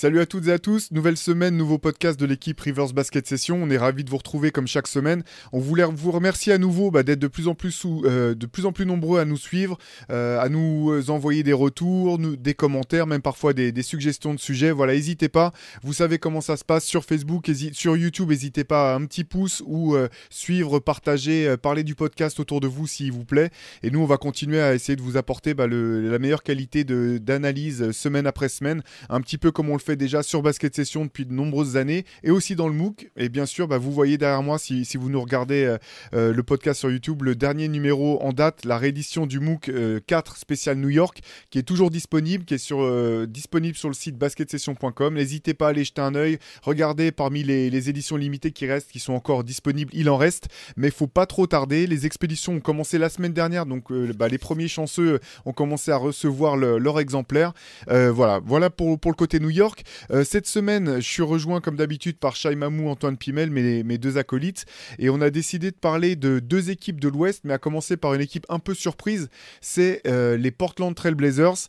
Salut 0.00 0.20
à 0.20 0.26
toutes 0.26 0.46
et 0.46 0.52
à 0.52 0.60
tous, 0.60 0.92
nouvelle 0.92 1.16
semaine, 1.16 1.56
nouveau 1.56 1.76
podcast 1.76 2.20
de 2.20 2.24
l'équipe 2.24 2.60
Rivers 2.60 2.92
Basket 2.92 3.26
Session. 3.26 3.60
On 3.60 3.68
est 3.68 3.76
ravis 3.76 4.04
de 4.04 4.10
vous 4.10 4.18
retrouver 4.18 4.52
comme 4.52 4.68
chaque 4.68 4.86
semaine. 4.86 5.24
On 5.52 5.58
voulait 5.58 5.84
vous 5.86 6.12
remercier 6.12 6.52
à 6.52 6.58
nouveau 6.58 6.92
bah, 6.92 7.02
d'être 7.02 7.18
de 7.18 7.26
plus 7.26 7.48
en 7.48 7.56
plus 7.56 7.72
sous, 7.72 8.04
euh, 8.04 8.36
de 8.36 8.46
plus 8.46 8.64
en 8.64 8.70
plus 8.70 8.86
nombreux 8.86 9.18
à 9.18 9.24
nous 9.24 9.36
suivre, 9.36 9.76
euh, 10.12 10.38
à 10.38 10.48
nous 10.50 10.92
euh, 10.92 11.10
envoyer 11.10 11.42
des 11.42 11.52
retours, 11.52 12.16
des 12.16 12.54
commentaires, 12.54 13.08
même 13.08 13.22
parfois 13.22 13.54
des, 13.54 13.82
suggestions 13.82 14.34
de 14.34 14.38
sujets. 14.38 14.70
Voilà, 14.70 14.92
n'hésitez 14.92 15.28
pas. 15.28 15.52
Vous 15.82 15.94
savez 15.94 16.20
comment 16.20 16.42
ça 16.42 16.56
se 16.56 16.64
passe 16.64 16.84
sur 16.84 17.04
Facebook, 17.04 17.50
sur 17.72 17.96
YouTube. 17.96 18.28
N'hésitez 18.28 18.62
pas 18.62 18.92
à 18.92 18.94
un 18.94 19.04
petit 19.04 19.24
pouce 19.24 19.64
ou 19.66 19.96
suivre, 20.30 20.78
partager, 20.78 21.56
parler 21.60 21.82
du 21.82 21.96
podcast 21.96 22.38
autour 22.38 22.60
de 22.60 22.68
vous 22.68 22.86
s'il 22.86 23.10
vous 23.10 23.24
plaît. 23.24 23.50
Et 23.82 23.90
nous, 23.90 23.98
on 23.98 24.06
va 24.06 24.16
continuer 24.16 24.60
à 24.60 24.74
essayer 24.74 24.94
de 24.94 25.02
vous 25.02 25.16
apporter 25.16 25.54
bah, 25.54 25.66
le- 25.66 26.08
la 26.08 26.20
meilleure 26.20 26.44
qualité 26.44 26.84
d'analyse 26.84 27.90
semaine 27.90 28.28
après 28.28 28.48
semaine 28.48 28.84
un 29.08 29.20
petit 29.20 29.38
peu 29.38 29.50
comme 29.50 29.70
on 29.70 29.72
le 29.72 29.80
fait 29.87 29.87
déjà 29.96 30.22
sur 30.22 30.42
Basket 30.42 30.74
Session 30.74 31.04
depuis 31.04 31.26
de 31.26 31.32
nombreuses 31.32 31.76
années 31.76 32.04
et 32.22 32.30
aussi 32.30 32.56
dans 32.56 32.68
le 32.68 32.74
MOOC. 32.74 33.10
Et 33.16 33.28
bien 33.28 33.46
sûr, 33.46 33.68
bah, 33.68 33.78
vous 33.78 33.92
voyez 33.92 34.18
derrière 34.18 34.42
moi, 34.42 34.58
si, 34.58 34.84
vous 34.96 35.10
nous 35.10 35.20
regardez 35.20 35.64
euh, 35.64 35.78
euh, 36.14 36.32
le 36.32 36.42
podcast 36.42 36.80
sur 36.80 36.90
YouTube, 36.90 37.22
le 37.22 37.34
dernier 37.34 37.68
numéro 37.68 38.20
en 38.22 38.32
date, 38.32 38.64
la 38.64 38.78
réédition 38.78 39.26
du 39.26 39.40
MOOC 39.40 39.68
euh, 39.68 40.00
4 40.06 40.36
spécial 40.36 40.76
New 40.76 40.88
York, 40.88 41.20
qui 41.50 41.58
est 41.58 41.62
toujours 41.62 41.90
disponible, 41.90 42.44
qui 42.44 42.54
est 42.54 42.58
sur, 42.58 42.82
euh, 42.82 43.26
disponible 43.28 43.76
sur 43.76 43.88
le 43.88 43.94
site 43.94 44.16
basketsession.com. 44.16 45.14
N'hésitez 45.14 45.54
pas 45.54 45.66
à 45.66 45.70
aller 45.70 45.84
jeter 45.84 46.00
un 46.00 46.14
œil, 46.14 46.38
regardez 46.62 47.12
parmi 47.12 47.42
les, 47.42 47.88
éditions 47.88 48.16
limitées 48.16 48.50
qui 48.50 48.66
restent, 48.66 48.90
qui 48.90 48.98
sont 48.98 49.12
encore 49.12 49.44
disponibles, 49.44 49.90
il 49.94 50.10
en 50.10 50.16
reste, 50.16 50.48
mais 50.76 50.90
faut 50.90 51.06
pas 51.06 51.26
trop 51.26 51.46
tarder. 51.46 51.86
Les 51.86 52.06
expéditions 52.06 52.54
ont 52.54 52.60
commencé 52.60 52.98
la 52.98 53.08
semaine 53.08 53.32
dernière, 53.32 53.66
donc 53.66 53.90
euh, 53.92 54.12
bah, 54.16 54.28
les 54.28 54.38
premiers 54.38 54.68
chanceux 54.68 55.20
ont 55.44 55.52
commencé 55.52 55.90
à 55.90 55.96
recevoir 55.96 56.56
le- 56.56 56.78
leur 56.78 56.98
exemplaire. 57.00 57.52
Euh, 57.88 58.10
voilà, 58.10 58.40
voilà 58.44 58.70
pour, 58.70 58.98
pour 58.98 59.10
le 59.10 59.16
côté 59.16 59.38
New 59.40 59.50
York. 59.50 59.77
Euh, 60.10 60.24
cette 60.24 60.46
semaine, 60.46 60.96
je 60.96 61.08
suis 61.08 61.22
rejoint 61.22 61.60
comme 61.60 61.76
d'habitude 61.76 62.18
par 62.18 62.36
Shai 62.36 62.54
Mamou, 62.54 62.88
Antoine 62.88 63.16
Pimel, 63.16 63.50
mes, 63.50 63.98
deux 63.98 64.18
acolytes, 64.18 64.64
et 64.98 65.10
on 65.10 65.20
a 65.20 65.30
décidé 65.30 65.70
de 65.70 65.76
parler 65.76 66.16
de 66.16 66.38
deux 66.38 66.70
équipes 66.70 67.00
de 67.00 67.08
l'Ouest, 67.08 67.42
mais 67.44 67.52
à 67.52 67.58
commencer 67.58 67.96
par 67.96 68.14
une 68.14 68.20
équipe 68.20 68.46
un 68.48 68.58
peu 68.58 68.74
surprise, 68.74 69.28
c'est 69.60 70.02
euh, 70.06 70.36
les 70.36 70.50
Portland 70.50 70.94
Trail 70.94 71.14
Blazers. 71.14 71.68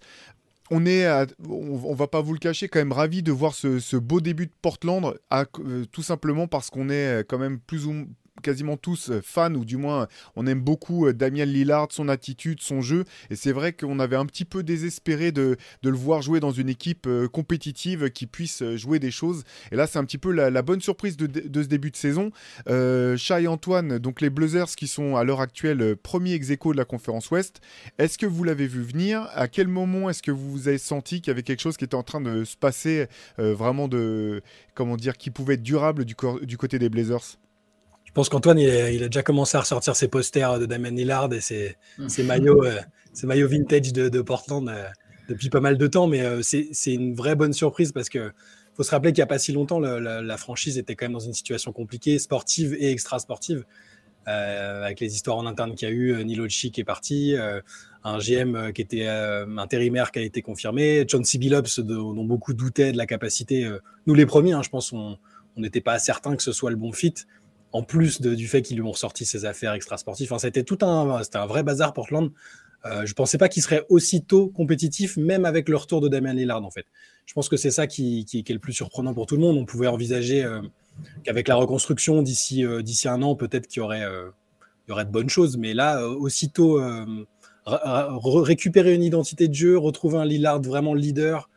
On 0.71 0.85
est, 0.85 1.07
va 1.39 2.07
pas 2.07 2.21
vous 2.21 2.33
le 2.33 2.39
cacher, 2.39 2.67
quand 2.67 2.77
même 2.77 2.91
ravi 2.91 3.23
de 3.23 3.31
voir 3.31 3.55
ce, 3.55 3.95
beau 3.97 4.21
début 4.21 4.45
de 4.45 4.51
Portland, 4.61 5.15
euh, 5.33 5.85
tout 5.91 6.03
simplement 6.03 6.47
parce 6.47 6.69
qu'on 6.69 6.89
est 6.89 7.23
quand 7.27 7.39
même 7.39 7.59
plus 7.59 7.87
ou 7.87 8.05
quasiment 8.41 8.77
tous 8.77 9.11
euh, 9.11 9.21
fans, 9.23 9.53
ou 9.53 9.65
du 9.65 9.77
moins 9.77 10.07
on 10.35 10.47
aime 10.47 10.61
beaucoup 10.61 11.05
euh, 11.05 11.13
Damien 11.13 11.45
Lillard, 11.45 11.87
son 11.91 12.09
attitude, 12.09 12.61
son 12.61 12.81
jeu, 12.81 13.05
et 13.29 13.35
c'est 13.35 13.51
vrai 13.51 13.73
qu'on 13.73 13.99
avait 13.99 14.15
un 14.15 14.25
petit 14.25 14.45
peu 14.45 14.63
désespéré 14.63 15.31
de, 15.31 15.57
le 15.83 15.91
voir 15.91 16.21
jouer 16.21 16.39
dans 16.39 16.51
une 16.51 16.69
équipe 16.69 17.07
euh, 17.07 17.27
compétitive 17.27 18.09
qui 18.09 18.27
puisse 18.27 18.63
jouer 18.75 18.99
des 18.99 19.11
choses. 19.11 19.43
Et 19.71 19.75
là, 19.75 19.87
c'est 19.87 19.99
un 19.99 20.05
petit 20.05 20.17
peu 20.17 20.31
la, 20.31 20.61
bonne 20.61 20.81
surprise 20.81 21.17
de, 21.17 21.27
ce 21.61 21.67
début 21.67 21.91
de 21.91 21.95
saison. 21.95 22.31
Euh, 22.69 23.17
Antoine, 23.47 23.99
donc 23.99 24.21
les 24.21 24.29
Blazers 24.29 24.75
qui 24.75 24.87
sont 24.87 25.15
à 25.15 25.23
l'heure 25.23 25.39
actuelle 25.39 25.95
premier 25.95 26.33
ex 26.33 26.49
de 26.49 26.73
la 26.75 26.85
conférence 26.85 27.31
Ouest, 27.31 27.61
est-ce 27.97 28.17
que 28.17 28.25
vous 28.25 28.43
l'avez 28.43 28.67
vu 28.67 28.81
venir? 28.81 29.27
À 29.33 29.47
quel 29.47 29.67
moment 29.67 30.09
est-ce 30.09 30.21
que 30.21 30.31
vous 30.31 30.67
avez 30.67 30.77
senti 30.77 31.21
qu'il 31.21 31.29
y 31.29 31.31
avait 31.31 31.43
quelque 31.43 31.61
chose 31.61 31.77
qui 31.77 31.85
était 31.85 31.95
en 31.95 32.03
train 32.03 32.21
de 32.21 32.43
se 32.43 32.57
passer 32.57 33.07
vraiment 33.37 33.87
de, 33.87 34.41
comment 34.73 34.97
dire, 34.97 35.17
qui 35.17 35.31
pouvait 35.31 35.53
être 35.53 35.63
durable 35.63 36.05
du 36.05 36.15
côté 36.15 36.79
des 36.79 36.89
Blazers? 36.89 37.37
Je 38.09 38.13
pense 38.13 38.27
qu'Antoine, 38.27 38.57
il, 38.57 39.03
a- 39.03 39.07
déjà 39.07 39.21
commencé 39.21 39.55
à 39.55 39.61
ressortir 39.61 39.95
ses 39.95 40.07
posters 40.07 40.57
de 40.57 40.65
Damien 40.65 40.89
Lillard 40.89 41.31
et 41.31 41.41
ses, 41.41 41.75
ses 42.07 42.23
maillots, 42.23 42.65
euh, 42.65 42.79
ses 43.13 43.27
maillots 43.27 43.47
vintage 43.47 43.93
de, 43.93 44.21
Portland 44.21 44.67
euh, 44.67 44.85
depuis 45.29 45.49
pas 45.49 45.59
mal 45.59 45.77
de 45.77 45.85
temps. 45.85 46.07
Mais 46.07 46.21
euh, 46.21 46.41
c'est 46.41 46.93
une 46.93 47.13
vraie 47.13 47.35
bonne 47.35 47.53
surprise 47.53 47.91
parce 47.91 48.09
que 48.09 48.31
faut 48.73 48.81
se 48.81 48.89
rappeler 48.89 49.11
qu'il 49.11 49.19
n'y 49.21 49.25
a 49.25 49.27
pas 49.27 49.37
si 49.37 49.51
longtemps, 49.51 49.79
la, 49.79 50.37
franchise 50.37 50.79
était 50.79 50.95
quand 50.95 51.05
même 51.05 51.13
dans 51.13 51.19
une 51.19 51.33
situation 51.33 51.71
compliquée, 51.71 52.17
sportive 52.17 52.75
et 52.79 52.91
extra-sportive. 52.91 53.63
avec 54.25 55.01
les 55.01 55.13
histoires 55.13 55.37
en 55.37 55.45
interne 55.45 55.75
qu'il 55.75 55.87
y 55.87 55.91
a 55.91 55.93
eu, 55.93 56.23
Nilo 56.23 56.47
Chic 56.49 56.79
est 56.79 56.83
parti, 56.85 57.35
un 58.05 58.17
GM 58.19 58.71
qui 58.71 58.81
était 58.81 59.05
intérimaire 59.05 60.11
qui 60.11 60.19
a 60.19 60.21
été 60.21 60.41
confirmé, 60.41 61.03
John 61.05 61.25
C. 61.25 61.37
Billups, 61.37 61.81
dont 61.81 62.23
beaucoup 62.23 62.53
doutaient 62.53 62.93
de 62.93 62.97
la 62.97 63.05
capacité, 63.05 63.69
nous 64.07 64.13
les 64.13 64.25
premiers, 64.25 64.53
hein, 64.53 64.61
je 64.63 64.69
pense, 64.69 64.93
on 64.93 65.17
n'était 65.57 65.81
pas 65.81 65.99
certain 65.99 66.37
que 66.37 66.43
ce 66.43 66.53
soit 66.53 66.69
le 66.69 66.77
bon 66.77 66.93
fit 66.93 67.15
en 67.71 67.83
plus 67.83 68.21
du 68.21 68.47
fait 68.47 68.61
qu'ils 68.61 68.77
lui 68.77 68.83
ont 68.83 68.93
sorti 68.93 69.25
ses 69.25 69.45
affaires 69.45 69.73
extrasportives. 69.73 70.31
Enfin, 70.31 70.39
c'était 70.39 70.63
tout 70.63 70.79
un, 70.81 71.23
c'était 71.23 71.37
un 71.37 71.45
vrai 71.45 71.63
bazar 71.63 71.93
Portland. 71.93 72.31
Euh, 72.85 73.05
je 73.05 73.13
pensais 73.13 73.37
pas 73.37 73.49
qu'il 73.49 73.61
serait 73.61 73.85
aussitôt 73.89 74.47
compétitif, 74.47 75.17
même 75.17 75.45
avec 75.45 75.67
le 75.69 75.75
retour 75.75 76.01
de 76.01 76.07
Damien 76.07 76.33
Lillard, 76.33 76.63
en 76.63 76.71
fait. 76.71 76.85
Je 77.25 77.33
pense 77.33 77.49
que 77.49 77.57
c'est 77.57 77.71
ça 77.71 77.87
qui, 77.87 78.25
est 78.33 78.49
le 78.49 78.59
plus 78.59 78.73
surprenant 78.73 79.13
pour 79.13 79.25
tout 79.25 79.35
le 79.35 79.41
monde. 79.41 79.57
On 79.57 79.65
pouvait 79.65 79.87
envisager 79.87 80.43
euh, 80.43 80.61
qu'avec 81.23 81.47
la 81.47 81.55
reconstruction 81.55 82.21
d'ici 82.21 82.65
euh, 82.65 82.81
d'ici 82.81 83.07
un 83.07 83.21
an, 83.21 83.35
peut-être 83.35 83.67
qu'il 83.67 83.81
y 83.81 83.83
aurait, 83.83 84.03
il 84.03 84.89
y 84.89 84.91
aurait 84.91 85.05
de 85.05 85.11
bonnes 85.11 85.29
choses. 85.29 85.57
Mais 85.57 85.73
là, 85.73 86.07
aussitôt, 86.07 86.81
récupérer 87.65 88.95
une 88.95 89.03
identité 89.03 89.47
de 89.47 89.53
jeu, 89.53 89.77
retrouver 89.77 90.17
un 90.17 90.25
Lillard 90.25 90.61
vraiment 90.61 90.95
leader, 90.95 91.49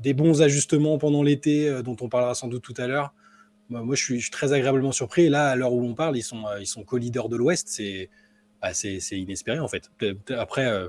des 0.00 0.14
bons 0.14 0.42
ajustements 0.42 0.98
pendant 0.98 1.22
l'été, 1.22 1.82
dont 1.82 1.96
on 2.00 2.08
parlera 2.08 2.34
sans 2.34 2.48
doute 2.48 2.62
tout 2.62 2.74
à 2.76 2.86
l'heure. 2.86 3.14
Moi, 3.70 3.82
moi, 3.82 3.94
je, 3.94 4.02
suis, 4.02 4.16
je 4.18 4.24
suis 4.24 4.30
très 4.30 4.52
agréablement 4.52 4.92
surpris. 4.92 5.22
Et 5.22 5.28
là, 5.28 5.48
à 5.48 5.56
l'heure 5.56 5.72
où 5.72 5.82
on 5.84 5.94
parle, 5.94 6.16
ils 6.16 6.22
sont, 6.22 6.46
euh, 6.46 6.60
ils 6.60 6.66
sont 6.66 6.84
co-leaders 6.84 7.28
de 7.28 7.36
l'Ouest. 7.36 7.68
C'est 7.68 8.10
bah, 8.60 8.70
inespéré, 9.12 9.58
en 9.58 9.68
fait. 9.68 9.90
Après, 10.30 10.66
euh, 10.66 10.88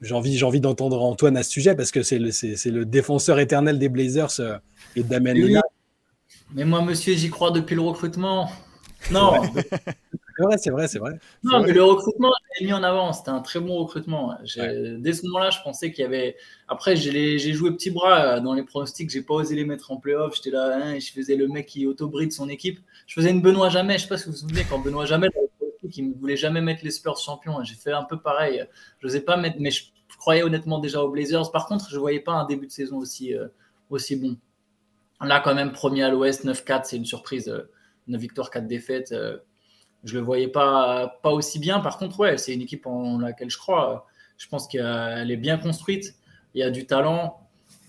j'ai 0.00 0.14
envie, 0.14 0.42
envie 0.42 0.60
d'entendre 0.60 1.02
Antoine 1.02 1.36
à 1.36 1.42
ce 1.42 1.50
sujet 1.50 1.74
parce 1.74 1.90
que 1.90 2.02
c'est 2.02 2.18
le, 2.18 2.30
le 2.70 2.84
défenseur 2.84 3.38
éternel 3.38 3.78
des 3.78 3.88
Blazers 3.88 4.40
euh, 4.40 4.58
et 4.94 5.02
de 5.02 5.08
Damien 5.08 5.34
Oui. 5.34 5.56
Mais 6.52 6.64
moi, 6.64 6.82
monsieur, 6.82 7.14
j'y 7.14 7.30
crois 7.30 7.50
depuis 7.50 7.74
le 7.74 7.80
recrutement. 7.80 8.50
Non, 9.10 9.42
C'est 10.36 10.42
vrai, 10.44 10.58
c'est 10.58 10.70
vrai, 10.70 10.88
c'est 10.88 10.98
vrai. 10.98 11.18
non 11.44 11.60
mais 11.60 11.72
le 11.72 11.82
recrutement, 11.82 12.30
je 12.54 12.60
l'ai 12.60 12.66
mis 12.66 12.72
en 12.72 12.82
avant. 12.82 13.12
C'était 13.12 13.30
un 13.30 13.40
très 13.40 13.58
bon 13.58 13.76
recrutement. 13.78 14.36
Dès 14.44 15.12
ce 15.14 15.24
moment-là, 15.26 15.50
je 15.50 15.58
pensais 15.62 15.90
qu'il 15.92 16.02
y 16.02 16.06
avait. 16.06 16.36
Après, 16.68 16.94
j'ai 16.94 17.38
joué 17.54 17.70
petit 17.70 17.90
bras 17.90 18.36
euh, 18.36 18.40
dans 18.40 18.52
les 18.52 18.62
pronostics. 18.62 19.08
J'ai 19.08 19.22
pas 19.22 19.34
osé 19.34 19.54
les 19.54 19.64
mettre 19.64 19.92
en 19.92 19.96
playoff. 19.96 20.36
J'étais 20.36 20.50
là, 20.50 20.76
hein, 20.76 20.98
je 20.98 21.10
faisais 21.10 21.36
le 21.36 21.48
mec 21.48 21.66
qui 21.66 21.86
auto-bride 21.86 22.32
son 22.32 22.48
équipe. 22.50 22.80
Je 23.06 23.14
faisais 23.14 23.30
une 23.30 23.40
Benoît 23.40 23.70
Jamais. 23.70 23.96
Je 23.96 24.02
sais 24.02 24.08
pas 24.08 24.18
si 24.18 24.26
vous 24.26 24.32
vous 24.32 24.38
souvenez, 24.38 24.64
quand 24.68 24.78
Benoît 24.78 25.06
Jamais, 25.06 25.28
il 25.96 26.10
ne 26.10 26.14
voulait 26.14 26.36
jamais 26.36 26.60
mettre 26.60 26.84
les 26.84 26.90
Spurs 26.90 27.18
champions. 27.18 27.62
J'ai 27.64 27.74
fait 27.74 27.92
un 27.92 28.04
peu 28.04 28.20
pareil. 28.20 28.66
Je 29.00 29.06
n'osais 29.06 29.20
pas 29.20 29.36
mettre, 29.36 29.56
mais 29.58 29.70
je, 29.70 29.84
croyais 30.18 30.42
honnêtement 30.42 30.78
déjà 30.78 31.02
aux 31.02 31.10
Blazers. 31.10 31.50
Par 31.50 31.66
contre, 31.66 31.88
je 31.90 31.98
voyais 31.98 32.20
pas 32.20 32.32
un 32.32 32.44
début 32.46 32.66
de 32.66 32.72
saison 32.72 32.98
aussi, 32.98 33.34
euh, 33.34 33.48
aussi 33.90 34.16
bon. 34.16 34.36
Là, 35.20 35.40
quand 35.40 35.54
même, 35.54 35.72
premier 35.72 36.02
à 36.02 36.10
l'Ouest, 36.10 36.44
9-4, 36.44 36.84
c'est 36.84 36.96
une 36.96 37.06
surprise. 37.06 37.48
euh, 37.48 37.70
9 38.08 38.20
victoires, 38.20 38.50
4 38.50 38.66
défaites. 38.66 39.14
Je 40.04 40.14
le 40.14 40.20
voyais 40.20 40.48
pas, 40.48 41.18
pas 41.22 41.30
aussi 41.30 41.58
bien. 41.58 41.80
Par 41.80 41.98
contre, 41.98 42.18
ouais, 42.20 42.38
c'est 42.38 42.54
une 42.54 42.62
équipe 42.62 42.86
en 42.86 43.18
laquelle 43.18 43.50
je 43.50 43.58
crois. 43.58 44.06
Je 44.38 44.46
pense 44.48 44.68
qu'elle 44.68 45.30
est 45.30 45.36
bien 45.36 45.58
construite. 45.58 46.14
Il 46.54 46.60
y 46.60 46.62
a 46.62 46.70
du 46.70 46.86
talent. 46.86 47.40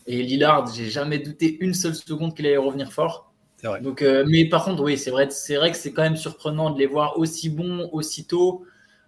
Et 0.05 0.23
Lillard, 0.23 0.73
j'ai 0.73 0.89
jamais 0.89 1.19
douté 1.19 1.57
une 1.59 1.73
seule 1.73 1.95
seconde 1.95 2.35
qu'il 2.35 2.45
allait 2.45 2.57
revenir 2.57 2.91
fort. 2.91 3.33
Vrai. 3.63 3.81
Donc, 3.81 4.01
euh, 4.01 4.23
mais 4.27 4.45
par 4.47 4.63
contre, 4.63 4.83
oui, 4.83 4.97
c'est 4.97 5.11
vrai, 5.11 5.29
c'est 5.31 5.55
vrai 5.55 5.71
que 5.71 5.77
c'est 5.77 5.91
quand 5.91 6.03
même 6.03 6.15
surprenant 6.15 6.69
de 6.69 6.79
les 6.79 6.85
voir 6.85 7.17
aussi 7.17 7.49
bons, 7.49 7.89
aussi 7.91 8.25
tôt. 8.25 8.65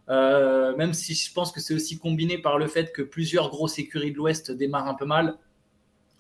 Euh, 0.10 0.76
même 0.76 0.94
si 0.94 1.14
je 1.14 1.32
pense 1.32 1.52
que 1.52 1.62
c'est 1.62 1.74
aussi 1.74 2.00
combiné 2.00 2.40
par 2.40 2.58
le 2.58 2.68
fait 2.68 2.92
que 2.92 3.04
plusieurs 3.04 3.50
grosses 3.50 3.78
écuries 3.78 4.12
de 4.12 4.18
l'Ouest 4.18 4.52
démarrent 4.52 4.88
un 4.88 4.96
peu 4.96 5.06
mal. 5.06 5.38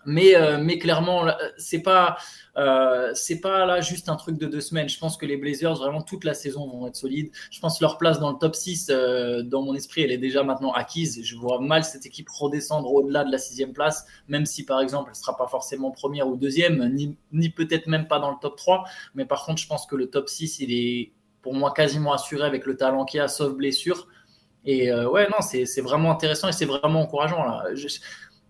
Mais, 0.06 0.36
euh, 0.36 0.57
mais 0.62 0.78
clairement, 0.78 1.28
c'est 1.57 1.81
pas, 1.81 2.18
euh, 2.57 3.13
pas 3.42 3.66
là 3.66 3.81
juste 3.81 4.07
un 4.07 4.16
truc 4.16 4.38
de 4.38 4.48
deux 4.48 4.62
semaines. 4.62 4.88
Je 4.88 4.98
pense 4.98 5.18
que 5.18 5.25
les 5.25 5.36
Blazers, 5.36 5.75
vraiment 5.75 6.01
toute 6.01 6.24
la 6.24 6.34
saison, 6.34 6.68
vont 6.68 6.88
être 6.88 6.96
solides. 6.96 7.31
Je 7.51 7.60
pense 7.60 7.80
que 7.80 7.84
leur 7.84 7.98
place 7.98 8.19
dans 8.19 8.31
le 8.31 8.38
top 8.38 8.56
6, 8.56 8.90
euh, 8.90 9.44
dans 9.44 9.62
mon 9.62 9.75
esprit, 9.75 10.01
elle 10.01 10.12
est 10.12 10.18
déjà 10.18 10.44
maintenant 10.44 10.72
acquise. 10.72 11.22
Je 11.24 11.36
vois 11.36 11.60
mal 11.60 11.84
cette 11.84 12.06
équipe 12.06 12.30
redescendre 12.30 12.92
au-delà 12.92 13.25
de 13.25 13.31
la 13.31 13.38
sixième 13.38 13.74
place, 13.74 14.06
même 14.28 14.46
si 14.46 14.66
par 14.66 14.80
exemple, 14.80 15.10
elle 15.12 15.16
sera 15.16 15.36
pas 15.36 15.48
forcément 15.48 15.92
première 15.92 16.28
ou 16.28 16.38
deuxième, 16.38 16.94
ni, 17.31 17.50
peut-être 17.50 17.88
même 17.88 18.07
pas 18.07 18.19
dans 18.19 18.31
le 18.31 18.38
top 18.42 18.56
3. 18.56 18.86
Mais 19.16 19.25
par 19.25 19.46
contre, 19.46 19.62
je 19.62 19.68
pense 19.68 19.86
que 19.86 19.96
le 19.96 20.10
top 20.10 20.30
6, 20.30 20.60
il 20.60 20.74
est 20.74 21.12
pour 21.42 21.54
moi 21.54 21.74
quasiment 21.74 22.13
assuré 22.13 22.46
avec 22.46 22.66
le 22.66 22.78
talent 22.78 23.06
qu'il 23.06 23.18
y 23.18 23.22
a, 23.22 23.28
sauf 23.28 23.54
blessure. 23.54 24.07
Et 24.66 24.94
ouais, 24.94 25.28
non, 25.30 25.38
c'est 25.42 25.81
vraiment 25.81 26.12
intéressant 26.12 26.50
et 26.50 26.51
c'est 26.51 26.66
vraiment 26.66 27.01
encourageant. 27.01 27.44
Là. 27.44 27.63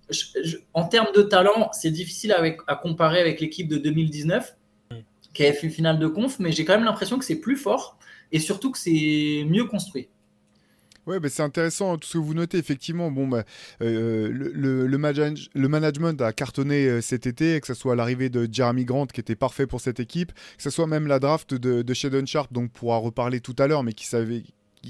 Je- 0.09 0.25
je- 0.43 0.57
en 0.73 0.85
termes 0.87 1.13
de 1.15 1.21
talent, 1.21 1.69
c'est 1.73 1.91
difficile 1.91 2.31
avec- 2.31 2.59
à 2.67 2.75
comparer 2.75 3.19
avec 3.19 3.39
l'équipe 3.41 3.67
de 3.67 3.77
2019. 3.77 4.55
qui 5.31 5.43
avait 5.43 5.53
fait 5.53 5.67
une 5.67 5.73
finale 5.73 5.99
de 5.99 6.07
conf, 6.07 6.39
mais 6.39 6.51
j'ai 6.51 6.65
quand 6.65 6.73
même 6.73 6.85
l'impression 6.85 7.19
que 7.19 7.23
c'est 7.23 7.35
plus 7.39 7.55
fort 7.55 7.99
et 8.31 8.39
surtout 8.39 8.71
que 8.71 8.79
c'est 8.79 9.45
mieux 9.47 9.65
construit. 9.65 10.09
Ouais, 11.05 11.19
bah, 11.19 11.29
c'est 11.29 11.43
intéressant 11.43 11.97
tout 11.97 12.07
ce 12.07 12.13
que 12.13 12.17
vous 12.17 12.33
notez. 12.33 12.57
Effectivement, 12.57 13.09
bon, 13.09 13.27
bah, 13.27 13.43
euh, 13.81 14.29
le, 14.31 14.85
le, 14.85 15.67
management 15.67 16.21
a 16.21 16.33
cartonné 16.33 16.85
euh, 16.87 17.01
cet 17.01 17.25
été, 17.25 17.59
que 17.61 17.67
ce 17.67 17.73
soit 17.73 17.95
l'arrivée 17.95 18.29
de 18.29 18.47
Jeremy 18.51 18.85
Grant 18.85 19.07
qui 19.07 19.19
était 19.19 19.35
parfait 19.35 19.65
pour 19.65 19.81
cette 19.81 19.99
équipe, 19.99 20.33
que 20.33 20.63
ce 20.63 20.69
soit 20.69 20.87
même 20.87 21.07
la 21.07 21.19
draft 21.19 21.53
de, 21.53 21.81
de 21.81 21.93
Shadon 21.93 22.25
Sharp, 22.25 22.51
donc 22.51 22.71
pourra 22.71 22.97
reparler 22.97 23.39
tout 23.39 23.55
à 23.59 23.67
l'heure, 23.67 23.83
mais 23.83 23.93
qui 23.93 24.05
savait, 24.05 24.43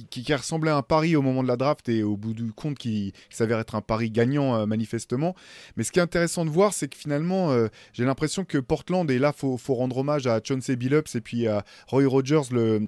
qui, 0.10 0.34
ressemblait 0.34 0.72
à 0.72 0.78
un 0.78 0.82
pari 0.82 1.16
au 1.16 1.22
moment 1.22 1.44
de 1.44 1.48
la 1.48 1.58
draft 1.58 1.90
et 1.90 2.04
au 2.04 2.18
bout 2.18 2.34
du 2.34 2.52
compte 2.54 2.78
qui, 2.78 3.14
s'avère 3.30 3.60
être 3.60 3.76
un 3.76 3.82
pari 3.82 4.12
gagnant 4.12 4.56
euh, 4.56 4.66
manifestement. 4.66 5.36
Mais 5.76 5.84
ce 5.84 5.92
qui 5.92 6.00
est 6.00 6.02
intéressant 6.02 6.46
de 6.46 6.50
voir, 6.50 6.74
c'est 6.74 6.88
que 6.88 6.98
finalement, 6.98 7.54
j'ai 7.94 8.06
l'impression 8.06 8.46
que 8.46 8.58
Portland, 8.58 9.10
et 9.10 9.20
là, 9.20 9.34
faut, 9.34 9.58
faut, 9.58 9.76
rendre 9.76 9.98
hommage 9.98 10.28
à 10.28 10.40
Chauncey 10.44 10.76
Billups 10.76 11.16
et 11.16 11.22
puis 11.22 11.48
à 11.48 11.64
Roy 11.88 12.08
Rogers, 12.08 12.52
le, 12.52 12.88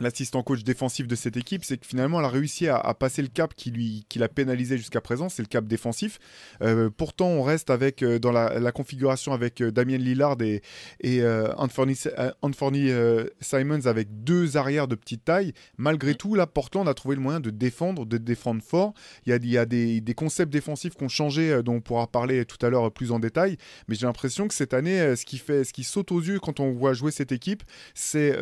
l'assistant 0.00 0.42
coach 0.42 0.62
défensif 0.62 1.06
de 1.06 1.14
cette 1.14 1.36
équipe, 1.36 1.64
c'est 1.64 1.78
que 1.78 1.86
finalement 1.86 2.18
elle 2.18 2.26
a 2.26 2.30
réussi 2.30 2.68
à, 2.68 2.94
passer 2.94 3.22
le 3.22 3.28
cap 3.28 3.54
qui 3.54 3.70
lui 3.70 4.04
qui 4.08 4.18
l'a 4.18 4.28
pénalisé 4.28 4.76
jusqu'à 4.76 5.00
présent, 5.00 5.28
c'est 5.28 5.42
le 5.42 5.48
cap 5.48 5.66
défensif. 5.66 6.18
Euh, 6.62 6.90
pourtant, 6.94 7.28
on 7.28 7.42
reste 7.42 7.70
avec 7.70 8.02
euh, 8.02 8.18
dans 8.18 8.32
la, 8.32 8.72
configuration 8.72 9.32
avec 9.32 9.62
euh, 9.62 9.70
Damien 9.70 9.96
Lillard 9.96 10.36
et, 10.42 10.62
et 11.00 11.22
Anthony, 11.56 11.98
Anthony 12.42 12.90
Simons 13.40 13.86
avec 13.86 14.24
deux 14.24 14.56
arrières 14.56 14.88
de 14.88 14.94
petite 14.94 15.24
taille. 15.24 15.52
Malgré 15.78 16.14
tout, 16.14 16.34
là, 16.34 16.46
Portland 16.46 16.88
a 16.88 16.94
trouvé 16.94 17.16
le 17.16 17.22
moyen 17.22 17.40
de 17.40 17.50
défendre, 17.50 18.04
de 18.04 18.18
défendre 18.18 18.62
fort. 18.62 18.92
Il 19.24 19.30
y 19.30 19.32
a, 19.32 19.36
il 19.36 19.50
y 19.50 19.58
a 19.58 19.64
des, 19.64 20.00
des, 20.00 20.14
concepts 20.14 20.52
défensifs 20.52 20.94
qui 20.94 21.04
ont 21.04 21.08
changé, 21.08 21.62
dont 21.62 21.74
on 21.74 21.80
pourra 21.80 22.06
parler 22.06 22.44
tout 22.44 22.64
à 22.64 22.70
l'heure 22.70 22.92
plus 22.92 23.12
en 23.12 23.18
détail. 23.18 23.56
Mais 23.88 23.94
j'ai 23.94 24.06
l'impression 24.06 24.48
que 24.48 24.54
cette 24.54 24.74
année, 24.74 25.16
ce 25.16 25.24
qui 25.24 25.38
fait, 25.38 25.64
ce 25.64 25.72
qui 25.72 25.84
saute 25.84 26.12
aux 26.12 26.20
yeux 26.20 26.40
quand 26.40 26.60
on 26.60 26.72
voit 26.72 26.92
jouer 26.92 27.10
cette 27.10 27.32
équipe, 27.32 27.62
c'est 27.94 28.36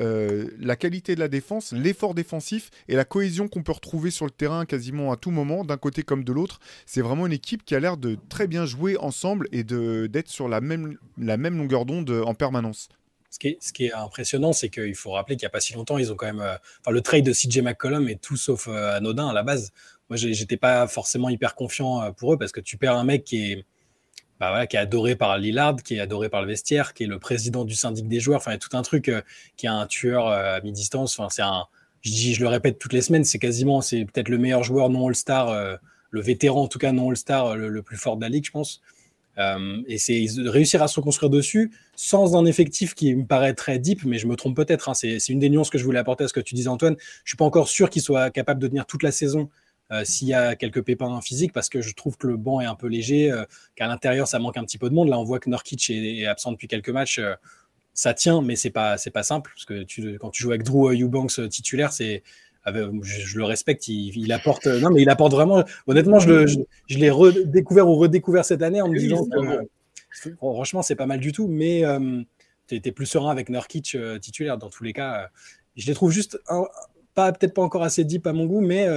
la 0.59 0.77
qualité 0.77 1.15
de 1.15 1.21
la 1.21 1.29
défense 1.29 1.44
l'effort 1.73 2.15
défensif 2.15 2.71
et 2.89 2.97
la 2.97 3.05
cohésion 3.05 3.49
qu'on 3.49 3.63
peut 3.63 3.73
retrouver 3.73 4.11
sur 4.11 4.25
le 4.25 4.31
terrain 4.31 4.65
quasiment 4.65 5.13
à 5.13 5.17
tout 5.17 5.31
moment, 5.31 5.65
d'un 5.65 5.77
côté 5.77 6.03
comme 6.03 6.25
de 6.25 6.33
l'autre. 6.33 6.61
C'est 6.87 7.01
vraiment 7.01 7.27
une 7.27 7.33
équipe 7.33 7.65
qui 7.65 7.75
a 7.75 7.81
l'air 7.81 7.97
de 7.97 8.17
très 8.29 8.47
bien 8.47 8.67
jouer 8.67 8.97
ensemble 8.99 9.49
et 9.53 9.65
d'être 9.65 10.29
sur 10.29 10.49
la 10.49 10.61
même, 10.61 10.97
la 11.19 11.37
même 11.37 11.57
longueur 11.57 11.85
d'onde 11.87 12.11
en 12.11 12.35
permanence. 12.35 12.89
Ce 13.35 13.39
qui, 13.41 13.49
est, 13.49 13.59
ce 13.61 13.73
qui 13.73 13.87
est, 13.87 13.93
impressionnant, 13.93 14.53
c'est 14.53 14.69
qu'il 14.69 14.95
faut 14.95 15.11
rappeler 15.11 15.35
qu'il 15.35 15.45
n'y 15.45 15.49
a 15.49 15.51
pas 15.51 15.59
si 15.59 15.73
longtemps, 15.73 15.99
ils 15.99 16.13
ont 16.13 16.15
quand 16.15 16.27
même. 16.27 16.41
Euh, 16.41 16.57
le 16.89 17.01
trade 17.01 17.25
de 17.25 17.33
CJ 17.33 17.63
McCollum 17.63 18.09
est 18.09 18.23
tout 18.23 18.37
sauf 18.37 18.69
euh, 18.69 18.97
anodin 18.97 19.27
à 19.27 19.33
la 19.33 19.43
base. 19.43 19.73
Moi, 20.09 20.17
j'étais 20.17 20.57
pas 20.57 20.87
forcément 20.87 21.29
hyper 21.29 21.57
confiant 21.57 22.01
euh, 22.01 22.13
pour 22.13 22.35
eux 22.35 22.39
parce 22.39 22.53
que 22.53 22.61
tu 22.61 22.77
perds 22.77 22.95
un 22.95 23.03
mec 23.03 23.25
qui 23.25 23.51
est, 23.51 23.65
bah 24.53 24.67
qui 24.67 24.77
est 24.77 24.81
adoré 24.81 25.17
par 25.17 25.39
Lillard, 25.39 25.77
qui 25.83 25.97
est 25.97 26.01
adoré 26.01 26.29
par 26.29 26.43
le 26.43 26.49
vestiaire, 26.49 26.95
qui 26.95 27.05
est 27.05 27.07
le 27.07 27.19
président 27.19 27.65
du 27.65 27.75
syndic 27.75 28.09
des 28.09 28.21
joueurs. 28.21 28.39
Enfin, 28.39 28.53
il 28.53 28.55
y 28.55 28.57
a 28.57 28.59
tout 28.59 28.77
un 28.77 28.83
truc 28.83 29.09
euh, 29.09 29.23
qui 29.57 29.67
est 29.67 29.71
un 29.71 29.87
tueur 29.87 30.29
euh, 30.29 30.57
à 30.57 30.61
mi-distance. 30.61 31.19
Enfin, 31.19 31.29
c'est 31.31 31.43
un, 31.43 31.67
je, 32.03 32.11
dis, 32.11 32.35
je 32.35 32.41
le 32.41 32.49
répète 32.49 32.79
toutes 32.79 32.93
les 32.93 33.03
semaines, 33.03 33.25
c'est 33.25 33.39
quasiment, 33.39 33.81
c'est 33.81 34.05
peut-être 34.05 34.29
le 34.29 34.39
meilleur 34.39 34.63
joueur 34.63 34.91
non 34.91 35.09
All-Star, 35.09 35.49
euh, 35.49 35.77
le 36.11 36.21
vétéran 36.21 36.63
en 36.63 36.69
tout 36.69 36.79
cas 36.79 36.93
non 36.93 37.11
All-Star 37.11 37.57
le, 37.57 37.83
plus 37.83 37.97
fort 37.97 38.17
de 38.17 38.23
la 38.23 38.29
ligue, 38.29 38.45
je 38.45 38.51
pense. 38.51 38.81
et 39.89 39.99
c'est 39.99 40.27
réussir 40.47 40.83
à 40.83 40.89
se 40.89 40.97
reconstruire 41.01 41.31
dessus 41.31 41.73
sans 41.97 42.37
un 42.37 42.45
effectif 42.45 42.95
qui 42.95 43.15
me 43.15 43.27
paraît 43.27 43.55
très 43.55 43.79
deep, 43.81 44.05
mais 44.05 44.19
je 44.19 44.27
me 44.27 44.37
trompe 44.37 44.55
peut-être. 44.55 44.89
Hein. 44.89 44.95
c'est 44.95 45.29
une 45.29 45.41
des 45.41 45.51
nuances 45.51 45.71
que 45.71 45.79
je 45.79 45.85
voulais 45.85 45.99
apporter 45.99 46.25
à 46.25 46.29
ce 46.29 46.33
que 46.33 46.41
tu 46.41 46.55
disais, 46.55 46.69
Antoine. 46.69 46.97
Je 47.25 47.31
suis 47.31 47.37
pas 47.37 47.45
encore 47.45 47.69
sûr 47.69 47.91
qu'il 47.91 48.03
soit 48.03 48.31
capable 48.31 48.61
de 48.61 48.69
tenir 48.69 48.87
toute 48.87 49.03
la 49.03 49.11
saison 49.11 49.51
euh, 49.93 50.03
s'il 50.05 50.29
y 50.29 50.35
a 50.35 50.57
quelques 50.57 50.83
pépins 50.83 51.21
physiques, 51.21 51.53
parce 51.53 51.69
que 51.69 51.83
je 51.83 51.95
trouve 51.95 52.17
que 52.17 52.27
le 52.27 52.37
banc 52.37 52.61
est 52.61 52.67
un 52.67 52.75
peu 52.75 52.87
léger, 52.87 53.31
euh, 53.31 53.45
qu'à 53.77 53.87
l'intérieur, 53.87 54.27
ça 54.27 54.39
manque 54.39 54.57
un 54.57 54.65
petit 54.65 54.79
peu 54.79 54.89
de 54.89 54.95
monde. 54.95 55.09
Là, 55.09 55.19
on 55.19 55.25
voit 55.25 55.41
que 55.41 55.51
Norkic 55.51 55.91
est, 55.91 56.27
absent 56.27 56.53
depuis 56.53 56.69
quelques 56.69 56.89
matchs. 56.89 57.19
Euh, 57.19 57.35
ça 57.93 58.15
tient, 58.15 58.43
mais 58.43 58.57
c'est 58.57 58.71
pas 58.71 58.99
c'est 58.99 59.11
pas 59.11 59.23
simple 59.23 59.53
parce 59.55 59.67
que 59.67 59.85
tu, 59.85 60.19
quand 60.19 60.31
tu 60.31 60.43
joues 60.43 60.51
avec 60.51 60.65
Drew 60.65 60.91
Eubanks 60.91 61.49
titulaire, 61.49 61.93
c'est 61.93 62.25
je, 62.67 63.39
le 63.39 63.45
respecte, 63.45 63.87
il, 63.87 64.33
apporte 64.33 64.67
non 64.67 64.91
mais 64.91 65.03
il 65.03 65.09
apporte 65.11 65.33
vraiment. 65.33 65.63
Honnêtement, 65.87 66.19
je, 66.19 66.45
je, 66.89 66.99
l'ai 66.99 67.11
redécouvert 67.11 67.87
ou 67.87 67.95
redécouvert 67.95 68.45
cette 68.45 68.63
année 68.63 68.81
en 68.81 68.89
me 68.89 68.99
disant 68.99 69.25
que 69.27 70.35
franchement 70.39 70.83
c'est 70.83 70.97
pas 70.97 71.07
mal 71.07 71.21
du 71.21 71.31
tout, 71.31 71.47
mais 71.47 71.85
tu 72.67 72.75
étais 72.75 72.91
plus 72.91 73.07
serein 73.07 73.31
avec 73.31 73.49
Norkic 73.49 73.97
titulaire 74.21 74.59
dans 74.59 74.71
tous 74.71 74.83
les 74.83 74.93
cas. 74.93 75.29
je 75.77 75.87
les 75.87 75.95
trouve 75.95 76.11
juste 76.11 76.41
pas 77.15 77.31
peut-être 77.31 77.55
pas 77.55 77.63
encore 77.63 77.85
assez 77.85 78.03
deep 78.03 78.27
à 78.27 78.33
mon 78.33 78.47
goût, 78.47 78.61
mais 78.61 78.89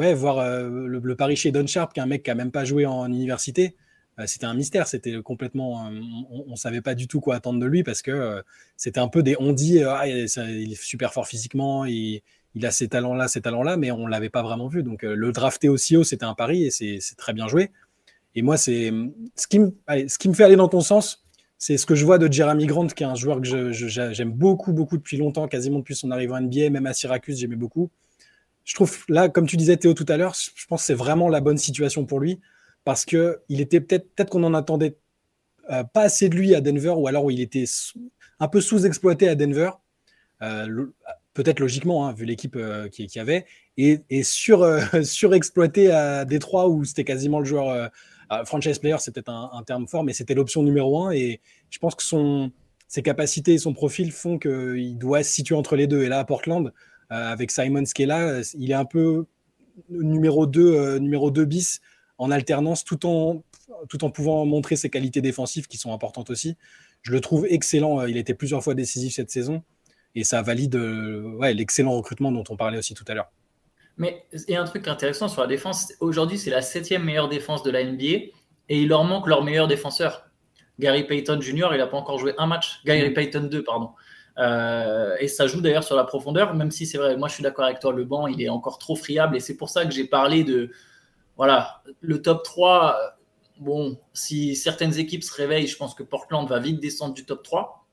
ouais, 0.00 0.14
voir 0.14 0.38
euh, 0.38 0.68
le, 0.86 1.14
pari 1.14 1.36
chez 1.36 1.52
Don 1.52 1.66
Sharp, 1.66 1.92
qui 1.92 2.00
est 2.00 2.02
un 2.02 2.06
mec 2.06 2.22
qui 2.22 2.30
a 2.30 2.34
même 2.34 2.50
pas 2.50 2.64
joué 2.64 2.86
en 2.86 3.06
université, 3.06 3.76
euh, 4.18 4.24
c'était 4.26 4.46
un 4.46 4.54
mystère. 4.54 4.86
C'était 4.86 5.20
complètement, 5.22 5.86
euh, 5.86 6.00
on, 6.30 6.52
ne 6.52 6.56
savait 6.56 6.80
pas 6.80 6.94
du 6.94 7.06
tout 7.06 7.20
quoi 7.20 7.34
attendre 7.36 7.60
de 7.60 7.66
lui 7.66 7.82
parce 7.82 8.00
que 8.00 8.42
c'était 8.76 9.00
un 9.00 9.08
peu 9.08 9.22
des, 9.22 9.36
on 9.38 9.52
dit, 9.52 9.82
ah, 9.82 10.08
il 10.08 10.72
est 10.72 10.82
super 10.82 11.12
fort 11.12 11.26
physiquement, 11.26 11.84
il, 11.84 12.22
il 12.54 12.66
a 12.66 12.70
ces 12.70 12.88
talents-là, 12.88 13.28
ces 13.28 13.42
talents-là, 13.42 13.76
mais 13.76 13.90
on 13.90 14.06
l'avait 14.06 14.30
pas 14.30 14.42
vraiment 14.42 14.68
vu. 14.68 14.82
Donc 14.82 15.02
le 15.02 15.32
drafter 15.32 15.68
aussi 15.68 15.96
haut, 15.96 16.04
c'était 16.04 16.24
un 16.24 16.34
pari 16.34 16.64
et 16.64 16.70
c'est 16.70 17.16
très 17.16 17.34
bien 17.34 17.46
joué. 17.46 17.70
Et 18.34 18.42
moi, 18.42 18.56
c'est 18.56 18.92
ce 19.36 19.46
qui 19.46 19.58
me, 19.58 19.74
ce 20.08 20.18
qui 20.18 20.28
me 20.28 20.34
fait 20.34 20.44
aller 20.44 20.56
dans 20.56 20.68
ton 20.68 20.80
sens. 20.80 21.26
C'est 21.58 21.76
ce 21.76 21.84
que 21.84 21.94
je 21.94 22.06
vois 22.06 22.16
de 22.16 22.32
Jeremy 22.32 22.64
Grant, 22.66 22.86
qui 22.86 23.02
est 23.02 23.06
un 23.06 23.14
joueur 23.14 23.42
que 23.42 23.72
j'aime 23.72 24.32
beaucoup, 24.32 24.72
beaucoup 24.72 24.96
depuis 24.96 25.18
longtemps, 25.18 25.46
quasiment 25.46 25.80
depuis 25.80 25.94
son 25.94 26.10
arrivée 26.10 26.32
en 26.32 26.40
NBA, 26.40 26.70
même 26.70 26.86
à 26.86 26.94
Syracuse, 26.94 27.38
j'aimais 27.38 27.56
beaucoup 27.56 27.90
je 28.70 28.76
trouve 28.76 29.04
là, 29.08 29.28
comme 29.28 29.48
tu 29.48 29.56
disais 29.56 29.76
Théo 29.76 29.94
tout 29.94 30.06
à 30.08 30.16
l'heure, 30.16 30.32
je 30.54 30.64
pense 30.66 30.82
que 30.82 30.86
c'est 30.86 30.94
vraiment 30.94 31.28
la 31.28 31.40
bonne 31.40 31.58
situation 31.58 32.06
pour 32.06 32.20
lui 32.20 32.38
parce 32.84 33.04
que 33.04 33.40
il 33.48 33.60
était 33.60 33.80
peut-être 33.80 34.14
peut-être 34.14 34.30
qu'on 34.30 34.44
en 34.44 34.54
attendait 34.54 34.96
euh, 35.70 35.82
pas 35.82 36.02
assez 36.02 36.28
de 36.28 36.36
lui 36.36 36.54
à 36.54 36.60
Denver 36.60 36.94
ou 36.96 37.08
alors 37.08 37.24
où 37.24 37.32
il 37.32 37.40
était 37.40 37.64
un 38.38 38.46
peu 38.46 38.60
sous-exploité 38.60 39.28
à 39.28 39.34
Denver. 39.34 39.72
Euh, 40.42 40.86
peut-être 41.34 41.58
logiquement, 41.58 42.06
hein, 42.06 42.12
vu 42.12 42.24
l'équipe 42.24 42.54
euh, 42.54 42.88
qui 42.88 43.08
qu'il 43.08 43.18
y 43.18 43.20
avait, 43.20 43.44
et, 43.76 44.22
sur, 44.22 44.64
surexploité 45.02 45.90
à 45.90 46.24
Détroit 46.24 46.68
où 46.68 46.84
c'était 46.84 47.02
quasiment 47.02 47.40
le 47.40 47.46
joueur 47.46 47.90
franchise 48.44 48.78
player, 48.78 48.98
c'était 49.00 49.28
un, 49.28 49.50
un, 49.52 49.64
terme 49.64 49.88
fort, 49.88 50.04
mais 50.04 50.12
c'était 50.12 50.34
l'option 50.34 50.62
numéro 50.62 51.06
un. 51.06 51.10
Et 51.10 51.40
je 51.70 51.78
pense 51.80 51.96
que 51.96 52.04
son, 52.04 52.52
ses 52.86 53.02
capacités 53.02 53.54
et 53.54 53.58
son 53.58 53.72
profil 53.72 54.12
font 54.12 54.38
qu'il 54.38 54.96
doit 54.96 55.24
se 55.24 55.32
situer 55.32 55.56
entre 55.56 55.74
les 55.74 55.88
deux. 55.88 56.04
Et 56.04 56.08
là, 56.08 56.20
à 56.20 56.24
Portland, 56.24 56.72
avec 57.10 57.50
Simon 57.50 57.82
est 57.82 58.06
là, 58.06 58.40
il 58.54 58.70
est 58.70 58.74
un 58.74 58.84
peu 58.84 59.26
numéro 59.88 60.46
2, 60.46 60.60
euh, 60.60 60.98
numéro 60.98 61.30
2 61.30 61.44
bis 61.44 61.80
en 62.18 62.30
alternance 62.30 62.84
tout 62.84 63.06
en, 63.06 63.42
tout 63.88 64.04
en 64.04 64.10
pouvant 64.10 64.44
montrer 64.44 64.76
ses 64.76 64.90
qualités 64.90 65.20
défensives 65.20 65.66
qui 65.66 65.76
sont 65.76 65.92
importantes 65.92 66.30
aussi. 66.30 66.56
Je 67.02 67.12
le 67.12 67.20
trouve 67.20 67.46
excellent. 67.48 68.00
Euh, 68.00 68.10
il 68.10 68.16
était 68.16 68.34
plusieurs 68.34 68.62
fois 68.62 68.74
décisif 68.74 69.14
cette 69.14 69.30
saison 69.30 69.62
et 70.14 70.24
ça 70.24 70.42
valide 70.42 70.76
ouais, 70.76 71.54
l'excellent 71.54 71.92
recrutement 71.92 72.32
dont 72.32 72.44
on 72.48 72.56
parlait 72.56 72.78
aussi 72.78 72.94
tout 72.94 73.04
à 73.08 73.14
l'heure. 73.14 73.30
Mais 73.96 74.24
il 74.32 74.52
y 74.52 74.56
a 74.56 74.62
un 74.62 74.64
truc 74.64 74.88
intéressant 74.88 75.28
sur 75.28 75.42
la 75.42 75.46
défense. 75.46 75.92
Aujourd'hui, 76.00 76.38
c'est 76.38 76.50
la 76.50 76.62
septième 76.62 77.04
meilleure 77.04 77.28
défense 77.28 77.62
de 77.62 77.70
la 77.70 77.84
NBA 77.84 78.04
et 78.04 78.32
il 78.68 78.88
leur 78.88 79.04
manque 79.04 79.26
leur 79.26 79.44
meilleur 79.44 79.68
défenseur. 79.68 80.30
Gary 80.78 81.04
Payton 81.04 81.40
Jr., 81.40 81.68
il 81.72 81.78
n'a 81.78 81.86
pas 81.86 81.98
encore 81.98 82.18
joué 82.18 82.34
un 82.38 82.46
match. 82.46 82.80
Gary 82.84 83.10
mm. 83.10 83.14
Payton 83.14 83.48
2, 83.50 83.62
pardon. 83.62 83.90
Euh, 84.38 85.16
et 85.18 85.28
ça 85.28 85.46
joue 85.46 85.60
d'ailleurs 85.60 85.84
sur 85.84 85.96
la 85.96 86.04
profondeur, 86.04 86.54
même 86.54 86.70
si 86.70 86.86
c'est 86.86 86.98
vrai, 86.98 87.16
moi 87.16 87.28
je 87.28 87.34
suis 87.34 87.42
d'accord 87.42 87.64
avec 87.64 87.80
toi, 87.80 87.92
le 87.92 88.04
banc 88.04 88.26
il 88.26 88.40
est 88.40 88.48
encore 88.48 88.78
trop 88.78 88.94
friable 88.94 89.36
et 89.36 89.40
c'est 89.40 89.56
pour 89.56 89.68
ça 89.68 89.84
que 89.84 89.92
j'ai 89.92 90.04
parlé 90.04 90.44
de 90.44 90.70
voilà, 91.40 91.82
le 92.00 92.20
top 92.20 92.44
3. 92.44 93.16
Bon, 93.60 93.98
si 94.12 94.56
certaines 94.56 94.98
équipes 94.98 95.24
se 95.24 95.34
réveillent, 95.34 95.66
je 95.66 95.76
pense 95.78 95.94
que 95.94 96.02
Portland 96.02 96.46
va 96.46 96.58
vite 96.58 96.80
descendre 96.80 97.14
du 97.14 97.24
top 97.24 97.42
3. 97.42 97.86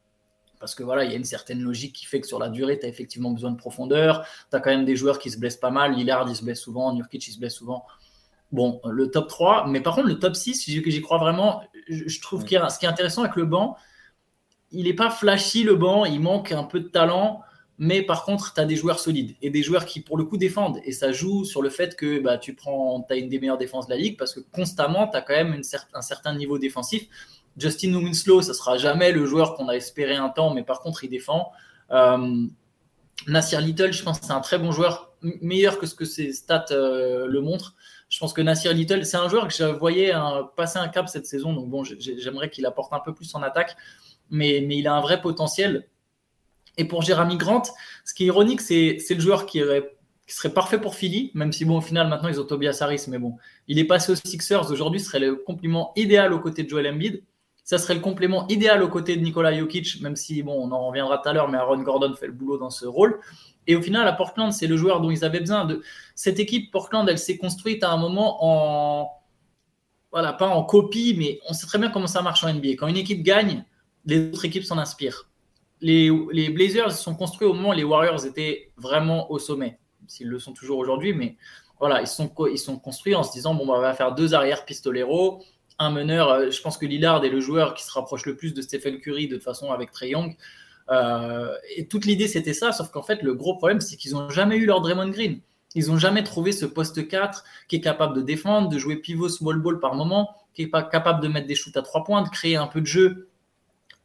Parce 0.60 0.76
que 0.76 0.84
voilà, 0.84 1.06
il 1.06 1.12
y 1.12 1.14
a 1.14 1.18
une 1.18 1.24
certaine 1.24 1.62
logique 1.62 1.94
qui 1.94 2.06
fait 2.06 2.20
que 2.20 2.28
sur 2.28 2.40
la 2.40 2.50
durée, 2.50 2.78
tu 2.78 2.86
as 2.86 2.90
effectivement 2.90 3.32
besoin 3.32 3.52
de 3.52 3.58
profondeur. 3.58 4.26
Tu 4.50 4.58
as 4.58 4.60
quand 4.60 4.70
même 4.70 4.84
des 4.84 4.98
joueurs 4.98 5.18
qui 5.18 5.32
se 5.32 5.38
blessent 5.38 5.56
pas 5.56 5.70
mal. 5.70 5.94
Lillard, 5.94 6.28
il 6.28 6.36
se 6.36 6.44
blesse 6.44 6.60
souvent. 6.60 6.94
Nurkic, 6.94 7.26
il 7.26 7.32
se 7.32 7.40
blesse 7.40 7.54
souvent. 7.54 7.86
Bon, 8.52 8.82
le 8.84 9.10
top 9.12 9.30
3. 9.30 9.68
Mais 9.68 9.80
par 9.80 9.96
contre, 9.96 10.08
le 10.08 10.20
top 10.20 10.36
6, 10.36 10.66
j'y 10.66 11.02
crois 11.02 11.18
vraiment. 11.18 11.62
Je 11.88 12.22
trouve 12.22 12.44
que 12.44 12.50
ce 12.70 12.80
qui 12.80 12.86
est 12.86 12.90
intéressant 12.90 13.22
avec 13.22 13.38
le 13.38 13.46
banc, 13.46 13.78
il 14.72 14.86
n'est 14.86 14.94
pas 14.94 15.10
flashy 15.10 15.64
le 15.64 15.76
banc, 15.76 16.06
il 16.06 16.20
manque 16.20 16.52
un 16.52 16.64
peu 16.64 16.80
de 16.80 16.88
talent, 16.88 17.42
mais 17.78 18.02
par 18.02 18.26
contre, 18.26 18.54
tu 18.54 18.60
as 18.60 18.66
des 18.66 18.76
joueurs 18.76 19.00
solides 19.00 19.36
et 19.42 19.50
des 19.50 19.62
joueurs 19.62 19.86
qui, 19.86 20.02
pour 20.02 20.18
le 20.18 20.24
coup, 20.24 20.38
défendent. 20.38 20.80
Et 20.84 20.92
ça 20.92 21.12
joue 21.12 21.46
sur 21.46 21.62
le 21.62 21.70
fait 21.70 21.96
que 21.96 22.20
bah, 22.20 22.38
tu 22.38 22.56
prends, 22.56 23.06
as 23.10 23.16
une 23.16 23.30
des 23.30 23.40
meilleures 23.40 23.58
défenses 23.58 23.88
de 23.88 23.94
la 23.94 23.98
ligue 23.98 24.18
parce 24.18 24.34
que 24.34 24.40
constamment, 24.52 25.08
tu 25.08 25.18
as 25.18 25.22
quand 25.22 25.36
même 25.36 25.54
une 25.54 25.64
un 25.94 26.02
certain 26.02 26.34
niveau 26.34 26.58
défensif. 26.58 27.08
Justin 27.56 27.94
Winslow, 27.96 28.42
ça 28.42 28.54
sera 28.54 28.78
jamais 28.78 29.12
le 29.12 29.26
joueur 29.26 29.56
qu'on 29.56 29.68
a 29.68 29.74
espéré 29.74 30.16
un 30.16 30.30
temps, 30.30 30.54
mais 30.54 30.64
par 30.64 30.80
contre, 30.80 31.04
il 31.04 31.10
défend. 31.10 31.52
Euh, 31.92 32.48
Nasir 33.28 33.62
Little, 33.62 33.94
je 33.94 34.04
pense 34.04 34.20
que 34.20 34.26
c'est 34.26 34.34
un 34.34 34.42
très 34.42 34.60
bon 34.60 34.72
joueur, 34.72 35.12
meilleur 35.22 35.80
que 35.80 35.86
ce 35.86 35.96
que 35.96 36.06
ses 36.06 36.34
stats 36.34 36.66
euh, 36.72 37.26
le 37.28 37.42
montrent. 37.42 37.76
Je 38.10 38.20
pense 38.20 38.34
que 38.34 38.42
Nasir 38.42 38.74
Little, 38.74 39.06
c'est 39.06 39.18
un 39.18 39.28
joueur 39.28 39.48
que 39.48 39.54
je 39.54 39.66
voyais 39.66 40.14
passer 40.56 40.78
un 40.80 40.88
cap 40.88 41.10
cette 41.10 41.26
saison, 41.26 41.52
donc 41.54 41.68
bon, 41.70 41.84
j'aimerais 41.84 42.50
qu'il 42.50 42.66
apporte 42.66 42.94
un 42.94 43.00
peu 43.00 43.14
plus 43.14 43.34
en 43.36 43.42
attaque 43.42 43.76
mais, 44.30 44.58
il 44.64 44.88
a 44.88 44.94
un 44.94 45.02
vrai 45.02 45.22
potentiel. 45.22 45.88
Et 46.78 46.86
pour 46.86 47.02
Jérémy 47.02 47.38
Grant, 47.38 47.64
ce 48.06 48.14
qui 48.14 48.24
est 48.24 48.28
ironique, 48.28 48.62
c'est 48.62 48.98
le 49.10 49.20
joueur 49.20 49.46
qui, 49.46 49.62
serait 50.28 50.54
parfait 50.54 50.80
pour 50.80 50.96
Philly, 50.96 51.32
même 51.34 51.52
si 51.52 51.66
bon, 51.66 51.78
au 51.78 51.82
final, 51.82 52.08
maintenant, 52.08 52.30
ils 52.30 52.40
ont 52.40 52.46
Tobias 52.46 52.78
Harris, 52.82 53.06
mais 53.08 53.18
bon, 53.18 53.38
il 53.68 53.80
est 53.80 53.86
passé 53.86 54.12
aux 54.12 54.16
Sixers. 54.16 54.70
Aujourd'hui, 54.72 55.00
ce 55.00 55.08
serait 55.08 55.20
le 55.20 55.36
compliment 55.36 55.94
idéal 55.96 56.34
aux 56.34 56.40
côtés 56.40 56.64
de 56.64 56.70
Joel 56.70 56.88
Embiid. 56.88 57.24
Ça 57.64 57.78
serait 57.78 57.96
le 57.96 58.00
complément 58.00 58.48
idéal 58.48 58.82
aux 58.82 58.88
côtés 58.88 59.18
de 59.18 59.22
Nikola 59.22 59.58
Jokic, 59.58 60.02
même 60.02 60.16
si, 60.16 60.42
bon, 60.42 60.54
on 60.54 60.72
en 60.72 60.88
reviendra 60.88 61.18
tout 61.18 61.28
à 61.28 61.34
l'heure, 61.34 61.50
mais 61.50 61.58
Aaron 61.58 61.82
Gordon 61.82 62.14
fait 62.16 62.28
le 62.28 62.34
boulot 62.34 62.58
dans 62.58 62.70
ce 62.70 62.86
rôle. 62.86 63.20
Et 63.68 63.76
au 63.76 63.82
final, 63.82 64.08
à 64.08 64.14
Portland, 64.14 64.54
c'est 64.54 64.68
le 64.68 64.78
joueur 64.78 65.02
dont 65.02 65.12
ils 65.12 65.26
avaient 65.26 65.42
besoin. 65.42 65.68
Cette 66.16 66.40
équipe, 66.40 66.72
Portland, 66.72 67.08
elle 67.10 67.20
s'est 67.20 67.38
construite 67.38 67.84
à 67.84 67.92
un 67.92 67.98
moment 67.98 68.38
en. 68.40 69.12
Voilà, 70.12 70.32
pas 70.32 70.48
en 70.48 70.64
copie, 70.64 71.16
mais 71.18 71.42
on 71.50 71.54
sait 71.54 71.68
très 71.68 71.78
bien 71.78 71.90
comment 71.90 72.08
ça 72.08 72.22
marche 72.22 72.44
en 72.46 72.54
NBA. 72.54 72.70
Quand 72.78 72.88
une 72.88 72.96
équipe 72.96 73.22
gagne, 73.24 73.66
les 74.08 74.30
autres 74.30 74.46
équipes 74.46 74.64
s'en 74.64 74.78
inspirent. 74.80 75.30
Les, 75.82 76.10
Blazers 76.50 76.92
sont 76.94 77.14
construits 77.14 77.48
au 77.48 77.54
moment 77.54 77.70
où 77.70 77.74
les 77.74 77.84
Warriors 77.84 78.26
étaient 78.26 78.72
vraiment 78.78 79.30
au 79.32 79.38
sommet, 79.38 79.78
s'ils 80.08 80.28
le 80.28 80.40
sont 80.40 80.54
toujours 80.54 80.80
aujourd'hui, 80.80 81.14
mais 81.14 81.38
voilà, 81.80 82.02
ils 82.02 82.08
sont, 82.08 82.34
ils 82.52 82.58
sont 82.58 82.80
construits 82.80 83.14
en 83.14 83.22
se 83.22 83.32
disant 83.32 83.54
bon, 83.54 83.68
bah, 83.68 83.74
on 83.78 83.82
va 83.82 83.94
faire 83.94 84.16
deux 84.16 84.34
arrières 84.34 84.66
pistoleros, 84.66 85.44
un 85.78 85.92
meneur. 85.92 86.32
Euh, 86.32 86.50
je 86.50 86.60
pense 86.62 86.78
que 86.78 86.88
Lillard 86.88 87.24
est 87.24 87.30
le 87.30 87.40
joueur 87.40 87.76
qui 87.76 87.84
se 87.84 87.92
rapproche 87.92 88.26
le 88.26 88.36
plus 88.36 88.56
de 88.56 88.62
Stephen 88.64 88.98
Curry 88.98 89.28
de 89.28 89.36
toute 89.36 89.44
façon 89.44 89.72
avec 89.72 89.92
Trey 89.92 90.10
Young. 90.10 90.36
Euh, 90.90 91.54
et 91.76 91.88
toute 91.88 92.06
l'idée, 92.06 92.28
c'était 92.28 92.54
ça, 92.54 92.72
sauf 92.72 92.90
qu'en 92.90 93.04
fait, 93.04 93.22
le 93.22 93.36
gros 93.36 93.56
problème, 93.58 93.82
c'est 93.82 93.98
qu'ils 93.98 94.14
n'ont 94.14 94.30
jamais 94.30 94.56
eu 94.56 94.66
leur 94.66 94.82
Draymond 94.82 95.10
Green. 95.10 95.42
Ils 95.76 95.90
n'ont 95.90 95.98
jamais 95.98 96.24
trouvé 96.24 96.54
ce 96.54 96.66
poste 96.66 97.08
4 97.08 97.44
qui 97.68 97.76
est 97.76 97.82
capable 97.82 98.16
de 98.16 98.22
défendre, 98.22 98.70
de 98.70 98.80
jouer 98.80 98.96
pivot 98.96 99.30
small 99.30 99.60
ball 99.60 99.80
par 99.80 99.94
moment, 99.94 100.36
qui 100.56 100.64
est 100.64 100.68
pas 100.68 100.82
capable 100.82 101.22
de 101.22 101.28
mettre 101.28 101.46
des 101.46 101.56
shoots 101.56 101.78
à 101.78 101.84
trois 101.84 102.04
points, 102.04 102.24
de 102.24 102.30
créer 102.30 102.56
un 102.56 102.68
peu 102.68 102.82
de 102.82 102.88
jeu 102.88 103.28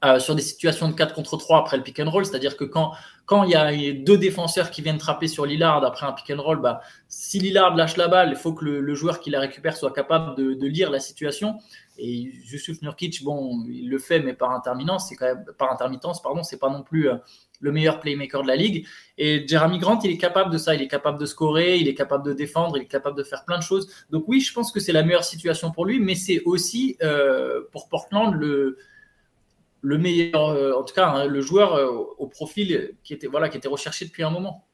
euh, 0.05 0.19
sur 0.19 0.35
des 0.35 0.43
situations 0.43 0.89
de 0.89 0.95
4 0.95 1.15
contre 1.15 1.37
3 1.37 1.59
après 1.59 1.77
le 1.77 1.83
pick 1.83 2.01
and 2.01 2.11
roll. 2.11 2.25
C'est-à-dire 2.27 2.57
que 2.57 2.65
quand, 2.65 2.93
quand 3.27 3.45
il 3.45 3.51
y 3.51 3.55
a 3.55 3.93
deux 3.93 4.19
défenseurs 4.19 4.71
qui 4.71 4.83
viennent 4.83 4.99
trapper 4.99 5.29
sur 5.29 5.47
Lillard 5.47 5.85
après 5.85 6.07
un 6.07 6.13
pick 6.13 6.31
and 6.31 6.43
roll, 6.43 6.61
bah, 6.61 6.81
si 7.09 7.39
Lillard 7.39 7.77
lâche 7.77 7.97
la 7.97 8.09
balle, 8.09 8.31
il 8.31 8.37
faut 8.37 8.53
que 8.53 8.65
le, 8.65 8.95
joueur 8.95 9.21
qui 9.21 9.31
la 9.31 9.41
récupère 9.41 9.77
soit 9.77 9.93
capable 9.93 10.37
de, 10.37 10.55
de 10.55 10.67
lire 10.67 10.91
la 10.91 11.01
situation. 11.01 11.59
Et 11.99 12.11
Yusuf 12.11 12.81
Nurkic, 12.83 13.23
bon, 13.23 13.65
il 13.69 13.89
le 13.89 13.99
fait, 13.99 14.21
mais 14.21 14.33
par 14.33 14.51
intermittence, 14.51 15.09
c'est 15.09 15.15
quand 15.15 15.27
même 15.27 15.45
par 15.59 15.71
intermittence, 15.71 16.23
pardon, 16.23 16.43
c'est 16.43 16.59
pas 16.59 16.71
non 16.71 16.83
plus 16.83 17.09
euh, 17.09 17.17
le 17.61 17.71
meilleur 17.71 18.01
playmaker 18.01 18.43
de 18.43 18.49
la 18.49 18.57
ligue. 18.57 18.87
Et 19.19 19.47
Jeremy 19.47 19.79
Grant, 19.79 19.99
il 20.03 20.11
est 20.11 20.19
capable 20.19 20.51
de 20.51 20.59
ça, 20.59 20.75
il 20.75 20.83
est 20.83 20.89
capable 20.89 21.19
de 21.19 21.27
scorer, 21.27 21.77
il 21.77 21.89
est 21.89 21.95
capable 21.95 22.25
de 22.25 22.33
défendre, 22.33 22.77
il 22.79 22.83
est 22.83 22.87
capable 22.87 23.17
de 23.17 23.23
faire 23.23 23.45
plein 23.45 23.59
de 23.59 23.63
choses. 23.63 23.89
Donc 24.11 24.25
oui, 24.27 24.41
je 24.41 24.53
pense 24.53 24.73
que 24.73 24.81
c'est 24.81 24.93
la 24.93 25.03
meilleure 25.03 25.25
situation 25.25 25.71
pour 25.71 25.85
lui, 25.85 26.01
mais 26.01 26.15
c'est 26.15 26.43
aussi 26.45 26.97
euh, 27.03 27.63
pour 27.73 27.89
Portland 27.89 28.35
le 28.35 28.79
le 29.83 29.99
meilleur, 29.99 30.51
euh, 30.51 30.73
en 30.73 30.85
tout 30.85 30.95
cas, 30.95 31.09
hein, 31.09 31.27
le 31.27 31.41
joueur 31.43 31.75
au 32.19 32.27
profil 32.27 32.97
qui 33.03 33.13
était, 33.13 33.27
voilà, 33.27 33.49
qui 33.49 33.59
était 33.59 33.69
recherché 33.69 34.07
depuis 34.07 34.23
un 34.23 34.31
moment. 34.31 34.67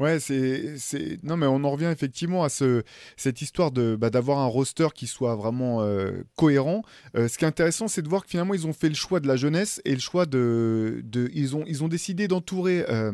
Ouais, 0.00 0.18
c'est, 0.18 0.78
c'est... 0.78 1.22
Non, 1.22 1.36
mais 1.36 1.44
on 1.46 1.62
en 1.62 1.70
revient 1.70 1.90
effectivement 1.92 2.42
à 2.42 2.48
ce... 2.48 2.82
cette 3.18 3.42
histoire 3.42 3.70
de, 3.70 3.96
bah, 3.96 4.08
d'avoir 4.08 4.38
un 4.38 4.46
roster 4.46 4.88
qui 4.94 5.06
soit 5.06 5.34
vraiment 5.34 5.82
euh, 5.82 6.24
cohérent. 6.36 6.80
Euh, 7.18 7.28
ce 7.28 7.36
qui 7.36 7.44
est 7.44 7.48
intéressant, 7.48 7.86
c'est 7.86 8.00
de 8.00 8.08
voir 8.08 8.24
que 8.24 8.30
finalement, 8.30 8.54
ils 8.54 8.66
ont 8.66 8.72
fait 8.72 8.88
le 8.88 8.94
choix 8.94 9.20
de 9.20 9.28
la 9.28 9.36
jeunesse 9.36 9.82
et 9.84 9.92
le 9.92 10.00
choix 10.00 10.24
de... 10.24 11.02
de... 11.04 11.30
Ils, 11.34 11.54
ont, 11.54 11.64
ils 11.66 11.84
ont 11.84 11.88
décidé 11.88 12.28
d'entourer 12.28 12.86
euh, 12.88 13.12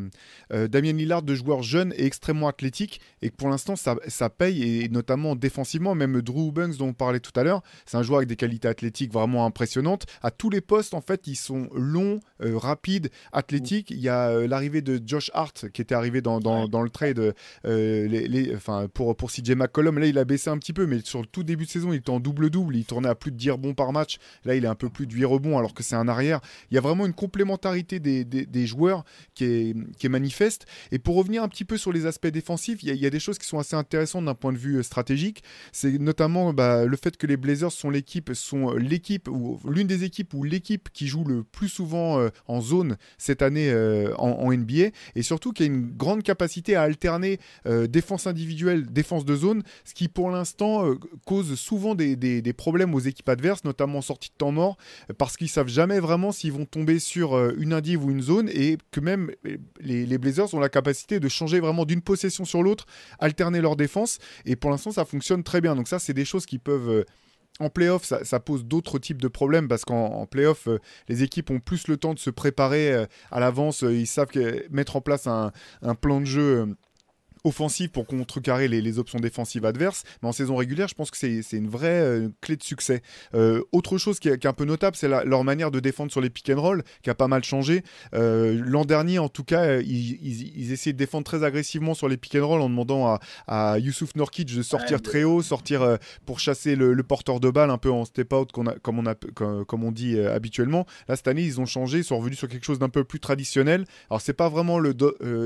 Damien 0.69 0.93
Lillard 0.93 1.23
de 1.23 1.35
joueurs 1.35 1.65
jeunes 1.65 1.93
et 1.97 2.07
extrêmement 2.07 2.47
athlétiques 2.47 3.01
et 3.21 3.31
que 3.31 3.35
pour 3.35 3.49
l'instant, 3.49 3.75
ça, 3.75 3.97
ça 4.07 4.31
paye, 4.31 4.85
et 4.85 4.89
notamment 4.89 5.35
défensivement, 5.35 5.97
même 5.97 6.23
Drew 6.23 6.53
Banks 6.53 6.77
dont 6.77 6.91
on 6.91 6.95
parlait 6.95 7.19
tout 7.19 7.33
à 7.35 7.43
l'heure, 7.43 7.63
c'est 7.85 7.97
un 7.97 8.05
joueur 8.05 8.19
avec 8.19 8.29
des 8.29 8.37
qualités 8.37 8.69
athlétiques 8.69 9.13
vraiment 9.13 9.45
impressionnantes. 9.45 10.07
À 10.23 10.31
tous 10.31 10.51
les 10.51 10.61
postes, 10.61 10.95
en 10.95 11.01
fait, 11.01 11.27
ils 11.27 11.35
sont 11.35 11.69
longs, 11.75 12.21
rapides, 12.39 13.11
athlétiques. 13.33 13.91
Il 13.91 13.99
y 13.99 14.09
a 14.09 14.47
l'arrivée 14.47 14.83
de 14.83 15.03
Josh 15.05 15.33
Hart 15.35 15.69
qui 15.71 15.83
était 15.83 15.97
arrivé 15.97 16.21
dans, 16.21 16.39
dans 16.39 16.69
dans 16.76 16.76
le 16.83 16.91
trade 16.91 17.35
euh, 17.65 18.09
les, 18.09 18.55
enfin, 18.55 18.89
pour, 18.93 19.17
pour 19.17 19.31
CJ 19.31 19.51
McCollum. 19.51 19.99
Là, 19.99 20.07
il 20.07 20.19
a 20.19 20.25
baissé 20.25 20.51
un 20.51 20.59
petit 20.59 20.73
peu, 20.73 20.87
mais 20.87 21.01
sur 21.01 21.21
le 21.21 21.27
tout 21.27 21.43
début 21.43 21.65
de 21.65 21.71
saison, 21.71 21.93
il 21.93 21.97
était 21.97 22.11
en 22.11 22.21
double-double. 22.21 22.77
Il 22.77 22.85
tournait 22.85 23.09
à 23.09 23.15
plus 23.15 23.33
de 23.33 23.37
10 23.37 23.53
rebonds 23.53 23.75
par 23.75 23.93
match. 23.93 24.19
Là, 24.45 24.55
il 24.55 24.65
est 24.65 24.69
un 24.69 24.75
peu 24.75 24.89
plus 24.89 25.07
de 25.07 25.13
8 25.13 25.25
rebonds 25.25 25.59
alors 25.59 25.75
que 25.75 25.83
c'est 25.83 25.97
un 25.97 26.09
arrière. 26.09 26.41
Il 26.71 26.75
y 26.75 26.79
a 26.79 26.81
vraiment 26.81 27.07
une 27.07 27.15
complémentarité 27.15 28.01
des, 28.01 28.25
des, 28.25 28.67
joueurs 28.67 29.05
qui 29.35 29.45
est, 29.45 29.77
qui 29.99 30.07
est 30.07 30.11
manifeste. 30.11 30.67
Et 30.93 30.99
pour 30.99 31.17
revenir 31.17 31.43
un 31.43 31.49
petit 31.49 31.65
peu 31.65 31.77
sur 31.77 31.93
les 31.93 32.07
aspects 32.07 32.27
défensifs, 32.27 32.83
il 32.83 32.89
y, 32.89 32.93
a, 32.93 32.95
y 32.95 33.11
des 33.11 33.21
choses 33.21 33.39
qui 33.39 33.47
sont 33.47 33.59
assez 33.59 33.77
intéressantes 33.77 34.25
d'un 34.25 34.35
point 34.35 34.53
de 34.53 34.59
vue 34.59 34.77
euh, 34.77 34.83
stratégique. 34.83 35.43
C'est 35.73 35.99
notamment 35.99 36.53
bah, 36.53 36.85
le 36.85 36.97
fait 36.97 37.17
que 37.17 37.27
les 37.27 37.37
Blazers 37.37 37.73
sont 37.73 37.91
l'équipe, 37.91 38.31
sont 38.35 38.73
l'équipe 38.75 39.29
ou 39.29 39.61
l'une 39.69 39.87
des 39.87 40.05
équipes 40.05 40.35
ou 40.35 40.45
l'équipe 40.45 40.89
qui 40.93 41.07
joue 41.07 41.25
le 41.25 41.43
plus 41.43 41.69
souvent 41.69 42.19
euh, 42.19 42.29
en 42.47 42.61
zone 42.61 42.97
cette 43.19 43.43
année 43.43 43.73
en, 44.19 44.29
en, 44.29 44.53
NBA 44.53 44.91
et 45.15 45.23
surtout 45.23 45.53
qui 45.53 45.63
a 45.63 45.67
une 45.67 45.91
grande 45.97 46.23
capacité 46.23 46.66
à 46.75 46.83
alterner 46.83 47.39
euh, 47.67 47.87
défense 47.87 48.27
individuelle, 48.27 48.87
défense 48.87 49.25
de 49.25 49.37
zone, 49.37 49.63
ce 49.85 49.95
qui 49.95 50.09
pour 50.09 50.31
l'instant 50.31 50.87
euh, 50.87 50.95
cause 51.25 51.55
souvent 51.55 51.95
des, 51.95 52.53
problèmes 52.57 52.95
aux 52.95 53.01
équipes 53.01 53.29
adverses, 53.29 53.65
notamment 53.65 53.99
en 53.99 54.03
sortie 54.03 54.31
de 54.31 54.35
temps 54.37 54.53
mort, 54.53 54.77
parce 55.19 55.37
qu'ils 55.37 55.49
savent 55.49 55.69
jamais 55.69 56.01
vraiment 56.01 56.33
s'ils 56.33 56.53
vont 56.53 56.65
tomber 56.65 56.99
sur 56.99 57.35
euh, 57.35 57.55
une 57.59 57.73
indive 57.73 58.05
ou 58.05 58.11
une 58.11 58.23
zone, 58.23 58.49
et 58.49 58.79
que 58.91 59.01
même 59.01 59.31
les, 59.81 60.07
les 60.07 60.19
Blazers 60.19 60.53
ont 60.55 60.61
la 60.61 60.69
capacité 60.69 61.21
de 61.21 61.29
changer 61.29 61.61
vraiment 61.61 61.85
d'une 61.85 62.03
possession 62.03 62.45
sur 62.45 62.63
l'autre, 62.63 62.87
alterner 63.19 63.61
leur 63.61 63.77
défense, 63.77 64.19
et 64.45 64.57
pour 64.57 64.71
l'instant 64.71 64.91
ça 64.93 65.05
fonctionne 65.05 65.43
très 65.43 65.61
bien. 65.61 65.77
Donc 65.77 65.89
ça 65.89 65.99
c'est 65.99 66.15
des 66.15 66.25
choses 66.25 66.47
qui 66.47 66.59
peuvent 66.59 67.05
en 67.61 67.71
playoff, 67.71 68.05
ça, 68.05 68.41
pose 68.41 68.65
d'autres 68.65 68.99
types 68.99 69.21
de 69.21 69.29
problèmes 69.29 69.69
parce 69.69 69.85
qu'en 69.85 70.27
playoff, 70.27 70.69
euh, 70.69 70.79
les 71.09 71.23
équipes 71.23 71.51
ont 71.51 71.61
plus 71.61 71.89
le 71.89 71.97
temps 71.97 72.15
de 72.15 72.19
se 72.19 72.31
préparer 72.31 72.93
euh, 72.93 73.07
à 73.31 73.41
l'avance. 73.41 73.83
Euh, 73.83 73.95
ils 73.95 74.07
savent 74.07 74.29
mettre 74.71 74.97
en 74.97 75.01
place 75.01 75.27
un, 75.27 75.53
un 75.83 75.95
plan 75.95 76.21
de 76.21 76.27
jeu 76.27 76.77
offensif 77.47 77.91
pour 77.93 78.07
contrecarrer 78.07 78.69
les, 78.69 78.83
les, 78.83 78.99
options 78.99 79.21
défensives 79.21 79.65
adverses. 79.65 80.03
Mais 80.23 80.29
en 80.29 80.33
saison 80.33 80.57
régulière, 80.57 80.89
je 80.89 80.95
pense 80.95 81.11
que 81.11 81.17
c'est 81.17 81.43
une 81.53 81.69
vraie 81.69 82.01
euh, 82.01 82.29
clé 82.41 82.57
de 82.57 82.63
succès. 82.63 83.03
Euh, 83.35 83.63
autre 83.73 83.99
chose 83.99 84.19
qui 84.19 84.29
est, 84.29 84.39
qui 84.39 84.47
est, 84.47 84.51
un 84.51 84.55
peu 84.55 84.65
notable, 84.65 84.97
c'est 84.97 85.09
leur 85.09 85.45
manière 85.45 85.71
de 85.71 85.81
défendre 85.81 86.11
sur 86.11 86.21
les 86.21 86.31
pick 86.31 86.51
and 86.51 86.61
roll, 86.61 86.83
qui 87.03 87.11
a 87.11 87.15
pas 87.15 87.29
mal 87.29 87.45
changé. 87.45 87.83
Euh, 88.15 88.61
l'an 88.65 88.85
dernier, 88.85 89.19
en 89.19 89.29
tout 89.29 89.45
cas, 89.45 89.79
ils, 89.79 90.19
ils, 90.57 90.73
essayaient 90.73 90.93
de 90.93 90.99
défendre 90.99 91.25
très 91.25 91.45
agressivement 91.45 91.95
sur 91.95 92.09
les 92.09 92.17
pick 92.17 92.35
and 92.35 92.47
roll 92.47 92.61
en 92.61 92.69
demandant 92.69 93.07
à, 93.07 93.21
à 93.47 93.79
Youssouf 93.79 94.17
Norkic 94.17 94.55
de 94.55 94.63
sortir 94.63 95.01
très 95.01 95.23
haut, 95.23 95.43
sortir 95.43 95.99
pour 96.25 96.41
chasser 96.41 96.75
le, 96.75 96.97
porteur 97.03 97.39
de 97.39 97.51
balle 97.51 97.71
un 97.71 97.79
peu 97.79 97.91
en 97.91 98.05
step 98.05 98.33
out, 98.33 98.51
comme, 98.51 98.69
on 98.89 99.07
a, 99.07 99.15
comme, 99.15 99.65
comme 99.65 99.85
on 99.85 99.93
dit 99.93 100.19
habituellement. 100.19 100.87
Là, 101.09 101.15
cette 101.15 101.29
année, 101.29 101.43
ils 101.43 101.61
ont 101.61 101.67
changé, 101.67 101.99
ils 101.99 102.05
sont 102.05 102.19
revenus 102.19 102.39
sur 102.39 102.49
quelque 102.49 102.65
chose 102.65 102.81
d'un 102.81 102.89
peu 102.89 103.05
plus 103.05 103.21
traditionnel. 103.21 103.85
Alors, 104.11 104.21
c'est 104.21 104.33
pas 104.33 104.49
vraiment 104.49 104.79
le. 104.81 104.95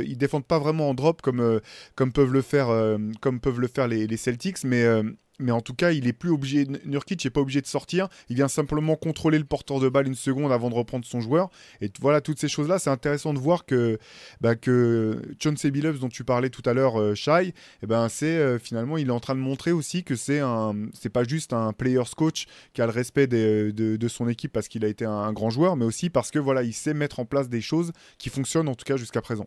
ils 0.06 0.16
défendent 0.16 0.46
pas 0.46 0.58
vraiment 0.58 0.88
en 0.88 0.94
drop 0.94 1.20
comme 1.20 1.60
comme 1.94 2.12
peuvent 2.12 2.32
le 2.32 2.42
faire, 2.42 2.70
euh, 2.70 2.98
comme 3.20 3.40
peuvent 3.40 3.60
le 3.60 3.68
faire 3.68 3.88
les, 3.88 4.16
Celtics, 4.16 4.64
mais 4.64 4.82
euh, 4.82 5.02
mais 5.40 5.52
en 5.52 5.60
tout 5.60 5.74
cas, 5.74 5.92
il 5.92 6.06
est 6.06 6.12
plus 6.12 6.30
obligé, 6.30 6.66
Nurkic 6.84 7.24
n'est 7.24 7.30
pas 7.30 7.40
obligé 7.40 7.60
de 7.62 7.66
sortir. 7.66 8.08
Il 8.28 8.36
vient 8.36 8.48
simplement 8.48 8.94
contrôler 8.94 9.38
le 9.38 9.44
porteur 9.44 9.80
de 9.80 9.88
balle 9.88 10.06
une 10.06 10.14
seconde 10.14 10.52
avant 10.52 10.68
de 10.68 10.74
reprendre 10.74 11.04
son 11.06 11.20
joueur. 11.20 11.48
Et 11.80 11.90
voilà, 12.00 12.20
toutes 12.20 12.38
ces 12.38 12.48
choses-là, 12.48 12.78
c'est 12.78 12.90
intéressant 12.90 13.32
de 13.32 13.38
voir 13.38 13.64
que, 13.64 13.98
bah, 14.42 14.54
que 14.54 15.22
John 15.38 15.54
Billups, 15.54 15.98
dont 15.98 16.08
tu 16.08 16.24
parlais 16.24 16.50
tout 16.50 16.62
à 16.66 16.74
l'heure, 16.74 17.00
euh, 17.00 17.14
Shai, 17.14 17.54
eh 17.82 17.86
ben, 17.86 18.08
c'est 18.10 18.58
finalement, 18.58 18.98
il 18.98 19.08
est 19.08 19.12
en 19.12 19.20
train 19.20 19.34
de 19.34 19.40
montrer 19.40 19.72
aussi 19.72 20.04
que 20.04 20.14
c'est 20.14 20.40
un, 20.40 20.74
c'est 20.92 21.08
pas 21.08 21.24
juste 21.24 21.54
un 21.54 21.72
player's 21.72 22.14
coach 22.14 22.44
qui 22.74 22.82
a 22.82 22.86
le 22.86 22.92
respect 22.92 23.26
de, 23.26 23.72
de, 23.74 24.08
son 24.08 24.28
équipe 24.28 24.52
parce 24.52 24.68
qu'il 24.68 24.84
a 24.84 24.88
été 24.88 25.06
un, 25.06 25.10
un, 25.10 25.32
grand 25.32 25.50
joueur, 25.50 25.76
mais 25.76 25.84
aussi 25.84 26.10
parce 26.10 26.30
que 26.30 26.38
voilà, 26.38 26.62
il 26.62 26.74
sait 26.74 26.94
mettre 26.94 27.20
en 27.20 27.24
place 27.24 27.48
des 27.48 27.60
choses 27.60 27.92
qui 28.18 28.28
fonctionnent 28.28 28.68
en 28.68 28.74
tout 28.74 28.84
cas 28.84 28.96
jusqu'à 28.96 29.22
présent 29.22 29.46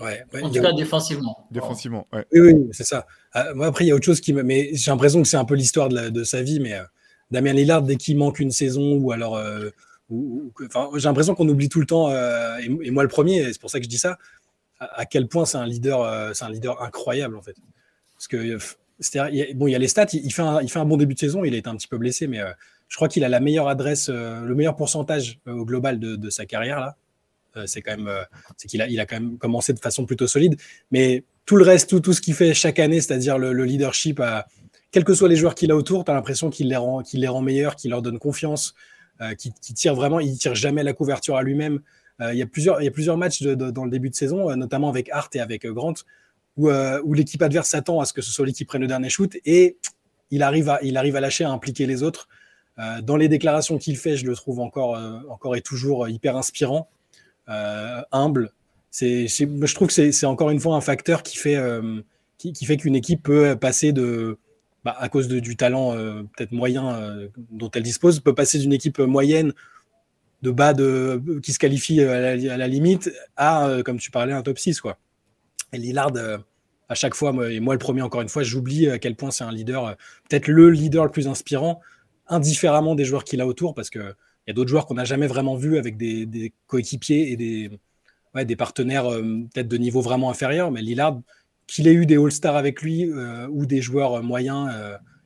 en 0.00 0.50
tout 0.50 0.60
cas, 0.60 0.72
défensivement. 0.72 1.46
Défensivement, 1.50 2.06
ouais. 2.12 2.26
Oui, 2.32 2.40
oui, 2.40 2.68
c'est 2.72 2.84
ça. 2.84 3.06
Euh, 3.36 3.54
moi, 3.54 3.66
après, 3.66 3.84
il 3.84 3.88
y 3.88 3.90
a 3.90 3.94
autre 3.94 4.04
chose 4.04 4.20
qui 4.20 4.32
me. 4.32 4.42
Mais 4.42 4.70
j'ai 4.72 4.90
l'impression 4.90 5.20
que 5.22 5.28
c'est 5.28 5.36
un 5.36 5.44
peu 5.44 5.54
l'histoire 5.54 5.88
de, 5.88 6.24
sa 6.24 6.42
vie. 6.42 6.60
Mais 6.60 6.74
euh, 6.74 6.82
Damien 7.30 7.52
Lillard, 7.52 7.82
dès 7.82 7.96
qu'il 7.96 8.16
manque 8.16 8.40
une 8.40 8.50
saison, 8.50 8.94
ou 8.94 9.12
alors. 9.12 9.36
Euh, 9.36 9.70
j'ai 10.10 11.04
l'impression 11.04 11.36
qu'on 11.36 11.48
oublie 11.48 11.68
tout 11.68 11.78
le 11.78 11.86
temps, 11.86 12.10
et, 12.10 12.90
moi 12.90 13.04
le 13.04 13.08
premier, 13.08 13.44
c'est 13.52 13.60
pour 13.60 13.70
ça 13.70 13.78
que 13.78 13.84
je 13.84 13.88
dis 13.88 13.96
ça, 13.96 14.18
à, 14.80 15.06
quel 15.06 15.28
point 15.28 15.44
c'est 15.46 15.56
un 15.56 15.66
leader, 15.66 16.34
c'est 16.34 16.44
un 16.44 16.50
leader 16.50 16.82
incroyable 16.82 17.36
en 17.36 17.42
fait. 17.42 17.54
Parce 18.14 18.26
que 18.26 18.36
il 18.36 19.56
bon, 19.56 19.68
il 19.68 19.70
y 19.70 19.74
a 19.76 19.78
les 19.78 19.86
stats, 19.86 20.08
il, 20.12 20.32
fait 20.32 20.42
un, 20.42 20.62
il 20.62 20.68
fait 20.68 20.80
un 20.80 20.84
bon 20.84 20.96
début 20.96 21.14
de 21.14 21.20
saison, 21.20 21.44
il 21.44 21.54
a 21.54 21.58
été 21.58 21.70
un 21.70 21.76
petit 21.76 21.86
peu 21.86 21.96
blessé, 21.96 22.26
mais 22.26 22.40
je 22.88 22.96
crois 22.96 23.06
qu'il 23.06 23.22
a 23.22 23.28
la 23.28 23.38
meilleure 23.38 23.68
adresse, 23.68 24.08
le 24.08 24.52
meilleur 24.56 24.74
pourcentage 24.74 25.38
au 25.46 25.64
global 25.64 26.00
de, 26.00 26.16
de 26.16 26.28
sa 26.28 26.44
carrière 26.44 26.80
là. 26.80 26.96
Euh, 27.56 27.64
c'est 27.66 27.82
quand 27.82 27.96
même, 27.96 28.08
euh, 28.08 28.22
c'est 28.56 28.68
qu'il 28.68 28.80
a, 28.82 28.88
il 28.88 29.00
a 29.00 29.06
quand 29.06 29.20
même 29.20 29.38
commencé 29.38 29.72
de 29.72 29.78
façon 29.78 30.06
plutôt 30.06 30.26
solide. 30.26 30.56
Mais 30.90 31.24
tout 31.46 31.56
le 31.56 31.64
reste, 31.64 31.90
tout, 31.90 32.00
tout 32.00 32.12
ce 32.12 32.20
qu'il 32.20 32.34
fait 32.34 32.54
chaque 32.54 32.78
année, 32.78 33.00
c'est-à-dire 33.00 33.38
le, 33.38 33.52
leadership, 33.64 34.20
à, 34.20 34.46
quels 34.90 35.04
que 35.04 35.14
soient 35.14 35.28
les 35.28 35.36
joueurs 35.36 35.54
qu'il 35.54 35.70
a 35.70 35.76
autour, 35.76 36.04
tu 36.04 36.10
as 36.10 36.14
l'impression 36.14 36.50
qu'il 36.50 36.68
les 36.68 36.76
rend, 36.76 37.02
qu'il 37.02 37.20
les 37.20 37.28
rend 37.28 37.42
meilleurs, 37.42 37.76
qu'il 37.76 37.90
leur 37.90 38.02
donne 38.02 38.18
confiance, 38.18 38.74
euh, 39.20 39.34
qu'il 39.34 39.52
tire 39.52 39.94
vraiment, 39.94 40.20
il 40.20 40.36
tire 40.38 40.54
jamais 40.54 40.82
la 40.82 40.92
couverture 40.92 41.36
à 41.36 41.42
lui-même. 41.42 41.80
il 42.20 42.36
y 42.36 42.42
a 42.42 42.46
plusieurs, 42.46 42.82
il 42.82 42.84
y 42.84 42.88
a 42.88 42.90
plusieurs 42.90 43.16
matchs 43.16 43.42
dans 43.42 43.84
le 43.84 43.90
début 43.90 44.10
de 44.10 44.14
saison, 44.14 44.54
notamment 44.54 44.90
avec 44.90 45.08
Hart 45.10 45.34
et 45.36 45.40
avec 45.40 45.66
Grant, 45.66 45.94
où, 46.58 46.70
où 46.70 47.14
l'équipe 47.14 47.40
adverse 47.40 47.68
s'attend 47.68 48.00
à 48.00 48.04
ce 48.04 48.12
que 48.12 48.20
ce 48.20 48.30
soit 48.30 48.44
lui 48.44 48.52
qui 48.52 48.66
prenne 48.66 48.82
le 48.82 48.86
dernier 48.86 49.08
shoot 49.08 49.38
et 49.46 49.78
il 50.30 50.42
arrive 50.42 50.68
à, 50.68 50.80
il 50.82 50.98
arrive 50.98 51.16
à 51.16 51.20
lâcher, 51.20 51.44
à 51.44 51.50
impliquer 51.50 51.86
les 51.86 52.02
autres. 52.02 52.28
dans 53.02 53.16
les 53.16 53.28
déclarations 53.28 53.78
qu'il 53.78 53.96
fait, 53.96 54.18
je 54.18 54.26
le 54.26 54.34
trouve 54.34 54.60
encore, 54.60 55.00
encore 55.30 55.56
et 55.56 55.62
toujours 55.62 56.06
hyper 56.10 56.36
inspirant. 56.36 56.90
Euh, 57.50 58.02
humble. 58.12 58.52
Je 58.92 59.74
trouve 59.74 59.88
que 59.88 60.12
c'est 60.12 60.26
encore 60.26 60.50
une 60.50 60.60
fois 60.60 60.76
un 60.76 60.80
facteur 60.80 61.22
qui 61.22 61.36
fait, 61.36 61.56
euh, 61.56 62.00
qui, 62.38 62.64
fait 62.64 62.76
qu'une 62.76 62.96
équipe 62.96 63.22
peut 63.22 63.56
passer 63.56 63.92
de, 63.92 64.38
bah, 64.84 64.96
à 64.98 65.08
cause 65.08 65.28
du 65.28 65.56
talent 65.56 65.92
peut-être 66.36 66.52
moyen 66.52 67.28
dont 67.50 67.70
elle 67.70 67.82
dispose, 67.82 68.20
peut 68.20 68.34
passer 68.34 68.58
d'une 68.58 68.72
équipe 68.72 68.98
moyenne 68.98 69.52
de 70.42 70.50
bas 70.50 70.72
de, 70.72 71.22
qui 71.42 71.52
se 71.52 71.58
qualifie 71.58 72.00
à 72.02 72.34
la, 72.36 72.68
limite 72.68 73.10
à, 73.36 73.78
comme 73.84 73.98
tu 73.98 74.10
parlais, 74.10 74.32
un 74.32 74.42
top 74.42 74.58
6. 74.58 74.80
Quoi. 74.80 74.98
Et 75.72 75.78
Lillard, 75.78 76.12
à 76.88 76.94
chaque 76.94 77.14
fois, 77.14 77.32
et 77.50 77.60
moi 77.60 77.74
le 77.74 77.78
premier 77.78 78.02
encore 78.02 78.22
une 78.22 78.28
fois, 78.28 78.42
j'oublie 78.42 78.88
à 78.88 78.98
quel 78.98 79.14
point 79.14 79.30
c'est 79.30 79.44
un 79.44 79.52
leader, 79.52 79.96
peut-être 80.28 80.48
le 80.48 80.70
leader 80.70 81.04
le 81.04 81.10
plus 81.10 81.28
inspirant, 81.28 81.80
indifféremment 82.28 82.94
des 82.94 83.04
joueurs 83.04 83.24
qu'il 83.24 83.40
a 83.40 83.46
autour, 83.46 83.74
parce 83.74 83.90
qu'il 84.44 84.48
y 84.48 84.50
a 84.50 84.54
d'autres 84.54 84.70
joueurs 84.70 84.86
qu'on 84.86 84.94
n'a 84.94 85.04
jamais 85.04 85.26
vraiment 85.26 85.56
vus 85.56 85.78
avec 85.78 85.96
des, 85.96 86.52
coéquipiers 86.66 87.32
et 87.32 87.36
des, 88.44 88.56
partenaires 88.56 89.08
peut-être 89.08 89.68
de 89.68 89.76
niveau 89.76 90.00
vraiment 90.00 90.30
inférieur, 90.30 90.70
mais 90.70 90.82
Lillard, 90.82 91.20
qu'il 91.66 91.86
ait 91.88 91.92
eu 91.92 92.06
des 92.06 92.16
All-Stars 92.16 92.56
avec 92.56 92.82
lui 92.82 93.10
ou 93.50 93.66
des 93.66 93.80
joueurs 93.80 94.22
moyens 94.22 94.70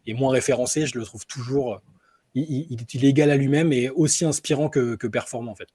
et 0.07 0.15
moins 0.15 0.33
référencés, 0.33 0.87
je 0.87 0.99
le 0.99 1.05
trouve 1.05 1.27
toujours 1.27 1.81
il, 2.35 2.81
est 2.81 3.05
égal 3.05 3.31
à 3.31 3.37
lui-même 3.37 3.73
et 3.73 3.91
aussi 3.91 4.25
inspirant 4.25 4.69
que, 4.69 5.07
performant 5.07 5.53
en 5.53 5.55
fait. 5.55 5.69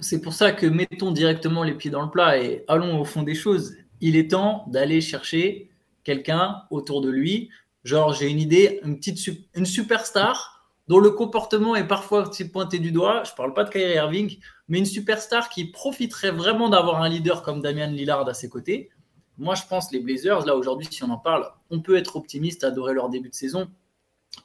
C'est 0.00 0.20
pour 0.20 0.34
ça 0.34 0.52
que 0.52 0.66
mettons 0.66 1.12
directement 1.12 1.64
les 1.64 1.74
pieds 1.74 1.90
dans 1.90 2.02
le 2.02 2.10
plat 2.10 2.38
et 2.38 2.64
allons 2.68 3.00
au 3.00 3.04
fond 3.04 3.22
des 3.22 3.34
choses. 3.34 3.74
Il 4.00 4.16
est 4.16 4.30
temps 4.30 4.66
d'aller 4.68 5.00
chercher 5.00 5.70
quelqu'un 6.04 6.62
autour 6.70 7.00
de 7.00 7.08
lui. 7.08 7.48
Genre, 7.84 8.12
j'ai 8.12 8.28
une 8.28 8.38
idée, 8.38 8.80
une 8.84 8.98
petite 8.98 9.18
une 9.54 9.66
superstar 9.66 10.51
dont 10.92 11.00
le 11.00 11.10
comportement 11.10 11.74
est 11.74 11.86
parfois 11.86 12.30
pointé 12.52 12.78
du 12.78 12.92
doigt. 12.92 13.22
Je 13.24 13.30
ne 13.30 13.36
parle 13.36 13.54
pas 13.54 13.64
de 13.64 13.70
Kyrie 13.70 13.94
Irving, 13.94 14.38
mais 14.68 14.78
une 14.78 14.84
superstar 14.84 15.48
qui 15.48 15.64
profiterait 15.64 16.32
vraiment 16.32 16.68
d'avoir 16.68 17.02
un 17.02 17.08
leader 17.08 17.42
comme 17.42 17.62
Damian 17.62 17.90
Lillard 17.90 18.28
à 18.28 18.34
ses 18.34 18.50
côtés. 18.50 18.90
Moi, 19.38 19.54
je 19.54 19.62
pense 19.68 19.90
les 19.90 20.00
Blazers, 20.00 20.44
là 20.44 20.54
aujourd'hui, 20.54 20.86
si 20.90 21.02
on 21.02 21.10
en 21.10 21.16
parle, 21.16 21.50
on 21.70 21.80
peut 21.80 21.96
être 21.96 22.16
optimiste, 22.16 22.62
adorer 22.62 22.92
leur 22.92 23.08
début 23.08 23.30
de 23.30 23.34
saison 23.34 23.68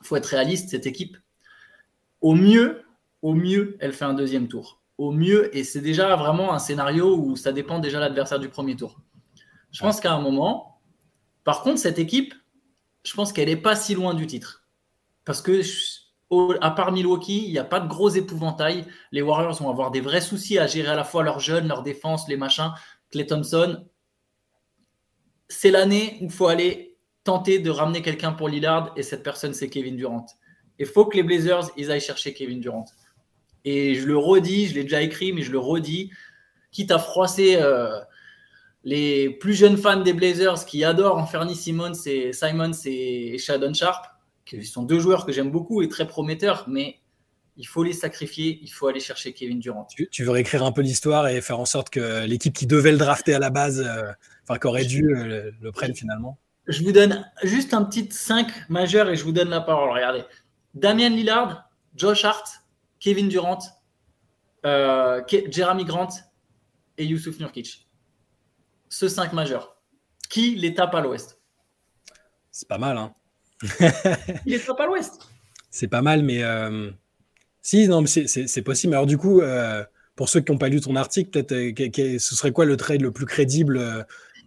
faut 0.02 0.16
être 0.16 0.28
réaliste, 0.28 0.70
cette 0.70 0.86
équipe, 0.86 1.18
au 2.22 2.34
mieux, 2.34 2.84
au 3.22 3.34
mieux, 3.34 3.78
elle 3.80 3.94
fait 3.94 4.06
un 4.06 4.14
deuxième 4.14 4.48
tour. 4.48 4.82
Au 4.98 5.12
mieux, 5.12 5.56
et 5.56 5.64
c'est 5.64 5.82
déjà 5.82 6.16
vraiment 6.16 6.54
un 6.54 6.60
scénario 6.60 7.16
où 7.16 7.36
ça 7.36 7.52
dépend 7.52 7.80
déjà 7.80 7.98
de 7.98 8.04
l'adversaire 8.04 8.40
du 8.40 8.50
premier 8.50 8.76
tour. 8.76 9.00
Je 9.72 9.82
pense 9.82 10.00
qu'à 10.00 10.14
un 10.14 10.22
moment, 10.22 10.80
par 11.44 11.62
contre, 11.62 11.80
cette 11.80 12.00
équipe, 12.00 12.34
je 13.04 13.14
pense 13.14 13.32
qu'elle 13.32 13.50
n'est 13.50 13.56
pas 13.56 13.76
si 13.76 13.94
loin 13.94 14.14
du 14.14 14.28
titre. 14.28 14.64
Parce 15.24 15.42
que, 15.42 15.62
à 16.62 16.72
part 16.72 16.92
Milwaukee, 16.92 17.46
il 17.46 17.52
n'y 17.52 17.60
a 17.60 17.64
pas 17.64 17.80
de 17.80 17.88
gros 17.88 18.10
épouvantail. 18.10 18.86
Les 19.12 19.22
Warriors 19.22 19.62
vont 19.62 19.70
avoir 19.70 19.92
des 19.92 20.02
vrais 20.02 20.22
soucis 20.22 20.60
à 20.60 20.68
gérer 20.68 20.90
à 20.90 20.96
la 20.96 21.04
fois 21.04 21.24
leurs 21.24 21.40
jeunes, 21.40 21.68
leur 21.68 21.84
défense, 21.84 22.28
les 22.28 22.38
machins. 22.38 22.72
Clay 23.12 23.26
Thompson, 23.26 23.86
c'est 25.48 25.72
l'année 25.72 26.18
où 26.22 26.26
il 26.26 26.32
faut 26.32 26.48
aller 26.48 26.98
tenter 27.24 27.60
de 27.60 27.70
ramener 27.70 28.02
quelqu'un 28.02 28.34
pour 28.34 28.50
Lillard 28.50 28.94
et 28.96 29.04
cette 29.04 29.24
personne, 29.24 29.54
c'est 29.54 29.70
Kevin 29.70 29.96
Durant. 29.96 30.26
Il 30.80 30.86
faut 30.86 31.06
que 31.06 31.16
les 31.16 31.24
Blazers, 31.24 31.70
ils 31.78 31.92
aillent 31.92 32.02
chercher 32.02 32.34
Kevin 32.34 32.60
Durant. 32.60 32.86
Et 33.66 33.96
je 33.96 34.06
le 34.06 34.18
redis, 34.18 34.68
je 34.68 34.76
l'ai 34.76 34.84
déjà 34.84 35.02
écrit, 35.02 35.34
mais 35.34 35.42
je 35.42 35.52
le 35.52 35.60
redis, 35.60 36.12
quitte 36.72 36.92
à 36.92 37.00
froisser 37.00 37.58
euh, 37.58 38.00
les 38.84 39.30
plus 39.30 39.54
jeunes 39.54 39.78
fans 39.78 40.00
des 40.00 40.14
Blazers 40.14 40.66
qui 40.66 40.84
adorent 40.84 41.18
Anthony 41.18 41.56
Simmons 41.56 41.94
et 42.06 42.32
Simons 42.32 42.72
et 42.86 43.38
Shadon 43.38 43.74
Sharp, 43.74 44.06
qui 44.48 44.66
sont 44.66 44.84
deux 44.84 45.00
joueurs 45.00 45.26
que 45.26 45.32
j'aime 45.32 45.52
beaucoup 45.52 45.82
et 45.82 45.90
très 45.90 46.08
prometteurs, 46.08 46.66
mais 46.68 47.00
il 47.58 47.66
faut 47.66 47.84
les 47.84 47.94
sacrifier, 47.94 48.60
il 48.62 48.70
faut 48.70 48.88
aller 48.88 49.00
chercher 49.00 49.34
Kevin 49.34 49.60
Durant. 49.60 49.88
Tu, 50.12 50.24
veux 50.24 50.32
réécrire 50.32 50.64
un 50.64 50.72
peu 50.72 50.82
l'histoire 50.82 51.28
et 51.28 51.42
faire 51.42 51.60
en 51.60 51.66
sorte 51.66 51.90
que 51.90 52.26
l'équipe 52.26 52.54
qui 52.54 52.68
devait 52.68 52.92
le 52.92 52.98
drafter 52.98 53.34
à 53.34 53.40
la 53.40 53.50
base, 53.50 53.82
euh, 53.82 54.12
enfin 54.44 54.60
qui 54.60 54.68
aurait 54.68 54.86
dû 54.86 55.04
euh, 55.04 55.52
le 55.60 55.72
prenne 55.72 55.96
finalement 55.96 56.38
je 56.68 56.84
vous 56.84 56.92
donne 56.92 57.30
juste 57.44 57.74
un 57.74 57.84
petit 57.84 58.10
5 58.12 58.70
majeur 58.70 59.10
et 59.10 59.16
je 59.16 59.24
vous 59.24 59.32
donne 59.32 59.50
la 59.50 59.62
parole. 59.62 59.90
Regardez. 59.90 60.24
Damien 60.74 61.10
Lillard, 61.10 61.70
Josh 61.96 62.26
Hart, 62.26 62.64
Kevin 63.00 63.30
Durant, 63.30 63.60
euh, 64.66 65.22
Jeremy 65.50 65.86
Grant 65.86 66.10
et 66.98 67.06
Youssouf 67.06 67.40
Nurkic. 67.40 67.88
Ce 68.90 69.08
5 69.08 69.34
majeurs. 69.34 69.78
Qui 70.30 70.56
les 70.56 70.74
tape 70.74 70.94
à 70.94 71.02
l'ouest? 71.02 71.40
C'est 72.52 72.68
pas 72.68 72.78
mal, 72.78 72.98
hein 72.98 73.14
Il 74.46 74.54
les 74.54 74.60
tape 74.60 74.80
à 74.80 74.86
l'ouest. 74.86 75.28
C'est 75.70 75.88
pas 75.88 76.02
mal, 76.02 76.24
mais 76.24 76.44
euh, 76.44 76.90
si, 77.62 77.88
non, 77.88 78.02
mais 78.02 78.08
c'est 78.08 78.62
possible. 78.62 78.94
Alors 78.94 79.06
du 79.06 79.18
coup, 79.18 79.42
euh, 79.42 79.84
pour 80.16 80.30
ceux 80.30 80.42
qui 80.42 80.52
n'ont 80.52 80.58
pas 80.58 80.70
lu 80.70 80.82
ton 80.82 80.96
article, 80.96 81.30
peut-être, 81.30 82.20
ce 82.20 82.36
serait 82.36 82.52
quoi 82.52 82.66
le 82.66 82.78
trade 82.78 83.02
le 83.02 83.12
plus 83.12 83.26
crédible 83.26 84.06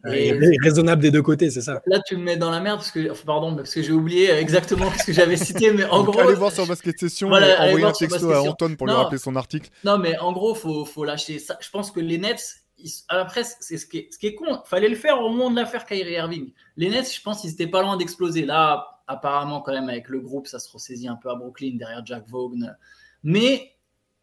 et 0.08 0.32
raisonnable 0.62 1.02
des 1.02 1.10
deux 1.10 1.22
côtés, 1.22 1.50
c'est 1.50 1.60
ça? 1.60 1.82
Là, 1.86 2.00
tu 2.06 2.16
me 2.16 2.22
mets 2.22 2.36
dans 2.36 2.50
la 2.50 2.60
merde 2.60 2.78
parce 2.78 2.90
que, 2.90 3.12
pardon, 3.24 3.54
parce 3.54 3.74
que 3.74 3.82
j'ai 3.82 3.92
oublié 3.92 4.30
exactement 4.30 4.90
ce 4.98 5.04
que 5.04 5.12
j'avais 5.12 5.36
cité, 5.36 5.72
mais 5.72 5.84
en 5.84 6.02
gros. 6.02 6.20
Allez 6.20 6.34
voir 6.34 6.52
sur 6.52 6.66
Basket 6.66 6.98
Session 6.98 7.28
voilà, 7.28 7.66
envoyer 7.66 7.86
un 7.86 7.92
texto 7.92 8.30
à 8.32 8.40
Antoine 8.42 8.76
pour 8.76 8.86
lui 8.86 8.94
rappeler 8.94 9.18
son 9.18 9.36
article. 9.36 9.70
Non, 9.84 9.98
mais 9.98 10.18
en 10.18 10.32
gros, 10.32 10.54
faut, 10.54 10.84
faut 10.84 11.04
lâcher 11.04 11.38
ça. 11.38 11.58
Je 11.60 11.70
pense 11.70 11.90
que 11.90 12.00
les 12.00 12.18
Nets, 12.18 12.62
à 13.08 13.16
la 13.16 13.24
presse, 13.24 13.56
c'est 13.60 13.76
ce 13.76 13.86
qui 13.86 13.98
est, 13.98 14.08
ce 14.10 14.18
qui 14.18 14.28
est 14.28 14.34
con. 14.34 14.62
Fallait 14.64 14.88
le 14.88 14.96
faire 14.96 15.20
au 15.20 15.28
moment 15.28 15.50
de 15.50 15.56
l'affaire 15.56 15.84
Kyrie 15.84 16.12
Irving. 16.12 16.52
Les 16.76 16.88
Nets, 16.88 17.14
je 17.14 17.20
pense 17.20 17.42
qu'ils 17.42 17.50
étaient 17.50 17.66
pas 17.66 17.82
loin 17.82 17.96
d'exploser. 17.96 18.46
Là, 18.46 18.99
apparemment, 19.10 19.60
quand 19.60 19.72
même, 19.72 19.88
avec 19.88 20.08
le 20.08 20.20
groupe, 20.20 20.46
ça 20.46 20.58
se 20.58 20.70
ressaisit 20.72 21.08
un 21.08 21.16
peu 21.16 21.30
à 21.30 21.34
Brooklyn 21.34 21.76
derrière 21.76 22.04
Jack 22.06 22.28
Vaughn. 22.28 22.76
Mais 23.22 23.76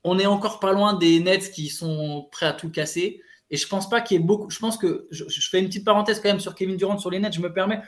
on 0.03 0.17
est 0.17 0.25
encore 0.25 0.59
pas 0.59 0.71
loin 0.71 0.93
des 0.93 1.19
Nets 1.19 1.51
qui 1.51 1.69
sont 1.69 2.27
prêts 2.31 2.45
à 2.45 2.53
tout 2.53 2.71
casser. 2.71 3.21
Et 3.49 3.57
je 3.57 3.67
pense 3.67 3.89
pas 3.89 4.01
qu'il 4.01 4.17
y 4.17 4.21
ait 4.21 4.23
beaucoup. 4.23 4.49
Je 4.49 4.59
pense 4.59 4.77
que 4.77 5.07
je, 5.11 5.23
fais 5.49 5.59
une 5.59 5.67
petite 5.67 5.85
parenthèse 5.85 6.19
quand 6.19 6.29
même 6.29 6.39
sur 6.39 6.55
Kevin 6.55 6.77
Durant 6.77 6.97
sur 6.97 7.09
les 7.09 7.19
nets. 7.19 7.33
Je 7.33 7.39
me 7.39 7.51
permets. 7.53 7.81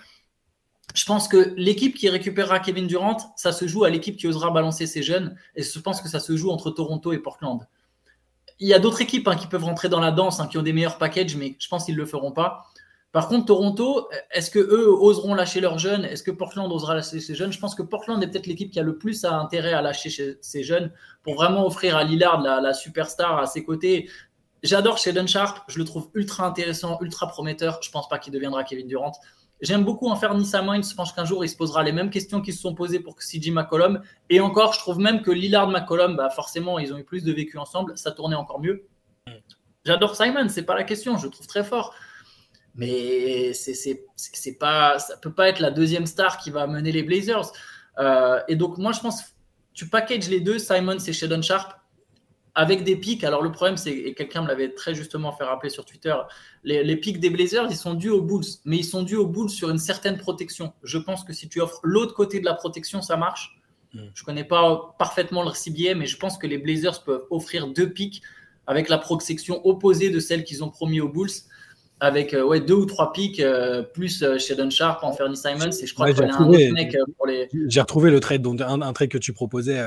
Je 0.95 1.05
pense 1.05 1.27
que 1.27 1.53
l'équipe 1.57 1.95
qui 1.95 2.09
récupérera 2.09 2.59
Kevin 2.59 2.87
Durant, 2.87 3.17
ça 3.35 3.51
se 3.51 3.67
joue 3.67 3.83
à 3.83 3.89
l'équipe 3.89 4.17
qui 4.17 4.27
osera 4.27 4.51
balancer 4.51 4.87
ses 4.87 5.03
jeunes. 5.03 5.35
Et 5.55 5.63
je 5.63 5.79
pense 5.79 6.01
que 6.01 6.07
ça 6.07 6.19
se 6.19 6.35
joue 6.35 6.49
entre 6.49 6.71
Toronto 6.71 7.11
et 7.11 7.19
Portland. 7.19 7.67
Il 8.59 8.67
y 8.67 8.73
a 8.73 8.79
d'autres 8.79 9.01
équipes 9.01 9.27
hein, 9.27 9.35
qui 9.35 9.47
peuvent 9.47 9.63
rentrer 9.63 9.89
dans 9.89 9.99
la 9.99 10.11
danse, 10.11 10.39
hein, 10.39 10.47
qui 10.47 10.57
ont 10.57 10.63
des 10.63 10.73
meilleurs 10.73 10.97
packages, 10.97 11.35
mais 11.35 11.55
je 11.59 11.67
pense 11.67 11.85
qu'ils 11.85 11.95
ne 11.95 11.99
le 11.99 12.05
feront 12.05 12.31
pas. 12.31 12.65
Par 13.11 13.27
contre, 13.27 13.47
Toronto, 13.47 14.07
est-ce 14.31 14.51
que 14.51 14.59
eux 14.59 14.87
oseront 14.87 15.33
lâcher 15.33 15.61
leurs 15.61 15.79
jeunes? 15.79 16.05
Est-ce 16.05 16.21
que 16.21 16.29
Portland 16.29 16.71
osera 16.71 16.93
lâcher 16.93 17.19
ses 17.19 17.33
jeunes? 17.33 17.51
Je 17.51 17.59
pense 17.59 17.73
que 17.73 17.81
Portland 17.81 18.21
est 18.21 18.27
peut-être 18.27 18.45
l'équipe 18.45 18.71
qui 18.71 18.79
a 18.79 18.83
le 18.83 18.97
plus 18.97 19.25
intérêt 19.25 19.73
à 19.73 19.81
lâcher 19.81 20.37
ses 20.41 20.63
jeunes 20.63 20.91
pour 21.23 21.33
vraiment 21.35 21.65
offrir 21.65 21.95
à 21.95 22.03
Lillard 22.03 22.41
la, 22.41 22.61
la 22.61 22.73
superstar 22.73 23.39
à 23.39 23.47
ses 23.47 23.63
côtés. 23.63 24.09
J'adore 24.61 24.97
Sheldon 24.97 25.25
Sharp, 25.25 25.63
je 25.69 25.79
le 25.79 25.85
trouve 25.85 26.09
ultra 26.13 26.45
intéressant, 26.45 26.99
ultra 27.01 27.27
prometteur. 27.27 27.79
Je 27.81 27.89
pense 27.89 28.07
pas 28.09 28.19
qu'il 28.19 28.31
deviendra 28.31 28.63
Kevin 28.63 28.87
Durant. 28.87 29.13
J'aime 29.61 29.83
beaucoup 29.83 30.07
en 30.07 30.15
faire 30.15 30.35
Nissa 30.35 30.61
Je 30.61 30.95
pense 30.95 31.11
qu'un 31.11 31.25
jour, 31.25 31.43
il 31.43 31.49
se 31.49 31.57
posera 31.57 31.83
les 31.83 31.91
mêmes 31.91 32.09
questions 32.09 32.41
qui 32.41 32.53
se 32.53 32.61
sont 32.61 32.75
posées 32.75 32.99
pour 32.99 33.15
CJ 33.17 33.51
McCollum. 33.51 34.01
Et 34.29 34.39
encore, 34.39 34.73
je 34.73 34.79
trouve 34.79 34.99
même 34.99 35.21
que 35.21 35.31
Lillard 35.31 35.67
McCollum, 35.67 36.15
bah 36.15 36.29
forcément, 36.29 36.79
ils 36.79 36.93
ont 36.93 36.97
eu 36.97 37.03
plus 37.03 37.23
de 37.23 37.33
vécu 37.33 37.57
ensemble. 37.57 37.97
Ça 37.97 38.11
tournait 38.11 38.37
encore 38.37 38.61
mieux. 38.61 38.85
J'adore 39.85 40.15
Simon, 40.15 40.47
c'est 40.49 40.63
pas 40.63 40.75
la 40.75 40.83
question. 40.83 41.17
Je 41.17 41.25
le 41.25 41.31
trouve 41.31 41.47
très 41.47 41.63
fort. 41.63 41.93
Mais 42.79 43.53
c'est 43.53 44.57
pas, 44.57 44.99
ça 44.99 45.17
peut 45.17 45.33
pas 45.33 45.49
être 45.49 45.59
la 45.59 45.69
deuxième 45.69 46.05
star 46.05 46.37
qui 46.37 46.49
va 46.49 46.65
mener 46.65 46.93
les 46.93 47.03
Blazers. 47.03 47.51
Euh, 47.99 48.39
et 48.47 48.55
donc, 48.55 48.77
moi, 48.77 48.93
je 48.93 49.01
pense, 49.01 49.35
tu 49.73 49.89
packages 49.89 50.29
les 50.29 50.39
deux, 50.39 50.57
Simon 50.59 50.97
et 50.97 51.13
Sheldon 51.13 51.41
Sharp 51.41 51.73
avec 52.55 52.85
des 52.85 52.95
pics. 52.95 53.23
Alors 53.25 53.41
le 53.41 53.51
problème, 53.51 53.77
c'est, 53.77 53.91
et 53.91 54.13
quelqu'un 54.13 54.41
me 54.41 54.47
l'avait 54.47 54.73
très 54.73 54.95
justement 54.95 55.33
fait 55.33 55.43
rappeler 55.43 55.69
sur 55.69 55.85
Twitter, 55.85 56.15
les, 56.63 56.95
pics 56.95 57.19
des 57.19 57.29
Blazers, 57.29 57.67
ils 57.69 57.77
sont 57.77 57.93
dus 57.93 58.09
aux 58.09 58.21
Bulls, 58.21 58.45
mais 58.65 58.77
ils 58.77 58.85
sont 58.85 59.03
dus 59.03 59.15
aux 59.17 59.27
Bulls 59.27 59.49
sur 59.49 59.69
une 59.69 59.77
certaine 59.77 60.17
protection. 60.17 60.73
Je 60.83 60.97
pense 60.97 61.23
que 61.23 61.33
si 61.33 61.49
tu 61.49 61.61
offres 61.61 61.79
l'autre 61.83 62.13
côté 62.13 62.39
de 62.39 62.45
la 62.45 62.53
protection, 62.53 63.01
ça 63.01 63.17
marche. 63.17 63.59
Hmm. 63.93 64.07
Je 64.13 64.23
connais 64.23 64.43
pas 64.43 64.95
parfaitement 64.97 65.43
le 65.43 65.53
cibier, 65.53 65.95
mais 65.95 66.05
je 66.05 66.17
pense 66.17 66.37
que 66.37 66.47
les 66.47 66.57
Blazers 66.57 67.03
peuvent 67.03 67.23
offrir 67.29 67.67
deux 67.67 67.89
pics 67.89 68.21
avec 68.67 68.87
la 68.87 68.97
protection 68.97 69.65
opposée 69.65 70.09
de 70.09 70.19
celle 70.19 70.43
qu'ils 70.43 70.63
ont 70.63 70.69
promis 70.69 71.01
aux 71.01 71.09
Bulls. 71.09 71.31
Avec 72.01 72.33
euh, 72.33 72.43
ouais, 72.43 72.61
deux 72.61 72.75
ou 72.75 72.85
trois 72.85 73.11
pics, 73.11 73.39
euh, 73.39 73.83
plus 73.83 74.23
euh, 74.23 74.37
Sheldon 74.37 74.69
Sharp, 74.69 75.03
Fernie 75.17 75.35
Simons, 75.35 75.71
et 75.71 75.85
je 75.85 75.93
crois 75.93 76.13
qu'il 76.13 76.23
y 76.23 76.29
a 76.29 76.35
un 76.35 76.47
autre 76.47 76.73
mec 76.73 76.95
pour 77.17 77.27
les. 77.27 77.49
J'ai 77.67 77.81
retrouvé 77.81 78.09
le 78.09 78.19
trade, 78.19 78.41
donc 78.41 78.61
un, 78.61 78.81
un 78.81 78.93
trade 78.93 79.09
que 79.09 79.17
tu 79.17 79.33
proposais 79.33 79.79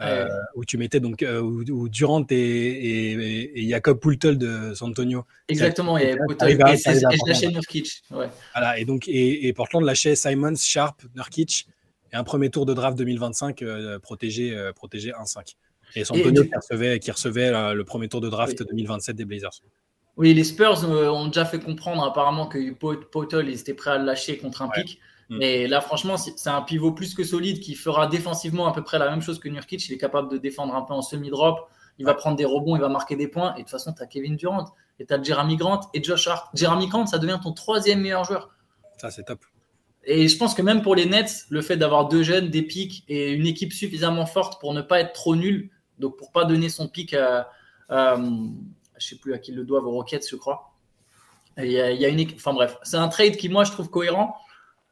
euh, 0.00 0.28
où 0.54 0.64
tu 0.64 0.78
mettais 0.78 1.00
donc 1.00 1.24
euh, 1.24 1.40
où, 1.40 1.88
Durant 1.88 2.24
et, 2.30 3.52
et, 3.56 3.68
Jacob 3.68 3.98
Poultel 3.98 4.38
de. 4.38 4.72
Exactement, 5.48 5.98
y 5.98 6.04
avait 6.04 6.16
Poultel 6.24 6.50
et, 6.50 6.54
je 6.54 7.28
lâchais 7.28 7.48
Nurkic. 7.48 8.04
Voilà, 8.08 8.78
et 8.78 8.84
donc 8.84 9.08
et, 9.08 9.52
Portland 9.54 9.84
lâchait 9.84 10.14
Simons, 10.14 10.54
Sharp, 10.54 11.02
Nurkic 11.16 11.66
et 12.12 12.16
un 12.16 12.22
premier 12.22 12.48
tour 12.48 12.64
de 12.64 12.74
draft 12.74 12.96
2025 12.96 13.62
euh, 13.62 13.98
protégé, 13.98 14.56
protégé 14.76 15.10
1-5. 15.10 15.56
Et 15.96 16.04
Santonio 16.04 16.44
qui 16.44 16.54
recevait, 16.54 16.98
qui 17.00 17.10
recevait 17.10 17.74
le 17.74 17.82
premier 17.82 18.08
tour 18.08 18.20
de 18.20 18.28
draft 18.28 18.62
2027 18.62 19.16
des 19.16 19.24
Blazers. 19.24 19.62
Oui, 20.18 20.34
les 20.34 20.42
Spurs 20.42 20.84
ont 20.84 21.28
déjà 21.28 21.44
fait 21.44 21.60
comprendre 21.60 22.02
apparemment 22.02 22.48
que 22.48 22.72
Poultel 22.72 23.48
était 23.48 23.72
prêt 23.72 23.92
à 23.92 23.98
le 23.98 24.04
lâcher 24.04 24.36
contre 24.36 24.62
un 24.62 24.68
pic. 24.68 24.98
Mm. 25.28 25.38
Mais 25.38 25.68
là, 25.68 25.80
franchement, 25.80 26.16
c'est 26.16 26.50
un 26.50 26.60
pivot 26.62 26.90
plus 26.90 27.14
que 27.14 27.22
solide 27.22 27.60
qui 27.60 27.76
fera 27.76 28.08
défensivement 28.08 28.66
à 28.66 28.72
peu 28.72 28.82
près 28.82 28.98
la 28.98 29.08
même 29.08 29.22
chose 29.22 29.38
que 29.38 29.48
Nurkic. 29.48 29.88
Il 29.88 29.92
est 29.94 29.98
capable 29.98 30.28
de 30.28 30.36
défendre 30.36 30.74
un 30.74 30.82
peu 30.82 30.92
en 30.92 31.02
semi-drop. 31.02 31.68
Il 31.98 32.04
va 32.04 32.14
prendre 32.14 32.36
des 32.36 32.44
rebonds, 32.44 32.74
il 32.74 32.82
va 32.82 32.88
marquer 32.88 33.14
des 33.14 33.28
points. 33.28 33.54
Et 33.54 33.58
de 33.58 33.62
toute 33.62 33.70
façon, 33.70 33.92
tu 33.92 34.02
as 34.02 34.06
Kevin 34.06 34.34
Durant, 34.34 34.64
et 34.98 35.06
tu 35.06 35.14
as 35.14 35.22
Jeremy 35.22 35.56
Grant 35.56 35.80
et 35.94 36.02
Josh 36.02 36.26
Hart. 36.26 36.50
Jeremy 36.52 36.88
Grant, 36.88 37.06
ça 37.06 37.18
devient 37.18 37.38
ton 37.40 37.52
troisième 37.52 38.00
meilleur 38.00 38.24
joueur. 38.24 38.50
Ça, 38.96 39.12
c'est 39.12 39.24
top. 39.24 39.44
Et 40.02 40.26
je 40.26 40.36
pense 40.36 40.54
que 40.54 40.62
même 40.62 40.82
pour 40.82 40.96
les 40.96 41.06
Nets, 41.06 41.46
le 41.48 41.62
fait 41.62 41.76
d'avoir 41.76 42.08
deux 42.08 42.24
jeunes, 42.24 42.48
des 42.48 42.62
pics 42.62 43.04
et 43.08 43.30
une 43.32 43.46
équipe 43.46 43.72
suffisamment 43.72 44.26
forte 44.26 44.60
pour 44.60 44.74
ne 44.74 44.80
pas 44.80 44.98
être 45.00 45.12
trop 45.12 45.36
nul, 45.36 45.70
donc 46.00 46.16
pour 46.16 46.32
pas 46.32 46.44
donner 46.44 46.68
son 46.68 46.88
pic 46.88 47.14
à, 47.14 47.50
à 47.88 48.16
je 48.98 49.06
sais 49.06 49.16
plus 49.16 49.34
à 49.34 49.38
qui 49.38 49.52
le 49.52 49.64
doivent, 49.64 49.86
aux 49.86 49.92
Rockets, 49.92 50.28
je 50.28 50.36
crois. 50.36 50.72
Il 51.58 51.72
y, 51.72 51.80
a, 51.80 51.90
il 51.90 52.00
y 52.00 52.04
a 52.04 52.08
une, 52.08 52.24
enfin 52.34 52.52
bref, 52.52 52.78
c'est 52.82 52.96
un 52.96 53.08
trade 53.08 53.36
qui 53.36 53.48
moi 53.48 53.64
je 53.64 53.72
trouve 53.72 53.90
cohérent. 53.90 54.36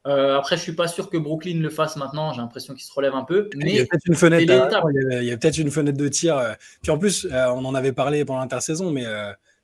Euh, 0.07 0.39
après, 0.39 0.57
je 0.57 0.63
suis 0.63 0.73
pas 0.73 0.87
sûr 0.87 1.11
que 1.11 1.17
Brooklyn 1.17 1.61
le 1.61 1.71
fasse 1.71 1.97
maintenant. 1.97 2.33
J'ai 2.33 2.41
l'impression 2.41 2.75
qu'il 2.75 2.85
se 2.85 2.93
relève 2.93 3.15
un 3.15 3.25
peu. 3.25 3.51
Mais 3.57 3.71
il 3.71 3.77
y 3.77 3.81
a 3.81 3.87
peut-être 3.87 4.07
une 4.07 4.15
fenêtre. 4.15 4.43
il 4.43 5.25
y 5.25 5.33
a, 5.33 5.37
peut-être 5.37 5.59
une 5.59 5.71
fenêtre 5.71 5.99
de 5.99 6.09
tir. 6.09 6.39
Euh. 6.39 6.53
Puis 6.83 6.93
en 6.93 6.99
plus, 6.99 7.27
euh, 7.31 7.49
on 7.49 7.65
en 7.65 7.75
avait 7.75 7.93
parlé 7.93 8.25
pendant 8.25 8.41
l'intersaison, 8.41 8.93
mais 8.93 9.05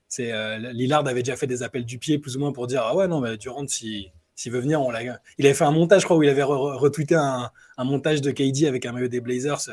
c'est 0.09 0.33
Lillard 0.72 1.07
avait 1.07 1.22
déjà 1.22 1.37
fait 1.37 1.46
des 1.46 1.62
appels 1.62 1.85
du 1.85 1.98
pied 1.98 2.18
plus 2.18 2.37
ou 2.37 2.40
moins 2.40 2.52
pour 2.52 2.66
dire 2.66 2.83
ah 2.85 2.94
ouais 2.94 3.09
non 3.09 3.20
mais 3.20 3.38
Durant 3.38 3.66
si 3.66 4.11
s'il 4.35 4.52
veut 4.52 4.61
venir 4.61 4.83
on 4.83 4.90
l'a. 4.90 5.00
Il 5.38 5.46
avait 5.46 5.55
fait 5.55 5.64
un 5.64 5.70
montage, 5.70 6.02
je 6.02 6.07
crois, 6.07 6.18
où 6.18 6.22
il 6.22 6.28
avait 6.28 6.42
retweeté 6.42 7.14
un, 7.14 7.50
un, 7.78 7.85
montage 7.85 8.20
de 8.20 8.31
KD 8.31 8.66
avec 8.66 8.85
un 8.85 8.92
maillot 8.92 9.09
des 9.09 9.20
Blazers. 9.20 9.70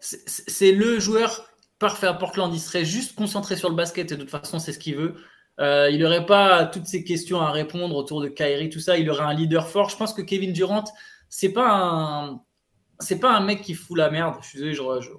C'est 0.00 0.72
le 0.72 0.98
joueur 0.98 1.53
parfait 1.78 2.06
à 2.06 2.14
Portland. 2.14 2.52
Il 2.54 2.60
serait 2.60 2.84
juste 2.84 3.14
concentré 3.14 3.56
sur 3.56 3.68
le 3.68 3.74
basket 3.74 4.12
et 4.12 4.16
de 4.16 4.20
toute 4.20 4.30
façon 4.30 4.58
c'est 4.58 4.72
ce 4.72 4.78
qu'il 4.78 4.96
veut. 4.96 5.14
Euh, 5.60 5.88
il 5.90 6.00
n'aurait 6.00 6.26
pas 6.26 6.66
toutes 6.66 6.86
ces 6.86 7.04
questions 7.04 7.40
à 7.40 7.50
répondre 7.50 7.94
autour 7.94 8.20
de 8.20 8.28
Kyrie, 8.28 8.70
tout 8.70 8.80
ça. 8.80 8.98
Il 8.98 9.08
aurait 9.10 9.24
un 9.24 9.34
leader 9.34 9.68
fort. 9.68 9.88
Je 9.88 9.96
pense 9.96 10.12
que 10.12 10.22
Kevin 10.22 10.52
Durant, 10.52 10.84
c'est 11.28 11.52
pas 11.52 11.68
un, 11.68 12.40
pas 13.20 13.36
un 13.36 13.40
mec 13.40 13.62
qui 13.62 13.74
fout 13.74 13.96
la 13.96 14.10
merde. 14.10 14.34
Je 14.42 14.48
suis 14.48 14.60
désolé, 14.60 15.00
je, 15.00 15.10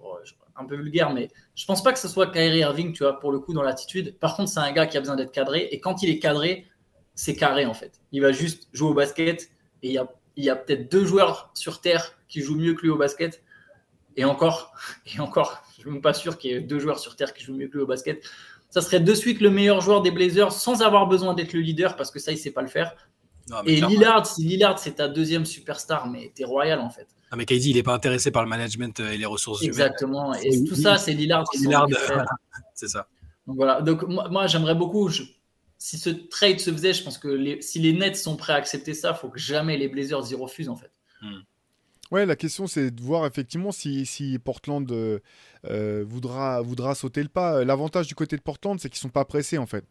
un 0.58 0.66
peu 0.66 0.76
vulgaire, 0.76 1.14
mais 1.14 1.30
je 1.56 1.66
pense 1.66 1.84
pas 1.84 1.94
que 1.94 2.00
ce 2.00 2.08
soit 2.08 2.28
Kyrie 2.28 2.60
Irving, 2.60 2.94
tu 2.94 3.04
vois, 3.04 3.20
pour 3.20 3.32
le 3.32 3.40
coup, 3.40 3.54
dans 3.54 3.64
l'attitude. 3.64 4.18
Par 4.20 4.36
contre, 4.36 4.50
c'est 4.50 4.60
un 4.60 4.72
gars 4.72 4.86
qui 4.88 4.98
a 4.98 5.00
besoin 5.00 5.16
d'être 5.16 5.32
cadré. 5.32 5.68
Et 5.72 5.80
quand 5.80 6.02
il 6.02 6.10
est 6.10 6.20
cadré, 6.20 6.66
c'est 7.14 7.36
carré, 7.36 7.66
en 7.66 7.74
fait. 7.74 8.00
Il 8.12 8.22
va 8.22 8.32
juste 8.32 8.68
jouer 8.74 8.90
au 8.90 8.94
basket. 8.94 9.50
Et 9.84 9.98
il 10.38 10.44
y 10.44 10.50
a 10.50 10.56
peut-être 10.56 10.92
deux 10.92 11.06
joueurs 11.06 11.52
sur 11.54 11.82
Terre 11.82 12.18
qui 12.28 12.42
jouent 12.42 12.58
mieux 12.58 12.74
que 12.74 12.82
lui 12.82 12.90
au 12.90 12.98
basket. 12.98 13.44
Et 14.18 14.26
encore, 14.26 14.74
et 15.16 15.20
encore, 15.20 15.64
je 15.76 15.82
suis 15.82 15.90
même 15.90 16.02
pas 16.02 16.14
sûr 16.14 16.38
qu'il 16.38 16.52
y 16.52 16.54
ait 16.54 16.62
deux 16.62 16.80
joueurs 16.80 17.00
sur 17.00 17.16
Terre 17.16 17.34
qui 17.34 17.44
jouent 17.44 17.56
mieux 17.56 17.68
que 17.68 17.74
lui 17.74 17.84
au 17.84 17.88
basket 17.88 18.24
ça 18.76 18.82
serait 18.82 19.00
de 19.00 19.14
suite 19.14 19.40
le 19.40 19.50
meilleur 19.50 19.80
joueur 19.80 20.02
des 20.02 20.12
Blazers 20.12 20.52
sans 20.52 20.82
avoir 20.82 21.08
besoin 21.08 21.34
d'être 21.34 21.54
le 21.54 21.62
leader 21.62 21.96
parce 21.96 22.12
que 22.12 22.20
ça, 22.20 22.34
il 22.34 22.38
sait 22.38 22.52
pas 22.52 22.62
le 22.62 22.68
faire. 22.68 22.94
et 23.66 23.80
Lillard, 23.80 24.26
si 24.26 24.44
Lillard, 24.44 24.80
c'est 24.80 24.96
ta 24.96 25.08
deuxième 25.08 25.46
superstar, 25.46 26.10
mais 26.10 26.34
t'es 26.36 26.44
royal 26.44 26.82
en 26.82 26.90
fait. 26.90 27.08
Ah, 27.32 27.38
mais 27.38 27.46
KD, 27.46 27.68
il 27.68 27.76
n'est 27.76 27.84
pas 27.84 27.94
intéressé 27.94 28.32
par 28.32 28.44
le 28.44 28.50
management 28.50 29.00
et 29.00 29.18
les 29.18 29.26
ressources 29.26 29.64
Exactement. 29.64 30.34
Et 30.34 30.62
tout 30.66 30.76
ça, 30.76 30.98
c'est 30.98 31.14
Lillard. 31.14 31.46
Lillard, 31.54 31.88
c'est 32.74 32.90
ça. 32.90 33.08
Donc 33.48 33.56
voilà. 33.56 33.80
Donc 33.80 34.04
moi, 34.04 34.46
j'aimerais 34.48 34.76
beaucoup. 34.76 35.10
Si 35.78 35.98
ce 35.98 36.10
trade 36.10 36.60
se 36.60 36.70
faisait, 36.70 36.92
je 36.92 37.04
pense 37.04 37.18
que 37.18 37.62
si 37.62 37.80
les 37.80 37.94
Nets 37.94 38.18
sont 38.18 38.36
prêts 38.36 38.54
à 38.54 38.58
accepter 38.58 38.94
ça, 38.94 39.12
il 39.16 39.22
faut 39.22 39.30
que 39.30 39.40
jamais 39.40 39.78
les 39.78 39.88
Blazers 39.88 40.30
y 40.32 40.36
refusent 40.36 40.70
en 40.70 40.76
fait. 40.76 40.92
Hmm. 41.22 41.40
Ouais, 42.16 42.26
la 42.26 42.38
question 42.38 42.66
c'est 42.66 42.92
de 42.92 43.02
voir 43.02 43.26
effectivement 43.26 43.74
si, 43.74 44.06
si 44.06 44.40
Portland 44.40 44.90
euh, 44.90 45.20
euh, 45.70 46.06
voudra, 46.08 46.62
voudra 46.62 46.96
sauter 46.96 47.22
le 47.22 47.28
pas. 47.28 47.66
L'avantage 47.66 48.08
du 48.08 48.16
côté 48.16 48.38
de 48.38 48.42
Portland, 48.42 48.80
c'est 48.80 48.90
qu'ils 48.90 49.02
sont 49.02 49.10
pas 49.10 49.26
pressés 49.26 49.58
en 49.58 49.66
fait. 49.66 49.84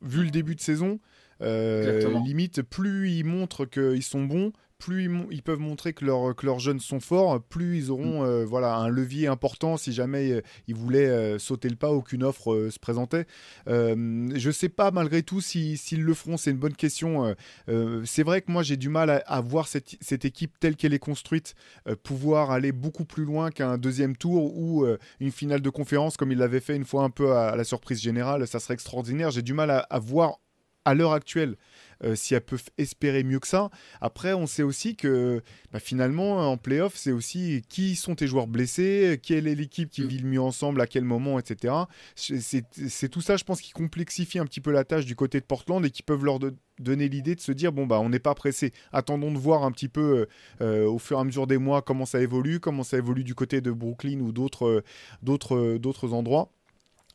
Vu 0.00 0.22
le 0.22 0.30
début 0.30 0.54
de 0.54 0.60
saison, 0.60 1.00
euh, 1.40 2.08
limite, 2.24 2.62
plus 2.62 3.10
ils 3.10 3.24
montrent 3.24 3.64
qu'ils 3.64 4.04
sont 4.04 4.22
bons, 4.22 4.52
plus 4.82 5.08
ils, 5.30 5.42
peuvent 5.42 5.60
montrer 5.60 5.92
que, 5.92 6.32
que, 6.32 6.46
leurs 6.46 6.58
jeunes 6.58 6.80
sont 6.80 6.98
forts, 6.98 7.40
plus 7.40 7.78
ils 7.78 7.90
auront 7.92 8.22
mm. 8.22 8.26
euh, 8.26 8.44
voilà, 8.44 8.74
un 8.74 8.88
levier 8.88 9.28
important 9.28 9.76
si 9.76 9.92
jamais 9.92 10.32
euh, 10.32 10.42
ils 10.66 10.74
voulaient 10.74 11.06
euh, 11.06 11.38
sauter 11.38 11.68
le 11.68 11.76
pas, 11.76 11.90
aucune 11.90 12.24
offre 12.24 12.68
se 12.68 12.80
présentait. 12.80 13.26
je 13.66 13.94
ne 13.94 14.52
sais 14.52 14.68
pas 14.68 14.90
malgré 14.90 15.22
tout 15.22 15.40
s'ils 15.40 16.02
le 16.02 16.14
feront, 16.14 16.36
c'est 16.36 16.50
une 16.50 16.58
bonne 16.58 16.74
question. 16.74 17.34
c'est 18.04 18.24
vrai 18.24 18.42
que 18.42 18.50
moi 18.50 18.62
j'ai 18.62 18.76
du 18.76 18.88
mal 18.88 19.22
à, 19.24 19.40
voir 19.40 19.68
cette, 19.68 19.96
cette, 20.00 20.24
équipe 20.24 20.58
telle 20.58 20.76
qu'elle 20.76 20.94
est 20.94 20.98
construite 20.98 21.54
pouvoir 22.02 22.50
aller 22.50 22.72
beaucoup 22.72 23.04
plus 23.04 23.24
loin 23.24 23.50
qu'un 23.50 23.78
deuxième 23.78 24.16
tour 24.16 24.56
ou 24.56 24.84
une 25.20 25.30
finale 25.30 25.60
de 25.60 25.70
conférence 25.70 26.16
comme 26.16 26.32
il 26.32 26.38
l'avait 26.38 26.60
fait 26.60 26.74
une 26.74 26.84
fois 26.84 27.04
un 27.04 27.10
peu 27.10 27.32
à, 27.36 27.54
la 27.54 27.64
surprise 27.64 28.00
générale. 28.00 28.46
Ça 28.48 28.58
serait 28.58 28.74
extraordinaire. 28.74 29.30
J'ai 29.30 29.42
du 29.42 29.54
mal 29.54 29.70
à, 29.70 29.78
à 29.78 29.98
voir 29.98 30.38
à 30.84 30.94
l'heure 30.94 31.12
actuelle 31.12 31.56
euh, 32.04 32.14
si 32.14 32.34
elles 32.34 32.40
peuvent 32.40 32.64
espérer 32.78 33.22
mieux 33.22 33.38
que 33.38 33.46
ça. 33.46 33.70
Après, 34.00 34.32
on 34.32 34.46
sait 34.46 34.62
aussi 34.62 34.96
que 34.96 35.42
bah, 35.72 35.78
finalement, 35.78 36.50
en 36.50 36.56
playoff, 36.56 36.94
c'est 36.96 37.12
aussi 37.12 37.62
qui 37.68 37.96
sont 37.96 38.14
tes 38.14 38.26
joueurs 38.26 38.46
blessés, 38.46 39.20
quelle 39.22 39.46
est 39.46 39.54
l'équipe 39.54 39.90
qui 39.90 40.02
mm. 40.02 40.06
vit 40.06 40.18
le 40.18 40.28
mieux 40.28 40.40
ensemble, 40.40 40.80
à 40.80 40.86
quel 40.86 41.04
moment, 41.04 41.38
etc. 41.38 41.74
C'est 42.14 43.08
tout 43.08 43.20
ça, 43.20 43.36
je 43.36 43.44
pense, 43.44 43.60
qui 43.60 43.72
complexifie 43.72 44.38
un 44.38 44.44
petit 44.44 44.60
peu 44.60 44.72
la 44.72 44.84
tâche 44.84 45.06
du 45.06 45.16
côté 45.16 45.40
de 45.40 45.44
Portland 45.44 45.84
et 45.84 45.90
qui 45.90 46.02
peuvent 46.02 46.24
leur 46.24 46.38
donner 46.78 47.08
l'idée 47.08 47.34
de 47.34 47.40
se 47.40 47.52
dire 47.52 47.72
bon 47.72 47.86
bah 47.86 48.00
on 48.00 48.08
n'est 48.08 48.18
pas 48.18 48.34
pressé 48.34 48.72
attendons 48.92 49.30
de 49.30 49.38
voir 49.38 49.62
un 49.62 49.72
petit 49.72 49.88
peu 49.88 50.00
euh, 50.00 50.26
euh, 50.62 50.88
au 50.88 50.98
fur 50.98 51.18
et 51.18 51.20
à 51.20 51.24
mesure 51.24 51.46
des 51.46 51.58
mois 51.58 51.82
comment 51.82 52.06
ça 52.06 52.20
évolue 52.20 52.60
comment 52.60 52.82
ça 52.82 52.96
évolue 52.96 53.24
du 53.24 53.34
côté 53.34 53.60
de 53.60 53.70
Brooklyn 53.70 54.20
ou 54.20 54.32
d'autres 54.32 54.82
d'autres 55.22 55.76
d'autres 55.78 56.12
endroits 56.12 56.50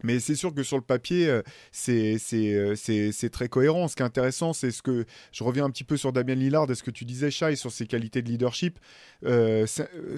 mais 0.03 0.19
c'est 0.19 0.35
sûr 0.35 0.53
que 0.53 0.63
sur 0.63 0.77
le 0.77 0.83
papier, 0.83 1.27
euh, 1.27 1.41
euh, 1.89 2.75
c'est 2.75 3.29
très 3.31 3.49
cohérent. 3.49 3.87
Ce 3.87 3.95
qui 3.95 4.03
est 4.03 4.05
intéressant, 4.05 4.53
c'est 4.53 4.71
ce 4.71 4.81
que 4.81 5.05
je 5.31 5.43
reviens 5.43 5.65
un 5.65 5.69
petit 5.69 5.83
peu 5.83 5.97
sur 5.97 6.13
Damien 6.13 6.35
Lillard 6.35 6.69
et 6.69 6.75
ce 6.75 6.83
que 6.83 6.91
tu 6.91 7.05
disais, 7.05 7.31
Shai, 7.31 7.55
sur 7.55 7.71
ses 7.71 7.87
qualités 7.87 8.21
de 8.21 8.29
leadership. 8.29 8.79
Euh, 9.25 9.65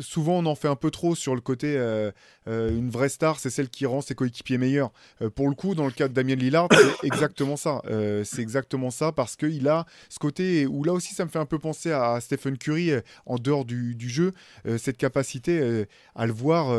souvent, 0.01 0.39
on 0.39 0.45
en 0.45 0.55
fait 0.55 0.67
un 0.67 0.75
peu 0.75 0.91
trop 0.91 1.15
sur 1.15 1.35
le 1.35 1.41
côté 1.41 1.77
une 2.47 2.89
vraie 2.89 3.09
star, 3.09 3.39
c'est 3.39 3.49
celle 3.49 3.69
qui 3.69 3.85
rend 3.85 4.01
ses 4.01 4.15
coéquipiers 4.15 4.57
meilleurs. 4.57 4.91
pour 5.35 5.47
le 5.47 5.55
coup, 5.55 5.75
dans 5.75 5.85
le 5.85 5.91
cas 5.91 6.07
de 6.07 6.13
Damien 6.13 6.35
Lillard, 6.35 6.67
c'est 6.71 7.03
exactement 7.07 7.57
ça. 7.57 7.81
c'est 8.23 8.41
exactement 8.41 8.91
ça 8.91 9.11
parce 9.11 9.35
qu'il 9.35 9.67
a 9.67 9.85
ce 10.09 10.19
côté 10.19 10.65
où 10.65 10.83
là 10.83 10.93
aussi, 10.93 11.13
ça 11.13 11.25
me 11.25 11.29
fait 11.29 11.39
un 11.39 11.45
peu 11.45 11.59
penser 11.59 11.91
à 11.91 12.19
Stephen 12.21 12.57
Curry 12.57 12.91
en 13.25 13.37
dehors 13.37 13.65
du, 13.65 13.95
du 13.95 14.09
jeu, 14.09 14.33
cette 14.77 14.97
capacité 14.97 15.85
à 16.15 16.25
le 16.25 16.33
voir 16.33 16.77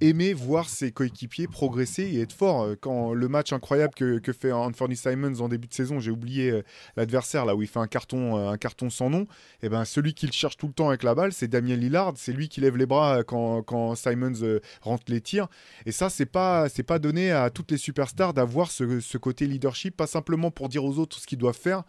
aimer, 0.00 0.32
voir 0.32 0.68
ses 0.68 0.92
coéquipiers 0.92 1.48
progresser 1.48 2.04
et 2.04 2.20
être 2.20 2.37
Euh, 2.42 2.76
quand 2.80 3.12
le 3.12 3.28
match 3.28 3.52
incroyable 3.52 3.94
que, 3.94 4.32
fait 4.32 4.52
Anthony 4.52 4.96
Simons 4.96 5.40
en 5.40 5.48
début 5.48 5.68
de 5.68 5.74
saison, 5.74 6.00
j'ai 6.00 6.10
oublié 6.10 6.50
euh, 6.50 6.62
l'adversaire 6.96 7.44
là 7.44 7.54
où 7.54 7.62
il 7.62 7.68
fait 7.68 7.78
un 7.78 7.86
carton, 7.86 8.36
euh, 8.36 8.50
un 8.50 8.56
carton 8.56 8.90
sans 8.90 9.10
nom. 9.10 9.22
Et 9.22 9.66
eh 9.66 9.68
ben 9.68 9.84
celui 9.84 10.14
qui 10.14 10.26
le 10.26 10.32
cherche 10.32 10.56
tout 10.56 10.66
le 10.66 10.72
temps 10.72 10.88
avec 10.88 11.02
la 11.02 11.14
balle, 11.14 11.32
c'est 11.32 11.48
Damien 11.48 11.76
Lillard. 11.76 12.12
C'est 12.16 12.32
lui 12.32 12.48
qui 12.48 12.60
lève 12.60 12.76
les 12.76 12.86
bras 12.86 13.24
quand, 13.24 13.62
quand 13.62 13.94
Simons 13.94 14.60
rentre 14.82 15.04
les 15.08 15.20
tirs. 15.20 15.48
Et 15.86 15.92
ça, 15.92 16.10
c'est 16.10 16.26
pas 16.26 16.68
c'est 16.68 16.82
pas 16.82 16.98
donné 16.98 17.30
à 17.30 17.50
toutes 17.50 17.70
les 17.70 17.76
superstars 17.76 18.34
d'avoir 18.34 18.70
ce, 18.70 19.18
côté 19.18 19.46
leadership, 19.46 19.96
pas 19.96 20.06
simplement 20.06 20.50
pour 20.50 20.68
dire 20.68 20.84
aux 20.84 20.98
autres 20.98 21.18
ce 21.18 21.26
qu'ils 21.26 21.38
doivent 21.38 21.58
faire, 21.58 21.82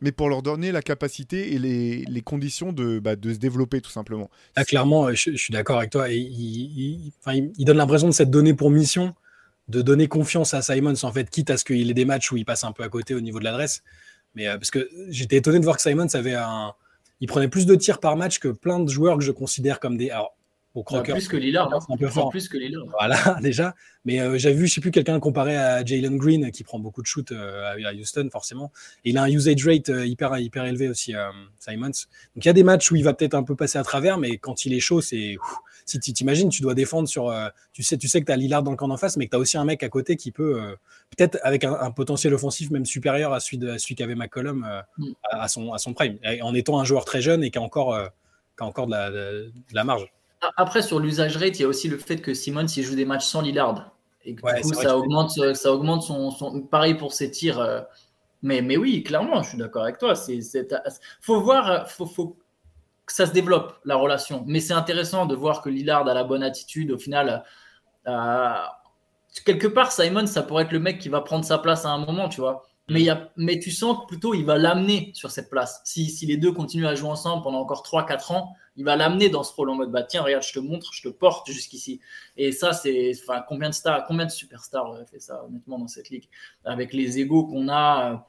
mais 0.00 0.12
pour 0.12 0.28
leur 0.28 0.42
donner 0.42 0.70
la 0.70 0.82
capacité 0.82 1.54
et 1.54 1.58
les, 1.58 2.04
les 2.04 2.20
conditions 2.20 2.72
de, 2.72 3.00
bah, 3.00 3.16
de, 3.16 3.32
se 3.32 3.38
développer 3.38 3.80
tout 3.80 3.90
simplement. 3.90 4.30
Ah, 4.54 4.64
clairement, 4.64 5.12
je, 5.12 5.36
suis 5.36 5.52
d'accord 5.52 5.78
avec 5.78 5.90
toi. 5.90 6.08
Il, 6.08 7.12
il, 7.26 7.64
donne 7.64 7.76
l'impression 7.76 8.06
de 8.06 8.12
s'être 8.12 8.30
donné 8.30 8.54
pour 8.54 8.70
mission 8.70 9.14
de 9.68 9.82
donner 9.82 10.08
confiance 10.08 10.54
à 10.54 10.62
Simons, 10.62 10.94
en 11.02 11.12
fait, 11.12 11.28
quitte 11.30 11.50
à 11.50 11.56
ce 11.56 11.64
qu'il 11.64 11.90
ait 11.90 11.94
des 11.94 12.04
matchs 12.04 12.32
où 12.32 12.36
il 12.36 12.44
passe 12.44 12.64
un 12.64 12.72
peu 12.72 12.82
à 12.82 12.88
côté 12.88 13.14
au 13.14 13.20
niveau 13.20 13.38
de 13.38 13.44
l'adresse. 13.44 13.82
Mais 14.34 14.48
euh, 14.48 14.56
parce 14.56 14.70
que 14.70 14.88
j'étais 15.08 15.36
étonné 15.36 15.58
de 15.58 15.64
voir 15.64 15.76
que 15.76 15.82
Simons 15.82 16.06
avait 16.14 16.34
un. 16.34 16.72
Il 17.20 17.26
prenait 17.26 17.48
plus 17.48 17.66
de 17.66 17.74
tirs 17.74 17.98
par 17.98 18.16
match 18.16 18.38
que 18.38 18.48
plein 18.48 18.78
de 18.80 18.88
joueurs 18.88 19.18
que 19.18 19.24
je 19.24 19.32
considère 19.32 19.80
comme 19.80 19.96
des. 19.96 20.10
Alors, 20.10 20.36
au 20.74 20.82
croqueur. 20.82 21.16
Plus 21.16 21.28
que 21.28 21.36
Lillard, 21.36 21.72
hein. 21.72 21.78
un 21.88 21.96
peu 21.96 22.08
fort. 22.08 22.30
Plus 22.30 22.48
que 22.48 22.56
Lillard. 22.56 22.84
Voilà, 22.98 23.38
déjà. 23.42 23.74
Mais 24.04 24.20
euh, 24.20 24.38
j'avais 24.38 24.54
vu, 24.54 24.68
je 24.68 24.74
sais 24.74 24.80
plus, 24.80 24.90
quelqu'un 24.90 25.18
comparé 25.18 25.56
à 25.56 25.84
Jalen 25.84 26.16
Green 26.16 26.50
qui 26.52 26.62
prend 26.62 26.78
beaucoup 26.78 27.02
de 27.02 27.06
shoots 27.06 27.32
euh, 27.32 27.74
à 27.84 27.92
Houston, 27.94 28.28
forcément. 28.30 28.70
Et 29.04 29.10
il 29.10 29.18
a 29.18 29.22
un 29.22 29.28
usage 29.28 29.66
rate 29.66 29.90
hyper, 30.04 30.38
hyper 30.38 30.64
élevé 30.64 30.88
aussi, 30.88 31.14
Simons. 31.58 31.86
Donc 31.86 32.44
il 32.44 32.46
y 32.46 32.48
a 32.48 32.52
des 32.52 32.62
matchs 32.62 32.90
où 32.92 32.96
il 32.96 33.02
va 33.02 33.12
peut-être 33.12 33.34
un 33.34 33.42
peu 33.42 33.56
passer 33.56 33.78
à 33.78 33.82
travers, 33.82 34.18
mais 34.18 34.38
quand 34.38 34.66
il 34.66 34.72
est 34.72 34.80
chaud, 34.80 35.00
c'est 35.00 35.36
si 35.88 35.98
tu 35.98 36.12
t'imagines, 36.12 36.50
tu 36.50 36.60
dois 36.60 36.74
défendre 36.74 37.08
sur. 37.08 37.30
Euh, 37.30 37.48
tu, 37.72 37.82
sais, 37.82 37.96
tu 37.96 38.08
sais 38.08 38.20
que 38.20 38.26
tu 38.26 38.32
as 38.32 38.36
Lillard 38.36 38.62
dans 38.62 38.70
le 38.70 38.76
camp 38.76 38.88
d'en 38.88 38.98
face, 38.98 39.16
mais 39.16 39.24
que 39.24 39.30
tu 39.30 39.36
as 39.36 39.40
aussi 39.40 39.56
un 39.56 39.64
mec 39.64 39.82
à 39.82 39.88
côté 39.88 40.16
qui 40.16 40.32
peut, 40.32 40.60
euh, 40.60 40.76
peut-être 41.16 41.38
avec 41.42 41.64
un, 41.64 41.90
potentiel 41.90 42.34
offensif 42.34 42.70
même 42.70 42.84
supérieur 42.84 43.32
à 43.32 43.40
celui, 43.40 43.58
celui 43.78 43.94
qu'avait 43.94 44.14
McCollum 44.14 44.64
euh, 44.64 44.82
mm. 44.98 45.12
à, 45.30 45.48
son, 45.48 45.72
à 45.72 45.78
son 45.78 45.94
prime, 45.94 46.18
en 46.42 46.54
étant 46.54 46.78
un 46.78 46.84
joueur 46.84 47.06
très 47.06 47.22
jeune 47.22 47.42
et 47.42 47.50
qui 47.50 47.58
a 47.58 47.62
encore, 47.62 47.98
qui 48.56 48.64
a 48.64 48.66
encore 48.66 48.86
de, 48.86 48.92
la, 48.92 49.10
de, 49.10 49.50
la 49.72 49.84
marge. 49.84 50.12
Après, 50.56 50.82
sur 50.82 51.00
l'usage 51.00 51.36
rate, 51.36 51.58
il 51.58 51.62
y 51.62 51.64
a 51.64 51.68
aussi 51.68 51.88
le 51.88 51.96
fait 51.96 52.18
que 52.18 52.34
Simon, 52.34 52.66
il 52.66 52.82
joue 52.84 52.94
des 52.94 53.06
matchs 53.06 53.26
sans 53.26 53.40
Lillard. 53.40 53.92
Et 54.24 54.34
du 54.34 54.42
coup, 54.42 54.74
ça 54.74 54.96
augmente, 54.96 55.30
ça 55.54 55.72
augmente 55.72 56.02
son, 56.02 56.30
son, 56.30 56.60
Pareil 56.60 56.94
pour 56.94 57.14
ses 57.14 57.30
tirs. 57.30 57.86
Mais, 58.42 58.60
mais 58.60 58.76
oui, 58.76 59.02
clairement, 59.02 59.42
je 59.42 59.50
suis 59.50 59.58
d'accord 59.58 59.84
avec 59.84 59.98
toi. 59.98 60.14
Il 60.28 60.44
faut 61.22 61.40
voir. 61.40 61.90
Faut, 61.90 62.06
faut 62.06 62.36
que 63.08 63.14
ça 63.14 63.26
se 63.26 63.32
développe, 63.32 63.74
la 63.84 63.96
relation. 63.96 64.44
Mais 64.46 64.60
c'est 64.60 64.74
intéressant 64.74 65.26
de 65.26 65.34
voir 65.34 65.62
que 65.62 65.70
Lillard 65.70 66.06
a 66.06 66.14
la 66.14 66.24
bonne 66.24 66.42
attitude. 66.42 66.92
Au 66.92 66.98
final, 66.98 67.42
euh, 68.06 68.52
quelque 69.44 69.66
part, 69.66 69.92
Simon, 69.92 70.26
ça 70.26 70.42
pourrait 70.42 70.64
être 70.64 70.72
le 70.72 70.78
mec 70.78 70.98
qui 70.98 71.08
va 71.08 71.22
prendre 71.22 71.44
sa 71.44 71.58
place 71.58 71.86
à 71.86 71.90
un 71.90 71.98
moment, 71.98 72.28
tu 72.28 72.40
vois. 72.40 72.66
Mais, 72.90 73.02
y 73.02 73.10
a, 73.10 73.30
mais 73.36 73.58
tu 73.58 73.70
sens 73.70 73.98
que 74.00 74.06
plutôt 74.06 74.34
il 74.34 74.44
va 74.44 74.56
l'amener 74.58 75.10
sur 75.14 75.30
cette 75.30 75.50
place. 75.50 75.80
Si, 75.84 76.10
si, 76.10 76.26
les 76.26 76.36
deux 76.36 76.52
continuent 76.52 76.86
à 76.86 76.94
jouer 76.94 77.08
ensemble 77.10 77.42
pendant 77.42 77.60
encore 77.60 77.82
3-4 77.82 78.32
ans, 78.32 78.54
il 78.76 78.84
va 78.84 78.96
l'amener 78.96 79.28
dans 79.28 79.42
ce 79.42 79.52
rôle 79.54 79.70
en 79.70 79.74
mode 79.74 79.90
bah 79.90 80.02
tiens, 80.02 80.22
regarde, 80.22 80.42
je 80.42 80.52
te 80.52 80.58
montre, 80.58 80.92
je 80.92 81.02
te 81.02 81.08
porte 81.08 81.50
jusqu'ici. 81.50 82.00
Et 82.36 82.52
ça, 82.52 82.72
c'est 82.72 83.12
combien 83.46 83.70
de 83.70 83.74
stars, 83.74 84.06
combien 84.06 84.24
de 84.24 84.30
superstars 84.30 84.86
auraient 84.86 85.06
fait 85.06 85.18
ça 85.20 85.44
honnêtement 85.44 85.78
dans 85.78 85.88
cette 85.88 86.08
ligue? 86.10 86.28
Avec 86.64 86.92
les 86.92 87.18
égaux 87.18 87.46
qu'on 87.46 87.68
a, 87.68 88.26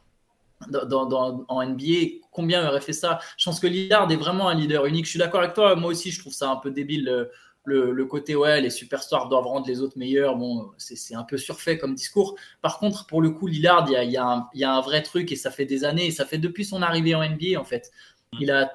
dans, 0.68 1.46
en 1.48 1.66
NBA, 1.66 2.26
combien 2.32 2.68
aurait 2.68 2.82
fait 2.82 2.94
ça? 2.94 3.20
Je 3.38 3.46
pense 3.46 3.60
que 3.60 3.68
Lillard 3.68 4.12
est 4.12 4.18
vraiment 4.18 4.50
un 4.50 4.56
leader 4.56 4.86
unique. 4.86 5.06
Je 5.06 5.12
suis 5.12 5.20
d'accord 5.20 5.42
avec 5.42 5.54
toi. 5.54 5.76
Moi 5.76 5.92
aussi, 5.92 6.12
je 6.12 6.20
trouve 6.20 6.34
ça 6.34 6.50
un 6.50 6.58
peu 6.58 6.72
débile. 6.72 7.30
Le, 7.66 8.06
côté, 8.06 8.36
ouais, 8.36 8.62
les 8.62 8.72
superstars 8.72 9.30
doivent 9.30 9.46
rendre 9.46 9.68
les 9.68 9.82
autres 9.82 9.98
meilleurs. 9.98 10.36
Bon, 10.36 10.72
c'est 10.78 11.14
un 11.14 11.24
peu 11.24 11.38
surfait 11.38 11.78
comme 11.78 11.94
discours. 11.94 12.36
Par 12.62 12.80
contre, 12.80 13.06
pour 13.06 13.22
le 13.22 13.30
coup, 13.30 13.46
Lillard, 13.46 13.86
il 13.88 13.94
y 13.94 13.96
a, 13.96 14.04
y, 14.04 14.18
a 14.18 14.50
y 14.56 14.64
a, 14.64 14.74
un 14.74 14.82
vrai 14.82 15.04
truc 15.04 15.32
et 15.32 15.36
ça 15.36 15.52
fait 15.52 15.66
des 15.66 15.84
années. 15.84 16.08
Et 16.08 16.12
ça 16.12 16.26
fait 16.26 16.40
depuis 16.40 16.66
son 16.66 16.82
arrivée 16.82 17.14
en 17.14 17.24
NBA, 17.24 17.60
en 17.60 17.64
fait. 17.64 17.92
Il 18.40 18.50
a 18.50 18.72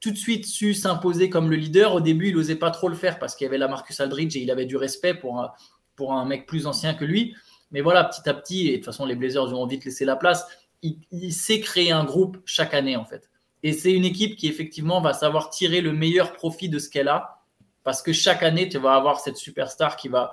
tout 0.00 0.10
de 0.10 0.16
suite 0.16 0.46
su 0.46 0.74
s'imposer 0.74 1.30
comme 1.30 1.50
le 1.50 1.56
leader. 1.56 1.94
Au 1.94 2.00
début, 2.00 2.28
il 2.28 2.36
n'osait 2.36 2.56
pas 2.56 2.70
trop 2.70 2.88
le 2.88 2.94
faire 2.94 3.18
parce 3.18 3.34
qu'il 3.34 3.44
y 3.44 3.48
avait 3.48 3.58
la 3.58 3.68
Marcus 3.68 4.00
Aldridge 4.00 4.36
et 4.36 4.40
il 4.40 4.50
avait 4.50 4.66
du 4.66 4.76
respect 4.76 5.14
pour 5.14 5.40
un, 5.40 5.52
pour 5.96 6.12
un 6.12 6.24
mec 6.24 6.46
plus 6.46 6.66
ancien 6.66 6.94
que 6.94 7.04
lui. 7.04 7.34
Mais 7.70 7.80
voilà, 7.80 8.04
petit 8.04 8.26
à 8.28 8.34
petit, 8.34 8.68
et 8.68 8.70
de 8.72 8.76
toute 8.76 8.86
façon, 8.86 9.04
les 9.04 9.14
Blazers 9.14 9.52
ont 9.52 9.66
vite 9.66 9.84
laissé 9.84 10.04
la 10.04 10.16
place. 10.16 10.46
Il, 10.82 10.98
il 11.10 11.32
sait 11.32 11.60
créer 11.60 11.90
un 11.90 12.04
groupe 12.04 12.38
chaque 12.44 12.74
année, 12.74 12.96
en 12.96 13.04
fait. 13.04 13.30
Et 13.62 13.72
c'est 13.72 13.92
une 13.92 14.04
équipe 14.04 14.36
qui, 14.36 14.46
effectivement, 14.46 15.00
va 15.00 15.12
savoir 15.12 15.50
tirer 15.50 15.80
le 15.80 15.92
meilleur 15.92 16.32
profit 16.32 16.68
de 16.68 16.78
ce 16.78 16.88
qu'elle 16.88 17.08
a. 17.08 17.42
Parce 17.84 18.02
que 18.02 18.12
chaque 18.12 18.42
année, 18.42 18.68
tu 18.68 18.78
vas 18.78 18.94
avoir 18.94 19.20
cette 19.20 19.36
superstar 19.36 19.96
qui 19.96 20.08
va, 20.08 20.32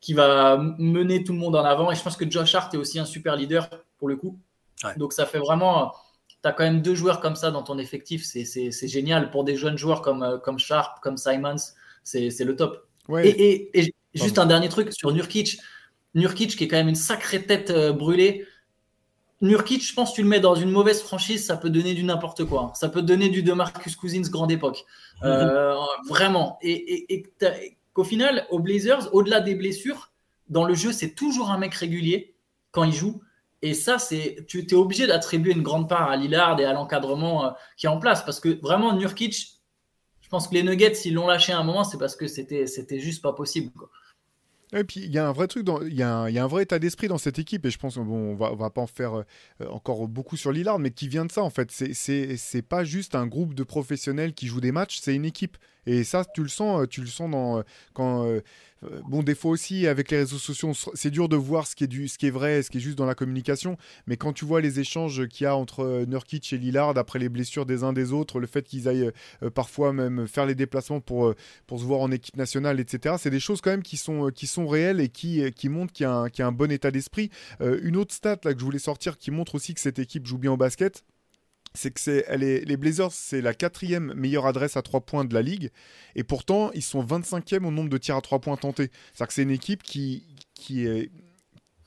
qui 0.00 0.12
va 0.12 0.58
mener 0.78 1.24
tout 1.24 1.32
le 1.32 1.38
monde 1.38 1.56
en 1.56 1.64
avant. 1.64 1.90
Et 1.90 1.94
je 1.94 2.02
pense 2.02 2.16
que 2.16 2.30
Josh 2.30 2.54
Hart 2.54 2.72
est 2.74 2.78
aussi 2.78 2.98
un 2.98 3.04
super 3.04 3.36
leader 3.36 3.68
pour 3.98 4.08
le 4.08 4.16
coup. 4.16 4.38
Donc 4.96 5.12
ça 5.12 5.26
fait 5.26 5.38
vraiment 5.38 5.92
tu 6.42 6.48
as 6.48 6.52
quand 6.52 6.64
même 6.64 6.80
deux 6.80 6.94
joueurs 6.94 7.20
comme 7.20 7.36
ça 7.36 7.50
dans 7.50 7.62
ton 7.62 7.78
effectif, 7.78 8.24
c'est 8.24 8.88
génial. 8.88 9.30
Pour 9.30 9.44
des 9.44 9.56
jeunes 9.56 9.76
joueurs 9.76 10.00
comme, 10.00 10.22
euh, 10.22 10.38
comme 10.38 10.58
Sharp, 10.58 11.00
comme 11.02 11.16
Simons, 11.16 11.56
c'est 12.02 12.44
le 12.44 12.56
top. 12.56 12.86
Et, 13.22 13.92
juste 14.14 14.38
un 14.38 14.46
dernier 14.46 14.68
truc 14.68 14.92
sur 14.92 15.12
Nurkic. 15.12 15.60
Nurkic, 16.14 16.56
qui 16.56 16.64
est 16.64 16.68
quand 16.68 16.78
même 16.78 16.88
une 16.88 16.94
sacrée 16.94 17.44
tête 17.44 17.70
euh, 17.70 17.92
brûlée. 17.92 18.46
Nurkic, 19.40 19.86
je 19.86 19.94
pense 19.94 20.10
que 20.10 20.16
tu 20.16 20.22
le 20.22 20.28
mets 20.28 20.40
dans 20.40 20.54
une 20.54 20.70
mauvaise 20.70 21.02
franchise, 21.02 21.46
ça 21.46 21.56
peut 21.56 21.70
donner 21.70 21.94
du 21.94 22.02
n'importe 22.04 22.44
quoi. 22.44 22.72
Ça 22.74 22.88
peut 22.88 23.02
donner 23.02 23.30
du 23.30 23.42
DeMarcus 23.42 23.96
Cousins 23.96 24.28
grande 24.30 24.52
époque. 24.52 24.84
Mhm. 25.22 25.28
Euh, 25.28 25.74
vraiment. 26.08 26.58
Et, 26.60 27.14
et 27.14 27.22
qu'au 27.94 28.04
final, 28.04 28.46
aux 28.50 28.58
Blazers, 28.58 29.08
au-delà 29.14 29.40
des 29.40 29.54
blessures, 29.54 30.12
dans 30.48 30.64
le 30.64 30.74
jeu, 30.74 30.92
c'est 30.92 31.14
toujours 31.14 31.50
un 31.50 31.58
mec 31.58 31.74
régulier 31.74 32.34
quand 32.70 32.84
il 32.84 32.92
joue. 32.92 33.22
Et 33.62 33.74
ça, 33.74 33.98
c'est, 33.98 34.44
tu 34.48 34.66
es 34.66 34.74
obligé 34.74 35.06
d'attribuer 35.06 35.52
une 35.52 35.62
grande 35.62 35.88
part 35.88 36.10
à 36.10 36.16
Lillard 36.16 36.58
et 36.60 36.64
à 36.64 36.72
l'encadrement 36.72 37.46
euh, 37.46 37.50
qui 37.76 37.86
est 37.86 37.90
en 37.90 37.98
place. 37.98 38.24
Parce 38.24 38.40
que 38.40 38.60
vraiment, 38.60 38.94
Nurkic, 38.94 39.60
je 40.20 40.28
pense 40.28 40.48
que 40.48 40.54
les 40.54 40.62
Nuggets, 40.62 40.94
s'ils 40.94 41.14
l'ont 41.14 41.26
lâché 41.26 41.52
à 41.52 41.58
un 41.58 41.64
moment, 41.64 41.84
c'est 41.84 41.98
parce 41.98 42.16
que 42.16 42.26
c'était, 42.26 42.66
c'était 42.66 43.00
juste 43.00 43.22
pas 43.22 43.32
possible. 43.32 43.70
Et 44.72 44.84
puis 44.84 45.00
il 45.00 45.12
y 45.12 45.18
a 45.18 45.26
un 45.26 45.32
vrai 45.32 45.48
truc, 45.48 45.66
il 45.86 45.94
y, 45.94 46.02
a 46.02 46.22
un 46.22 46.46
vrai 46.46 46.62
état 46.62 46.78
d'esprit 46.78 47.08
dans 47.08 47.18
cette 47.18 47.38
équipe, 47.38 47.66
et 47.66 47.70
je 47.70 47.78
pense 47.78 47.96
bon, 47.98 48.36
on 48.40 48.54
va, 48.54 48.70
pas 48.70 48.80
en 48.80 48.86
faire 48.86 49.14
euh, 49.14 49.24
encore 49.68 50.06
beaucoup 50.06 50.36
sur 50.36 50.52
Lillard, 50.52 50.78
mais 50.78 50.92
qui 50.92 51.08
vient 51.08 51.24
de 51.24 51.32
ça 51.32 51.42
en 51.42 51.50
fait. 51.50 51.70
C'est, 51.72 52.62
pas 52.62 52.84
juste 52.84 53.14
un 53.14 53.26
groupe 53.26 53.54
de 53.54 53.64
professionnels 53.64 54.32
qui 54.32 54.46
jouent 54.46 54.60
des 54.60 54.72
matchs, 54.72 55.00
c'est 55.00 55.14
une 55.14 55.24
équipe. 55.24 55.56
Et 55.86 56.04
ça, 56.04 56.24
tu 56.24 56.42
le 56.42 56.48
sens, 56.48 56.86
tu 56.88 57.00
le 57.00 57.06
sens 57.06 57.30
dans, 57.30 57.64
quand 57.94 58.26
euh, 58.26 58.42
bon, 59.08 59.22
des 59.22 59.34
fois 59.34 59.50
aussi, 59.50 59.86
avec 59.86 60.10
les 60.10 60.18
réseaux 60.18 60.38
sociaux, 60.38 60.72
c'est 60.94 61.10
dur 61.10 61.28
de 61.28 61.36
voir 61.36 61.66
ce 61.66 61.76
qui, 61.76 61.84
est 61.84 61.88
du, 61.88 62.08
ce 62.08 62.18
qui 62.18 62.26
est 62.26 62.30
vrai, 62.30 62.62
ce 62.62 62.70
qui 62.70 62.78
est 62.78 62.80
juste 62.80 62.96
dans 62.96 63.06
la 63.06 63.14
communication. 63.14 63.76
Mais 64.06 64.16
quand 64.16 64.32
tu 64.32 64.44
vois 64.44 64.60
les 64.60 64.80
échanges 64.80 65.26
qu'il 65.28 65.44
y 65.44 65.46
a 65.46 65.56
entre 65.56 65.80
euh, 65.80 66.06
Nurkic 66.06 66.52
et 66.52 66.58
Lillard 66.58 66.96
après 66.96 67.18
les 67.18 67.28
blessures 67.28 67.66
des 67.66 67.84
uns 67.84 67.92
des 67.92 68.12
autres, 68.12 68.40
le 68.40 68.46
fait 68.46 68.62
qu'ils 68.62 68.88
aillent 68.88 69.10
euh, 69.42 69.50
parfois 69.50 69.92
même 69.92 70.26
faire 70.26 70.46
les 70.46 70.54
déplacements 70.54 71.00
pour, 71.00 71.34
pour 71.66 71.80
se 71.80 71.84
voir 71.84 72.00
en 72.00 72.10
équipe 72.10 72.36
nationale, 72.36 72.80
etc., 72.80 73.16
c'est 73.18 73.30
des 73.30 73.40
choses 73.40 73.60
quand 73.60 73.70
même 73.70 73.82
qui 73.82 73.96
sont, 73.96 74.30
qui 74.30 74.46
sont 74.46 74.66
réelles 74.66 75.00
et 75.00 75.08
qui, 75.08 75.50
qui 75.52 75.68
montrent 75.68 75.92
qu'il 75.92 76.04
y, 76.04 76.42
a 76.42 76.46
un 76.46 76.52
bon 76.52 76.70
état 76.70 76.90
d'esprit. 76.90 77.30
une 77.60 77.96
autre 77.96 78.14
stat 78.14 78.38
là, 78.44 78.54
que 78.54 78.60
je 78.60 78.64
voulais 78.64 78.78
sortir 78.78 79.18
qui 79.18 79.30
montre 79.30 79.54
aussi 79.54 79.74
que 79.74 79.80
cette 79.80 79.98
équipe 79.98 80.26
joue 80.26 80.38
bien 80.38 80.52
au 80.52 80.56
basket, 80.56 81.04
c'est 81.74 81.92
que 81.92 82.00
c'est, 82.00 82.36
les 82.36 82.76
Blazers, 82.76 83.12
c'est 83.12 83.40
la 83.40 83.54
quatrième 83.54 84.12
meilleure 84.14 84.46
adresse 84.46 84.76
à 84.76 84.82
3 84.82 85.02
points 85.02 85.24
de 85.24 85.34
la 85.34 85.42
ligue. 85.42 85.70
Et 86.16 86.24
pourtant, 86.24 86.70
ils 86.72 86.82
sont 86.82 87.04
25e 87.04 87.64
au 87.64 87.70
nombre 87.70 87.90
de 87.90 87.98
tirs 87.98 88.16
à 88.16 88.20
3 88.20 88.40
points 88.40 88.56
tentés. 88.56 88.90
C'est-à-dire 89.12 89.26
que 89.28 89.34
c'est 89.34 89.42
une 89.42 89.50
équipe 89.50 89.82
qui, 89.82 90.24
qui 90.54 90.86
est. 90.86 91.10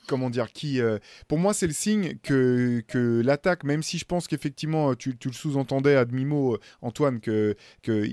Comment 0.05 0.29
dire 0.29 0.51
qui, 0.51 0.81
euh, 0.81 0.99
Pour 1.29 1.37
moi, 1.37 1.53
c'est 1.53 1.67
le 1.67 1.73
signe 1.73 2.17
que, 2.23 2.83
que 2.89 3.21
l'attaque, 3.23 3.63
même 3.63 3.83
si 3.83 3.97
je 3.97 4.03
pense 4.03 4.27
qu'effectivement, 4.27 4.95
tu, 4.95 5.17
tu, 5.17 5.29
le 5.29 5.33
sous-entendais 5.33 5.95
à 5.95 6.05
demi-mot, 6.05 6.57
Antoine, 6.81 7.19
que. 7.19 7.55
que 7.81 8.05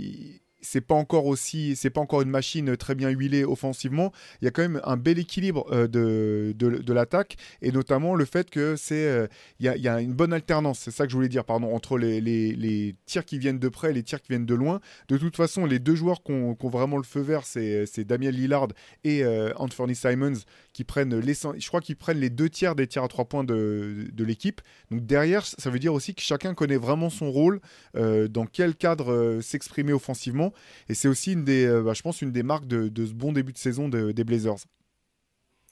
c'est 0.63 0.81
pas 0.81 0.95
encore 0.95 1.27
aussi, 1.27 1.77
c'est 1.77 1.91
pas 1.91 2.01
encore 2.01 2.23
une 2.23 2.31
machine 2.31 2.77
très 2.77 2.95
bien 2.95 3.09
huilée 3.11 3.45
offensivement. 3.45 4.13
Il 4.41 4.45
y 4.45 4.49
a 4.49 4.51
quand 4.51 4.63
même 4.63 4.81
un 4.85 4.97
bel 4.97 5.19
équilibre 5.19 5.67
euh, 5.73 5.87
de, 5.87 6.55
de, 6.57 6.93
l'attaque 6.93 7.37
et 7.63 7.73
notamment 7.73 8.15
le 8.15 8.25
fait 8.25 8.51
que 8.51 8.77
c'est, 8.77 9.07
euh, 9.07 9.27
il, 9.59 9.67
y 9.67 9.89
a, 9.89 10.01
une 10.01 10.13
bonne 10.13 10.33
alternance. 10.33 10.81
C'est 10.81 10.91
ça 10.91 11.05
que 11.05 11.11
je 11.11 11.17
voulais 11.17 11.29
dire, 11.29 11.45
pardon, 11.45 11.75
entre 11.75 11.99
les, 11.99 12.21
les, 12.21 12.95
tirs 13.07 13.25
qui 13.25 13.39
viennent 13.39 13.59
de 13.59 13.69
près 13.69 13.91
et 13.91 13.93
les 13.93 14.03
tirs 14.03 14.21
qui 14.21 14.29
viennent 14.29 14.47
de 14.47 14.55
loin. 14.55 14.81
De 15.09 15.17
toute 15.17 15.37
façon, 15.37 15.67
les 15.67 15.79
deux 15.79 15.95
joueurs 15.95 16.23
qui 16.23 16.33
ont, 16.33 16.57
vraiment 16.71 16.97
le 16.97 17.03
feu 17.03 17.21
vert, 17.21 17.45
c'est, 17.45 18.05
Damien 18.05 18.31
Lillard 18.31 18.69
et 19.05 19.25
euh, 19.25 19.53
Anthony 19.57 19.95
Simons 19.95 20.39
qui 20.73 20.85
prennent 20.85 21.19
les, 21.19 21.35
je 21.35 21.67
crois 21.69 21.81
qu'ils 21.81 21.97
prennent 21.97 22.21
les 22.21 22.31
deux 22.31 22.49
tiers 22.49 22.75
des 22.75 22.87
tirs 22.87 23.05
à 23.05 23.09
trois 23.09 23.25
points 23.25 23.45
de, 23.45 24.09
de 24.13 24.25
l'équipe. 24.25 24.61
Donc 24.91 25.05
derrière, 25.07 25.45
ça 25.45 25.71
veut 25.71 25.79
dire 25.79 25.95
aussi 25.95 26.15
que 26.15 26.23
chacun 26.23 26.55
connaît 26.55 26.77
vraiment 26.77 27.11
son 27.11 27.31
rôle, 27.31 27.61
dans 27.95 28.47
quel 28.47 28.75
cadre 28.75 29.41
s'exprimer 29.43 29.93
offensivement. 29.93 30.50
Et 30.89 30.95
c'est 30.95 31.09
aussi, 31.09 31.33
une 31.33 31.45
des, 31.45 31.67
euh, 31.67 31.83
bah, 31.83 31.93
je 31.95 32.03
pense, 32.03 32.23
une 32.23 32.33
des 32.33 32.43
marques 32.43 32.67
de, 32.67 32.91
ce 33.05 33.13
bon 33.13 33.33
début 33.33 33.53
de 33.53 33.59
saison 33.59 33.89
des 33.89 34.25
Blazers. 34.25 34.57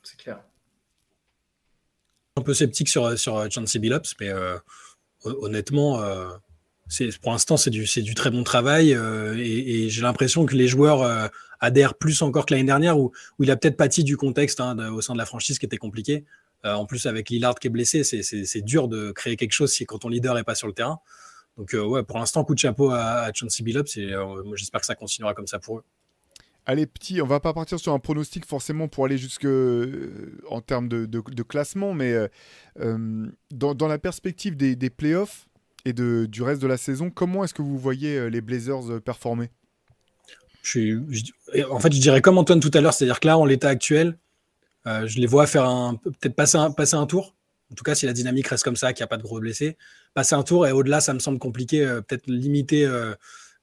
C'est 0.03 0.17
clair. 0.17 0.41
Un 2.37 2.43
peu 2.43 2.55
sceptique 2.55 2.89
sur, 2.89 3.19
sur 3.19 3.51
Chauncey 3.51 3.79
Billups, 3.79 4.15
mais 4.21 4.29
euh, 4.29 4.57
honnêtement, 5.25 6.01
euh, 6.01 6.29
pour 7.21 7.33
l'instant, 7.33 7.57
c'est 7.57 7.71
du, 7.71 7.85
du, 7.85 8.15
très 8.15 8.31
bon 8.31 8.45
travail. 8.45 8.93
et, 8.93 9.91
j'ai 9.91 10.03
l'impression 10.03 10.47
que 10.47 10.55
les 10.55 10.69
joueurs 10.69 11.31
adhèrent 11.61 11.95
plus 11.95 12.23
encore 12.23 12.47
que 12.47 12.55
l'année 12.55 12.67
dernière, 12.67 12.99
où, 12.99 13.13
où, 13.39 13.45
il 13.45 13.51
a 13.51 13.57
peut-être 13.57 13.77
pâti 13.77 14.05
du 14.05 14.17
contexte 14.17 14.61
hein, 14.61 14.79
au 14.91 15.01
sein 15.01 15.13
de 15.13 15.19
la 15.19 15.27
franchise 15.27 15.59
qui 15.59 15.67
était 15.67 15.79
compliqué. 15.79 16.25
en 16.65 16.87
plus, 16.87 17.07
avec 17.07 17.29
Lillard 17.29 17.57
qui 17.57 17.67
est 17.67 17.71
blessé, 17.71 18.05
c'est 18.05 18.63
dur 18.63 18.89
de 18.89 19.11
créer 19.11 19.37
quelque 19.37 19.53
chose 19.53 19.73
si, 19.73 19.85
quand 19.85 19.99
ton 19.99 20.09
leader 20.09 20.35
n'est 20.35 20.45
pas 20.45 20.55
sur 20.55 20.69
le 20.69 20.75
terrain. 20.75 21.01
Donc, 21.59 21.75
euh, 21.75 21.85
ouais, 21.85 22.05
pour 22.05 22.19
l'instant, 22.19 22.45
coup 22.45 22.55
de 22.55 22.61
chapeau 22.61 22.91
à, 22.91 23.23
à 23.25 23.33
Chauncey 23.33 23.65
Billups 23.65 23.97
et 23.97 24.13
euh, 24.13 24.55
j'espère 24.55 24.81
que 24.81 24.87
ça 24.87 24.95
continuera 24.95 25.35
comme 25.35 25.49
ça 25.49 25.59
pour 25.59 25.79
eux. 25.79 25.85
Allez, 26.67 26.87
petit, 26.87 27.21
on 27.21 27.27
va 27.27 27.41
pas 27.41 27.53
partir 27.53 27.81
sur 27.81 27.93
un 27.93 27.99
pronostic 27.99 28.47
forcément 28.47 28.89
pour 28.89 29.07
aller 29.07 29.19
jusque 29.19 29.47
euh, 29.47 30.39
en 30.49 30.61
termes 30.61 30.89
de, 30.89 31.43
classement, 31.43 31.95
mais 31.95 32.15
dans, 33.51 33.89
la 33.89 33.99
perspective 33.99 34.57
des, 34.57 34.91
playoffs 34.91 35.49
et 35.85 35.93
de, 35.93 36.27
du 36.27 36.43
reste 36.43 36.63
de 36.63 36.67
la 36.67 36.77
saison, 36.77 37.11
comment 37.11 37.43
est-ce 37.43 37.55
que 37.55 37.63
vous 37.63 37.79
voyez 37.79 38.31
les 38.31 38.41
Blazers 38.43 39.01
performer? 39.03 39.51
Je 40.63 41.01
En 41.71 41.81
fait, 41.81 41.93
je 41.93 42.01
dirais 42.01 42.21
comme 42.21 42.37
Antoine 42.37 42.61
tout 42.61 42.71
à 42.75 42.83
l'heure, 42.83 42.93
c'est-à-dire 42.93 43.19
que 43.19 43.27
là, 43.27 43.39
en 43.39 43.47
l'état 43.47 43.71
actuel, 43.71 44.19
je 44.85 45.19
les 45.19 45.27
vois 45.27 45.47
faire 45.47 45.65
un 45.65 45.97
peut-être 45.97 46.37
passer 46.37 46.59
un, 46.59 46.71
passer 46.71 46.97
un 46.97 47.07
tour. 47.07 47.35
En 47.73 47.75
tout 47.75 47.85
cas, 47.85 47.95
si 47.95 48.07
la 48.07 48.13
dynamique 48.13 48.47
reste 48.47 48.65
comme 48.65 48.77
ça, 48.77 48.93
qu'il 48.93 49.03
n'y 49.03 49.05
a 49.05 49.09
pas 49.09 49.17
de 49.17 49.23
gros 49.23 49.41
blessés, 49.41 49.77
passer 50.19 50.35
un 50.35 50.43
tour 50.43 50.67
et 50.67 50.73
au-delà, 50.73 51.01
ça 51.01 51.15
me 51.15 51.21
semble 51.21 51.39
compliqué, 51.39 51.87
euh, 51.87 52.01
peut-être 52.01 52.27
limité 52.27 52.85
euh, 52.85 53.15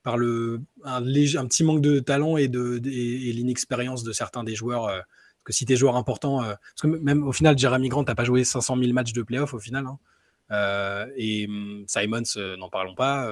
par 0.04 0.16
le, 0.16 0.62
un, 0.86 1.04
un, 1.04 1.48
petit 1.48 1.66
manque 1.66 1.82
de 1.82 2.00
talent 2.00 2.38
et, 2.38 2.48
de, 2.48 2.78
et, 2.86 3.34
l'inexpérience 3.34 4.06
de 4.06 4.14
certains 4.14 4.46
des 4.46 4.56
joueurs. 4.56 4.86
Euh, 4.86 5.00
parce 5.00 5.44
que 5.44 5.52
si 5.52 5.66
tes 5.66 5.76
joueurs 5.76 5.98
importants, 5.98 6.40
parce 6.40 6.82
que 6.82 6.88
même 6.88 7.28
au 7.28 7.34
final, 7.34 7.58
Jeremy 7.58 7.90
Grant 7.90 8.04
n'a 8.04 8.16
pas 8.16 8.24
joué 8.24 8.46
500 8.46 8.78
000 8.78 8.94
matchs 8.94 9.12
de 9.12 9.22
playoff 9.22 9.54
au 9.54 9.60
final. 9.60 9.86
Hein. 9.86 11.08
et 11.18 11.46
hum, 11.46 11.84
Simons, 11.88 12.24
n'en 12.58 12.70
parlons 12.70 12.96
pas. 12.96 13.30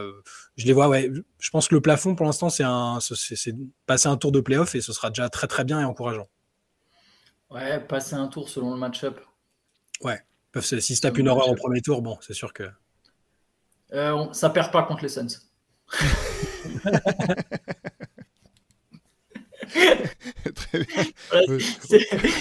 je 0.58 0.66
les 0.66 0.74
vois, 0.74 0.90
ouais. 0.90 1.10
Je 1.40 1.50
pense 1.50 1.70
que 1.70 1.76
le 1.76 1.82
plafond 1.82 2.14
pour 2.14 2.26
l'instant, 2.26 2.50
c'est 2.50 2.66
un, 2.66 3.00
c'est 3.00 3.56
passer 3.86 4.10
un 4.10 4.18
tour 4.18 4.34
de 4.34 4.42
playoff 4.42 4.76
et 4.76 4.82
ce 4.82 4.92
sera 4.92 5.10
déjà 5.10 5.30
très 5.30 5.48
très 5.48 5.64
bien 5.64 5.80
et 5.80 5.86
encourageant. 5.86 6.28
Ouais, 7.50 7.80
passer 7.80 8.16
un 8.16 8.28
tour 8.28 8.50
selon 8.50 8.74
le 8.74 8.80
match-up. 8.80 9.20
Ouais. 10.02 10.22
Si 10.62 10.96
se 10.96 11.02
tapent 11.02 11.18
une 11.18 11.30
horreur 11.30 11.50
au 11.50 11.56
premier 11.56 11.82
tour, 11.82 12.02
bon, 12.02 12.18
c'est 12.22 12.34
sûr 12.34 12.52
que. 12.52 12.66
Euh, 13.94 14.26
ça 14.32 14.50
perd 14.50 14.72
pas 14.72 14.84
contre 14.84 15.04
les 15.04 15.10
Suns. 15.10 15.28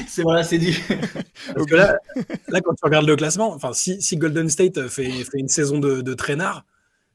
c'est 0.08 0.22
voilà, 0.22 0.44
c'est 0.44 0.58
dit. 0.58 0.76
Parce 1.54 1.66
que 1.66 1.74
là, 1.74 1.98
là, 2.48 2.60
quand 2.60 2.74
tu 2.74 2.84
regardes 2.84 3.06
le 3.06 3.16
classement, 3.16 3.52
enfin, 3.52 3.72
si, 3.72 4.00
si 4.00 4.16
Golden 4.16 4.48
State 4.48 4.88
fait, 4.88 5.10
fait, 5.10 5.38
une 5.38 5.48
saison 5.48 5.78
de, 5.78 6.00
de 6.00 6.14
traînard, 6.14 6.64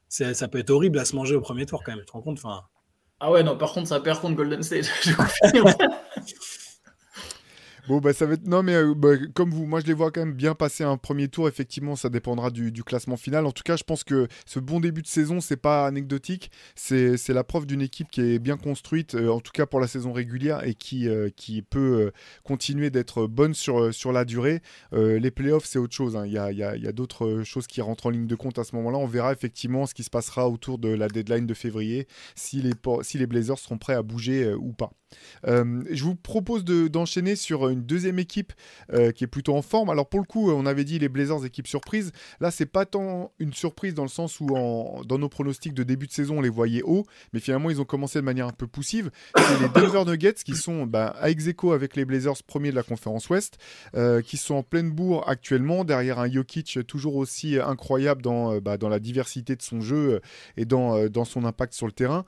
ça 0.08 0.48
peut 0.48 0.58
être 0.58 0.70
horrible 0.70 0.98
à 0.98 1.04
se 1.04 1.14
manger 1.16 1.34
au 1.34 1.40
premier 1.40 1.66
tour 1.66 1.82
quand 1.84 1.92
même. 1.92 2.00
Tu 2.00 2.06
te 2.06 2.12
rends 2.12 2.22
compte 2.22 2.38
enfin... 2.38 2.62
Ah 3.20 3.32
ouais, 3.32 3.42
non, 3.42 3.56
par 3.58 3.72
contre, 3.72 3.88
ça 3.88 3.98
perd 3.98 4.20
contre 4.20 4.36
Golden 4.36 4.62
State. 4.62 4.88
Bon, 7.88 8.00
bah, 8.00 8.12
ça 8.12 8.26
va 8.26 8.34
être. 8.34 8.46
Non, 8.46 8.62
mais 8.62 8.74
euh, 8.74 8.92
bah, 8.94 9.16
comme 9.32 9.50
vous, 9.50 9.64
moi, 9.64 9.80
je 9.80 9.86
les 9.86 9.94
vois 9.94 10.10
quand 10.10 10.20
même 10.20 10.34
bien 10.34 10.54
passer 10.54 10.84
un 10.84 10.98
premier 10.98 11.28
tour. 11.28 11.48
Effectivement, 11.48 11.96
ça 11.96 12.10
dépendra 12.10 12.50
du, 12.50 12.70
classement 12.84 13.16
final. 13.16 13.46
En 13.46 13.50
tout 13.50 13.62
cas, 13.62 13.76
je 13.76 13.82
pense 13.82 14.04
que 14.04 14.28
ce 14.44 14.60
bon 14.60 14.78
début 14.78 15.00
de 15.00 15.06
saison, 15.06 15.40
c'est 15.40 15.56
pas 15.56 15.86
anecdotique. 15.86 16.50
C'est 16.74 17.16
la 17.28 17.44
preuve 17.44 17.64
d'une 17.64 17.80
équipe 17.80 18.10
qui 18.10 18.20
est 18.20 18.38
bien 18.38 18.58
construite, 18.58 19.14
euh, 19.14 19.30
en 19.30 19.40
tout 19.40 19.52
cas 19.52 19.64
pour 19.64 19.80
la 19.80 19.86
saison 19.86 20.12
régulière, 20.12 20.64
et 20.64 20.74
qui, 20.74 21.08
euh, 21.08 21.30
qui 21.34 21.62
peut 21.62 22.12
continuer 22.44 22.90
d'être 22.90 23.26
bonne 23.26 23.54
sur, 23.54 23.94
sur 23.94 24.12
la 24.12 24.26
durée. 24.26 24.60
les 24.92 25.30
playoffs, 25.30 25.64
c'est 25.64 25.78
autre 25.78 25.94
chose. 25.94 26.14
Hein. 26.14 26.26
Il 26.26 26.32
y 26.32 26.38
a, 26.38 26.44
a 26.44 26.92
d'autres 26.92 27.42
choses 27.42 27.66
qui 27.66 27.80
rentrent 27.80 28.06
en 28.06 28.10
ligne 28.10 28.26
de 28.26 28.36
compte 28.36 28.58
à 28.58 28.64
ce 28.64 28.76
moment-là. 28.76 28.98
On 28.98 29.06
verra 29.06 29.32
effectivement 29.32 29.86
ce 29.86 29.94
qui 29.94 30.02
se 30.04 30.10
passera 30.10 30.50
autour 30.50 30.76
de 30.76 30.90
la 30.90 31.08
deadline 31.08 31.46
de 31.46 31.54
février, 31.54 32.06
si 32.34 32.60
les, 32.60 32.74
si 33.00 33.16
les 33.16 33.26
Blazers 33.26 33.58
seront 33.58 33.78
prêts 33.78 33.94
à 33.94 34.02
bouger 34.02 34.52
ou 34.52 34.74
pas. 34.74 34.92
Euh, 35.46 35.82
je 35.90 36.04
vous 36.04 36.14
propose 36.14 36.64
d'enchaîner 36.64 37.36
sur 37.36 37.68
une 37.68 37.82
deuxième 37.82 38.18
équipe 38.18 38.52
euh, 38.92 39.12
qui 39.12 39.24
est 39.24 39.28
plutôt 39.28 39.56
en 39.56 39.62
forme. 39.62 39.90
Alors 39.90 40.08
pour 40.08 40.20
le 40.20 40.26
coup, 40.26 40.50
on 40.50 40.66
avait 40.66 40.84
dit 40.84 40.98
les 40.98 41.08
Blazers 41.08 41.44
équipe 41.44 41.66
surprise. 41.66 42.12
Là, 42.40 42.50
c'est 42.50 42.66
pas 42.66 42.86
tant 42.86 43.32
une 43.38 43.52
surprise 43.52 43.94
dans 43.94 44.02
le 44.02 44.08
sens 44.08 44.40
où 44.40 44.46
dans 44.48 45.18
nos 45.18 45.28
pronostics 45.28 45.74
de 45.74 45.82
début 45.82 46.06
de 46.06 46.12
saison, 46.12 46.38
on 46.38 46.40
les 46.40 46.48
voyait 46.48 46.82
haut, 46.82 47.04
mais 47.32 47.40
finalement 47.40 47.70
ils 47.70 47.80
ont 47.80 47.84
commencé 47.84 48.18
de 48.18 48.24
manière 48.24 48.46
un 48.46 48.52
peu 48.52 48.66
poussive. 48.66 49.10
C'est 49.36 49.60
les 49.60 49.68
Denver 49.68 50.04
Nuggets 50.04 50.34
qui 50.44 50.54
sont 50.54 50.86
bah, 50.86 51.14
à 51.20 51.30
ex 51.30 51.48
avec 51.72 51.96
les 51.96 52.04
Blazers 52.04 52.42
premiers 52.46 52.70
de 52.70 52.76
la 52.76 52.82
conférence 52.82 53.28
Ouest, 53.30 53.58
euh, 53.94 54.20
qui 54.20 54.36
sont 54.36 54.56
en 54.56 54.62
pleine 54.62 54.90
bourre 54.90 55.28
actuellement 55.28 55.84
derrière 55.84 56.18
un 56.18 56.30
Jokic 56.30 56.80
toujours 56.86 57.16
aussi 57.16 57.58
incroyable 57.58 58.22
dans, 58.22 58.60
bah, 58.60 58.76
la 58.80 58.98
diversité 58.98 59.56
de 59.56 59.62
son 59.62 59.80
jeu 59.80 60.20
et 60.56 60.64
dans 60.64 61.24
son 61.24 61.44
impact 61.44 61.74
sur 61.74 61.86
le 61.86 61.92
terrain. 61.92 62.24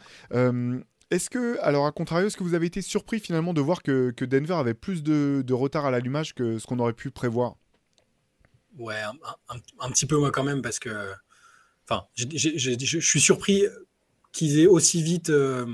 Est-ce 1.11 1.29
que, 1.29 1.59
alors 1.61 1.87
à 1.87 1.92
contrario, 1.92 2.29
est-ce 2.29 2.37
que 2.37 2.44
vous 2.44 2.55
avez 2.55 2.66
été 2.66 2.83
surpris 2.83 3.18
finalement 3.18 3.53
de 3.53 3.61
voir 3.61 3.83
que, 3.83 4.12
Denver 4.25 4.55
avait 4.55 4.75
plus 4.75 5.03
de, 5.03 5.53
retard 5.53 5.87
à 5.87 5.90
l'allumage 5.90 6.35
que 6.35 6.59
ce 6.59 6.66
qu'on 6.66 6.79
aurait 6.79 6.92
pu 6.92 7.11
prévoir? 7.11 7.57
Ouais, 8.79 9.01
un, 9.81 9.90
petit 9.90 10.07
peu 10.07 10.16
moi 10.16 10.31
quand 10.31 10.44
même, 10.44 10.62
parce 10.62 10.79
que, 10.79 11.12
enfin, 11.85 12.05
je 12.14 13.01
suis 13.01 13.20
surpris 13.20 13.64
qu'ils 14.33 14.61
aient 14.61 14.66
aussi 14.66 15.03
vite 15.03 15.31
euh, 15.31 15.66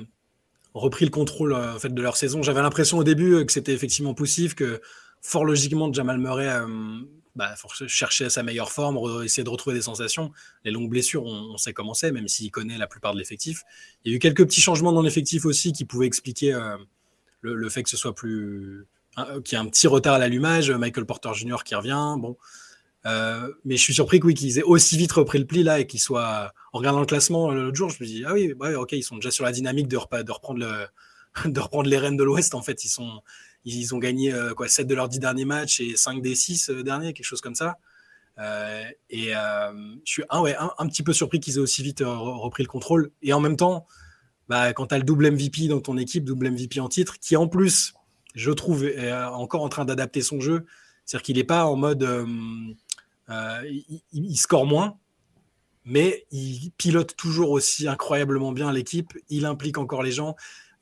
repris 0.75 1.05
le 1.05 1.11
contrôle 1.11 1.53
euh, 1.53 1.79
de 1.79 2.03
leur 2.03 2.17
saison. 2.17 2.43
J'avais 2.43 2.63
l'impression 2.63 2.99
au 2.99 3.05
début 3.05 3.35
euh, 3.35 3.45
que 3.45 3.53
c'était 3.53 3.73
effectivement 3.73 4.15
poussif, 4.15 4.55
que 4.55 4.81
fort 5.21 5.45
logiquement 5.45 5.93
Jamal 5.93 6.19
Murray 6.19 6.49
bah, 7.37 7.55
chercher 7.87 8.31
sa 8.31 8.43
meilleure 8.43 8.73
forme, 8.73 8.99
essayer 9.23 9.45
de 9.45 9.51
retrouver 9.51 9.77
des 9.77 9.83
sensations. 9.83 10.33
Les 10.65 10.71
longues 10.71 10.89
blessures, 10.89 11.23
on, 11.25 11.59
sait 11.59 11.75
comment 11.75 11.93
c'est, 11.93 12.11
même 12.11 12.29
s'il 12.29 12.51
connaît 12.51 12.79
la 12.79 12.87
plupart 12.87 13.13
de 13.13 13.19
l'effectif. 13.19 13.63
Il 14.05 14.11
y 14.11 14.15
a 14.15 14.17
eu 14.17 14.19
quelques 14.19 14.45
petits 14.47 14.63
changements 14.63 14.93
dans 14.93 15.03
l'effectif 15.03 15.45
aussi 15.45 15.73
qui 15.73 15.85
pouvaient 15.85 16.07
expliquer 16.07 16.55
euh, 16.55 16.79
le, 17.43 17.69
fait 17.69 17.83
que 17.83 17.91
ce 17.91 17.99
soit 17.99 18.15
plus. 18.15 18.87
Euh, 19.19 19.41
qu'il 19.43 19.57
y 19.57 19.61
ait 19.61 19.65
un 19.65 19.69
petit 19.69 19.87
retard 19.87 20.15
à 20.15 20.19
l'allumage. 20.19 20.71
Michael 20.71 21.05
Porter 21.05 21.35
Jr. 21.35 21.59
qui 21.63 21.75
revient. 21.75 22.15
Bon. 22.19 22.39
Euh, 23.05 23.53
mais 23.67 23.77
je 23.77 23.83
suis 23.83 23.95
surpris 23.95 24.19
qu'ils 24.19 24.59
aient 24.59 24.63
aussi 24.63 24.97
vite 24.97 25.13
repris 25.13 25.39
le 25.39 25.47
pli 25.47 25.63
là 25.63 25.79
et 25.79 25.87
qu'ils 25.87 26.01
soient. 26.01 26.53
En 26.73 26.79
regardant 26.79 27.01
le 27.01 27.07
classement 27.07 27.53
l'autre 27.53 27.77
jour, 27.77 27.91
je 27.91 28.03
me 28.03 28.07
dis 28.07 28.25
ah 28.27 28.33
oui, 28.33 28.53
ok, 28.75 28.93
ils 28.93 29.05
sont 29.05 29.17
déjà 29.17 29.31
sur 29.31 29.45
la 29.45 29.53
dynamique 29.53 29.89
de, 29.89 29.97
reprendre 29.97 30.89
de 31.45 31.61
reprendre 31.61 31.89
les 31.89 31.99
rênes 31.99 32.17
de 32.17 32.25
l'Ouest. 32.25 32.55
En 32.55 32.63
fait, 32.63 32.85
ils 32.85 32.89
sont, 32.89 33.21
ils 33.67 33.95
ont 33.95 33.99
gagné 33.99 34.33
euh, 34.33 34.55
quoi, 34.55 34.69
7 34.69 34.87
de 34.87 34.95
leurs 34.95 35.09
10 35.09 35.19
derniers 35.19 35.45
matchs 35.45 35.81
et 35.81 35.97
5 35.97 36.23
des 36.23 36.35
6 36.35 36.71
euh, 36.71 36.83
derniers, 36.83 37.13
quelque 37.13 37.27
chose 37.27 37.41
comme 37.41 37.57
ça. 37.57 37.79
Euh, 38.39 38.85
et 39.11 39.33
je 39.33 40.13
suis 40.13 40.23
un, 40.31 40.41
ouais, 40.41 40.55
un, 40.57 40.87
petit 40.87 41.03
peu 41.03 41.13
surpris 41.13 41.41
qu'ils 41.41 41.57
aient 41.57 41.61
aussi 41.61 41.83
vite 41.83 42.03
repris 42.05 42.63
le 42.63 42.69
contrôle. 42.69 43.11
Et 43.23 43.33
en 43.33 43.41
même 43.41 43.57
temps, 43.57 43.87
bah, 44.49 44.73
quand 44.73 44.89
tu 44.89 44.95
as 44.95 44.99
le 44.99 45.05
double 45.05 45.31
MVP 45.31 45.69
dans 45.69 45.81
ton 45.81 45.97
équipe, 45.97 46.25
double 46.25 46.51
MVP 46.51 46.79
en 46.81 46.89
titre, 46.89 47.19
qui 47.19 47.35
en 47.35 47.49
plus, 47.49 47.95
je 48.35 48.51
trouve, 48.51 48.85
est 48.85 49.13
encore 49.13 49.63
en 49.63 49.71
train 49.71 49.87
d'adapter 49.87 50.21
son 50.21 50.39
jeu. 50.41 50.67
C'est-à-dire 51.05 51.25
qu'il 51.25 51.37
n'est 51.37 51.45
pas 51.45 51.65
en 51.65 51.77
mode. 51.77 52.07
il, 53.33 54.37
score 54.37 54.67
moins, 54.67 54.99
mais 55.87 56.27
il 56.31 56.73
pilote 56.77 57.17
toujours 57.17 57.51
aussi 57.51 57.89
incroyablement 57.89 58.53
bien 58.53 58.71
l'équipe. 58.71 59.15
Il 59.31 59.47
implique 59.47 59.79
encore 59.79 60.03
les 60.03 60.13
gens 60.13 60.37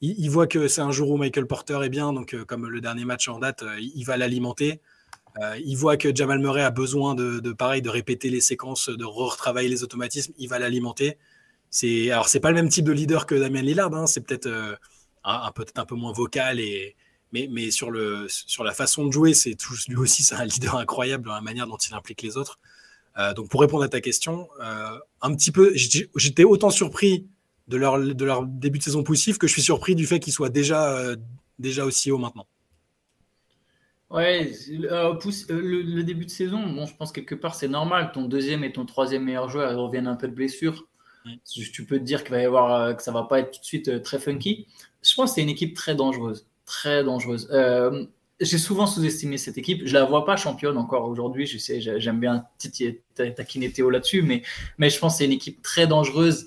il, 0.05 0.29
voit 0.31 0.47
que 0.47 0.69
c'est 0.69 0.81
un 0.81 0.91
jour 0.91 1.11
où 1.11 1.17
Michael 1.17 1.47
Porter 1.47 1.81
est 1.83 1.89
bien, 1.89 2.13
donc 2.13 2.35
euh, 2.35 2.45
comme 2.45 2.69
le 2.69 2.81
dernier 2.81 3.05
match 3.05 3.29
en 3.29 3.39
date, 3.39 3.63
euh, 3.63 3.81
il 3.81 4.05
va 4.05 4.17
l'alimenter. 4.17 4.81
Euh, 5.41 5.59
il 5.65 5.77
voit 5.77 5.97
que 5.97 6.15
Jamal 6.15 6.39
Murray 6.39 6.63
a 6.63 6.71
besoin 6.71 7.15
de, 7.15 7.41
pareil 7.53 7.83
de 7.83 7.89
répéter 7.89 8.31
les 8.31 8.41
séquences, 8.41 8.89
de 8.89 9.05
retravailler 9.05 9.69
les 9.69 9.83
automatismes. 9.83 10.33
Il 10.39 10.49
va 10.49 10.59
l'alimenter. 10.59 11.19
C'est 11.71 12.11
alors 12.11 12.29
c'est 12.29 12.41
pas 12.41 12.51
le 12.51 12.55
même 12.55 12.69
type 12.69 12.85
de 12.85 12.93
leader 12.93 13.27
que 13.27 13.35
Damien 13.35 13.63
Lillard. 13.63 13.93
Hein. 13.95 14.07
c'est 14.07 14.21
peut-être 14.21 14.49
un, 15.25 15.51
peut-être 15.53 15.79
un 15.79 15.87
peu 15.87 15.97
moins 15.97 16.13
vocal 16.13 16.61
et 16.61 16.95
mais, 17.33 17.73
sur 17.73 17.91
le 17.91 18.27
sur 18.29 18.63
la 18.63 18.73
façon 18.73 19.07
de 19.07 19.11
jouer, 19.11 19.35
c'est 19.35 19.57
lui 19.89 19.97
aussi 19.97 20.23
c'est 20.23 20.37
un 20.37 20.45
leader 20.45 20.77
incroyable 20.77 21.25
dans 21.25 21.35
la 21.35 21.41
manière 21.41 21.67
dont 21.67 21.77
il 21.77 21.93
implique 21.93 22.23
les 22.23 22.37
autres. 22.37 22.61
donc 23.35 23.49
pour 23.49 23.61
répondre 23.61 23.83
à 23.83 23.89
ta 23.89 24.01
question, 24.01 24.49
un 24.61 25.35
petit 25.35 25.51
peu, 25.51 25.73
j'étais 25.75 26.45
autant 26.45 26.71
surpris 26.71 27.27
de 27.69 27.77
leur, 27.77 27.99
de 27.99 28.25
leur 28.25 28.47
début 28.47 28.79
de 28.79 28.85
saison 28.85 29.03
poussif 29.03 29.39
que 29.39 29.47
je 29.47 29.53
suis 29.53 29.63
surpris 29.63 29.95
du 29.95 30.07
fait 30.07 30.21
qu'ils 30.21 30.33
soient 30.33 30.51
déjà, 30.51 30.97
euh, 30.99 31.17
déjà 31.59 31.85
aussi 31.85 32.11
haut 32.11 32.19
maintenant. 32.19 32.47
Ouais, 34.11 34.53
euh, 34.71 35.15
le, 35.49 36.03
début 36.03 36.27
de 36.27 36.31
saison, 36.31 36.63
bon, 36.63 36.87
je 36.87 36.95
pense 36.95 37.11
quelque 37.11 37.35
part 37.35 37.55
c'est 37.55 37.69
normal. 37.69 38.13
Ton 38.13 38.27
deuxième 38.27 38.63
et 38.63 38.73
ton 38.73 38.85
troisième 38.85 39.25
meilleur 39.25 39.49
joueur 39.49 39.77
reviennent 39.77 40.07
un 40.07 40.15
peu 40.15 40.29
de 40.29 40.35
blessure. 40.35 40.87
Tu 41.51 41.87
peux 41.87 41.99
te 41.99 42.05
dire 42.05 42.23
qu'il 42.23 42.33
va 42.33 42.43
y 42.43 42.45
avoir, 42.45 42.75
euh, 42.75 42.93
que 42.93 43.03
ça 43.03 43.11
va 43.11 43.23
pas 43.23 43.41
être 43.41 43.53
tout 43.53 43.61
de 43.61 43.65
suite 43.65 44.03
très 44.03 44.19
funky. 44.19 44.69
Je 45.03 45.15
pense 45.15 45.31
que 45.31 45.35
c'est 45.37 45.43
une 45.43 45.49
équipe 45.49 45.75
très 45.75 45.95
dangereuse, 45.95 46.47
très 46.67 47.03
dangereuse. 47.03 47.49
j'ai 48.41 48.59
souvent 48.59 48.87
sous-estimé 48.87 49.39
cette 49.39 49.57
équipe. 49.57 49.87
Je 49.87 49.95
la 49.95 50.05
vois 50.05 50.27
pas 50.27 50.37
championne 50.37 50.77
encore 50.77 51.09
aujourd'hui. 51.09 51.47
Je 51.47 51.57
sais, 51.57 51.81
j'aime 51.81 52.21
bien 52.21 52.45
taquiner 53.15 53.73
Théo 53.73 53.89
là-dessus, 53.89 54.23
mais, 54.23 54.43
mais 54.77 54.91
je 54.91 54.99
pense 54.99 55.15
que 55.15 55.19
c'est 55.19 55.25
une 55.25 55.33
équipe 55.33 55.63
très 55.63 55.87
dangereuse. 55.87 56.47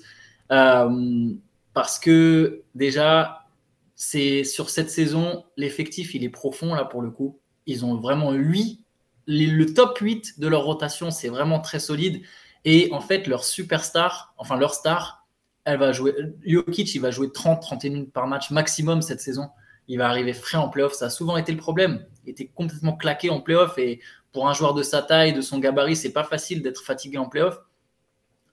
Euh, 0.52 1.34
parce 1.74 1.98
que 1.98 2.62
déjà, 2.74 3.46
c'est 3.94 4.44
sur 4.44 4.70
cette 4.70 4.90
saison, 4.90 5.44
l'effectif, 5.56 6.14
il 6.14 6.24
est 6.24 6.28
profond 6.28 6.74
là 6.74 6.84
pour 6.84 7.02
le 7.02 7.10
coup. 7.10 7.40
Ils 7.66 7.84
ont 7.84 7.96
vraiment 7.96 8.32
8. 8.32 8.80
Le 9.26 9.64
top 9.66 9.98
8 9.98 10.40
de 10.40 10.48
leur 10.48 10.64
rotation, 10.64 11.10
c'est 11.10 11.28
vraiment 11.28 11.60
très 11.60 11.80
solide. 11.80 12.22
Et 12.64 12.88
en 12.92 13.00
fait, 13.00 13.26
leur 13.26 13.44
superstar, 13.44 14.34
enfin 14.38 14.56
leur 14.56 14.74
star, 14.74 15.26
elle 15.64 15.78
va 15.78 15.92
jouer. 15.92 16.14
Jokic, 16.46 16.94
il 16.94 17.00
va 17.00 17.10
jouer 17.10 17.28
30-31 17.28 17.90
minutes 17.90 18.12
par 18.12 18.26
match 18.26 18.50
maximum 18.50 19.02
cette 19.02 19.20
saison. 19.20 19.50
Il 19.86 19.98
va 19.98 20.08
arriver 20.08 20.32
frais 20.32 20.58
en 20.58 20.68
playoff. 20.68 20.94
Ça 20.94 21.06
a 21.06 21.10
souvent 21.10 21.36
été 21.36 21.52
le 21.52 21.58
problème. 21.58 22.06
Il 22.24 22.30
était 22.30 22.46
complètement 22.46 22.96
claqué 22.96 23.30
en 23.30 23.40
playoff. 23.40 23.78
Et 23.78 24.00
pour 24.32 24.48
un 24.48 24.54
joueur 24.54 24.74
de 24.74 24.82
sa 24.82 25.02
taille, 25.02 25.32
de 25.32 25.40
son 25.40 25.58
gabarit, 25.58 25.96
c'est 25.96 26.12
pas 26.12 26.24
facile 26.24 26.62
d'être 26.62 26.82
fatigué 26.82 27.18
en 27.18 27.28
playoff. 27.28 27.58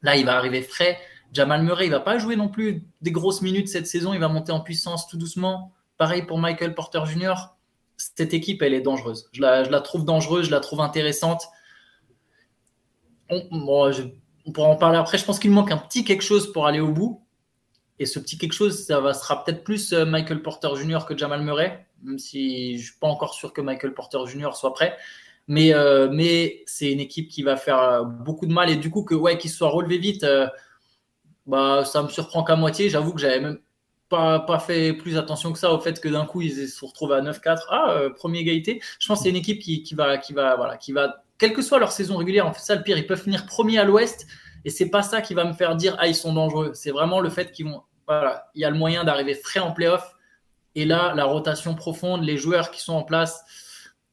Là, 0.01 0.15
il 0.15 0.25
va 0.25 0.37
arriver 0.37 0.61
frais. 0.61 0.97
Jamal 1.33 1.63
Murray, 1.63 1.85
il 1.85 1.91
va 1.91 1.99
pas 1.99 2.17
jouer 2.17 2.35
non 2.35 2.47
plus 2.47 2.83
des 3.01 3.11
grosses 3.11 3.41
minutes 3.41 3.67
cette 3.67 3.87
saison. 3.87 4.13
Il 4.13 4.19
va 4.19 4.27
monter 4.27 4.51
en 4.51 4.61
puissance 4.61 5.07
tout 5.07 5.17
doucement. 5.17 5.73
Pareil 5.97 6.23
pour 6.23 6.37
Michael 6.37 6.75
Porter 6.75 7.01
Jr. 7.05 7.33
Cette 7.97 8.33
équipe, 8.33 8.61
elle 8.61 8.73
est 8.73 8.81
dangereuse. 8.81 9.29
Je 9.31 9.41
la, 9.41 9.81
trouve 9.81 10.05
dangereuse, 10.05 10.47
je 10.47 10.51
la 10.51 10.59
trouve 10.59 10.81
intéressante. 10.81 11.43
On, 13.29 13.41
pourra 14.53 14.69
en 14.69 14.75
parler 14.75 14.97
après. 14.97 15.17
Je 15.17 15.25
pense 15.25 15.39
qu'il 15.39 15.51
manque 15.51 15.71
un 15.71 15.77
petit 15.77 16.03
quelque 16.03 16.23
chose 16.23 16.51
pour 16.51 16.67
aller 16.67 16.79
au 16.79 16.89
bout. 16.89 17.21
Et 17.97 18.05
ce 18.05 18.19
petit 18.19 18.37
quelque 18.37 18.53
chose, 18.53 18.85
ça 18.85 18.99
va, 18.99 19.13
sera 19.13 19.43
peut-être 19.43 19.63
plus 19.63 19.93
euh, 19.93 20.05
Michael 20.05 20.41
Porter 20.41 20.67
Jr. 20.75 21.05
que 21.07 21.17
Jamal 21.17 21.41
Murray, 21.41 21.87
même 22.03 22.19
si 22.19 22.73
je 22.73 22.81
ne 22.81 22.83
suis 22.83 22.99
pas 22.99 23.07
encore 23.07 23.33
sûr 23.33 23.53
que 23.53 23.61
Michael 23.61 23.93
Porter 23.93 24.19
Jr. 24.27 24.49
soit 24.53 24.73
prêt. 24.73 24.97
Mais, 25.47 25.73
euh, 25.73 26.09
mais 26.11 26.63
c'est 26.65 26.91
une 26.91 26.99
équipe 26.99 27.29
qui 27.29 27.41
va 27.41 27.55
faire 27.55 27.79
euh, 27.79 28.03
beaucoup 28.03 28.47
de 28.47 28.53
mal. 28.53 28.69
Et 28.69 28.75
du 28.75 28.89
coup, 28.89 29.03
que 29.03 29.15
ouais, 29.15 29.37
qu'il 29.37 29.49
soit 29.49 29.69
relevé 29.69 29.97
vite, 29.97 30.25
bah, 31.45 31.83
ça 31.85 32.03
me 32.03 32.09
surprend 32.09 32.43
qu'à 32.43 32.55
moitié. 32.55 32.89
J'avoue 32.89 33.13
que 33.13 33.19
j'avais 33.19 33.39
même 33.39 33.59
pas, 34.09 34.39
pas 34.39 34.59
fait 34.59 34.93
plus 34.93 35.17
attention 35.17 35.51
que 35.51 35.59
ça 35.59 35.71
au 35.71 35.79
fait 35.79 35.99
que 35.99 36.09
d'un 36.09 36.25
coup, 36.25 36.41
ils 36.41 36.67
se 36.67 36.85
retrouvent 36.85 37.13
à 37.13 37.21
9-4. 37.21 37.63
Ah, 37.69 37.91
euh, 37.91 38.09
premier 38.09 38.39
égalité. 38.39 38.81
Je 38.99 39.07
pense 39.07 39.19
que 39.19 39.23
c'est 39.23 39.29
une 39.29 39.35
équipe 39.35 39.59
qui, 39.59 39.83
qui, 39.83 39.95
va, 39.95 40.17
qui, 40.17 40.33
va, 40.33 40.55
voilà, 40.55 40.77
qui 40.77 40.91
va, 40.91 41.23
quelle 41.37 41.53
que 41.53 41.61
soit 41.61 41.79
leur 41.79 41.91
saison 41.91 42.17
régulière, 42.17 42.47
en 42.47 42.53
fait, 42.53 42.61
ça 42.61 42.75
le 42.75 42.83
pire, 42.83 42.97
ils 42.97 43.07
peuvent 43.07 43.21
finir 43.21 43.45
premier 43.45 43.77
à 43.79 43.83
l'ouest. 43.83 44.27
Et 44.63 44.69
c'est 44.69 44.89
pas 44.89 45.03
ça 45.03 45.21
qui 45.21 45.33
va 45.33 45.45
me 45.45 45.53
faire 45.53 45.75
dire, 45.75 45.95
ah, 45.99 46.07
ils 46.07 46.15
sont 46.15 46.33
dangereux. 46.33 46.71
C'est 46.73 46.91
vraiment 46.91 47.19
le 47.19 47.29
fait 47.29 47.51
qu'ils 47.51 47.67
vont, 47.67 47.83
voilà, 48.07 48.49
il 48.55 48.61
y 48.61 48.65
a 48.65 48.69
le 48.69 48.77
moyen 48.77 49.03
d'arriver 49.03 49.35
frais 49.35 49.59
en 49.59 49.71
playoff. 49.71 50.13
Et 50.75 50.85
là, 50.85 51.13
la 51.15 51.25
rotation 51.25 51.75
profonde, 51.75 52.23
les 52.23 52.37
joueurs 52.37 52.71
qui 52.71 52.81
sont 52.81 52.93
en 52.93 53.03
place, 53.03 53.43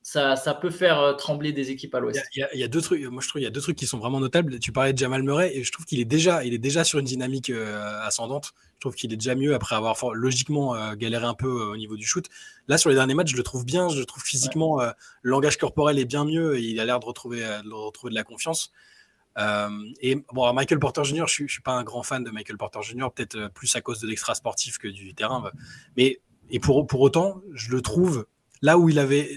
ça, 0.02 0.58
peut 0.60 0.70
faire 0.70 1.00
euh, 1.00 1.12
trembler 1.14 1.52
des 1.52 1.70
équipes 1.70 1.94
à 1.94 2.00
l'Ouest. 2.00 2.22
Il, 2.34 2.48
y, 2.54 2.64
a 2.64 2.68
deux 2.68 2.80
trucs. 2.80 3.02
Moi, 3.04 3.22
je 3.22 3.28
trouve 3.28 3.40
il 3.40 3.44
y 3.44 3.48
a 3.48 3.50
deux 3.50 3.60
trucs 3.60 3.76
qui 3.76 3.86
sont 3.86 3.98
vraiment 3.98 4.20
notables. 4.20 4.58
Tu 4.58 4.72
parlais 4.72 4.92
de 4.92 4.98
Jamal 4.98 5.22
Murray 5.22 5.56
et 5.56 5.62
je 5.62 5.70
trouve 5.70 5.86
qu'il 5.86 6.00
est 6.00 6.04
déjà, 6.04 6.44
il 6.44 6.54
est 6.54 6.58
déjà 6.58 6.82
sur 6.82 6.98
une 6.98 7.04
dynamique 7.04 7.50
euh, 7.50 8.00
ascendante. 8.02 8.52
Je 8.74 8.80
trouve 8.80 8.94
qu'il 8.96 9.12
est 9.12 9.16
déjà 9.16 9.36
mieux 9.36 9.54
après 9.54 9.76
avoir 9.76 9.96
logiquement 10.12 10.74
euh, 10.74 10.94
galéré 10.96 11.24
un 11.24 11.34
peu 11.34 11.48
au 11.48 11.76
niveau 11.76 11.96
du 11.96 12.04
shoot. 12.04 12.26
Là, 12.66 12.78
sur 12.78 12.90
les 12.90 12.96
derniers 12.96 13.14
matchs, 13.14 13.30
je 13.30 13.36
le 13.36 13.44
trouve 13.44 13.64
bien. 13.64 13.88
Je 13.88 14.00
le 14.00 14.04
trouve 14.04 14.24
physiquement, 14.24 14.80
le 14.80 15.30
langage 15.30 15.56
corporel 15.56 15.98
est 15.98 16.04
bien 16.04 16.24
mieux. 16.24 16.58
Et 16.58 16.62
il 16.62 16.80
a 16.80 16.84
l'air 16.84 16.98
de 16.98 17.06
retrouver, 17.06 17.40
de 17.40 17.72
retrouver 17.72 18.10
de 18.10 18.16
la 18.16 18.24
confiance. 18.24 18.72
et 20.00 20.16
bon, 20.32 20.52
Michael 20.52 20.80
Porter 20.80 21.04
Jr., 21.04 21.24
je, 21.28 21.44
ne 21.44 21.48
suis 21.48 21.62
pas 21.62 21.72
un 21.72 21.84
grand 21.84 22.02
fan 22.02 22.24
de 22.24 22.30
Michael 22.30 22.56
Porter 22.56 22.82
Jr., 22.82 23.06
peut-être 23.14 23.52
plus 23.54 23.74
à 23.76 23.80
cause 23.80 24.00
de 24.00 24.08
l'extra 24.08 24.34
sportif 24.34 24.78
que 24.78 24.88
du 24.88 25.14
terrain. 25.14 25.50
Mais 25.96 26.20
et 26.50 26.58
pour, 26.58 26.86
pour 26.86 27.00
autant, 27.00 27.40
je 27.52 27.70
le 27.70 27.80
trouve 27.80 28.26
là 28.62 28.78
où 28.78 28.88
il 28.88 28.98
avait. 28.98 29.30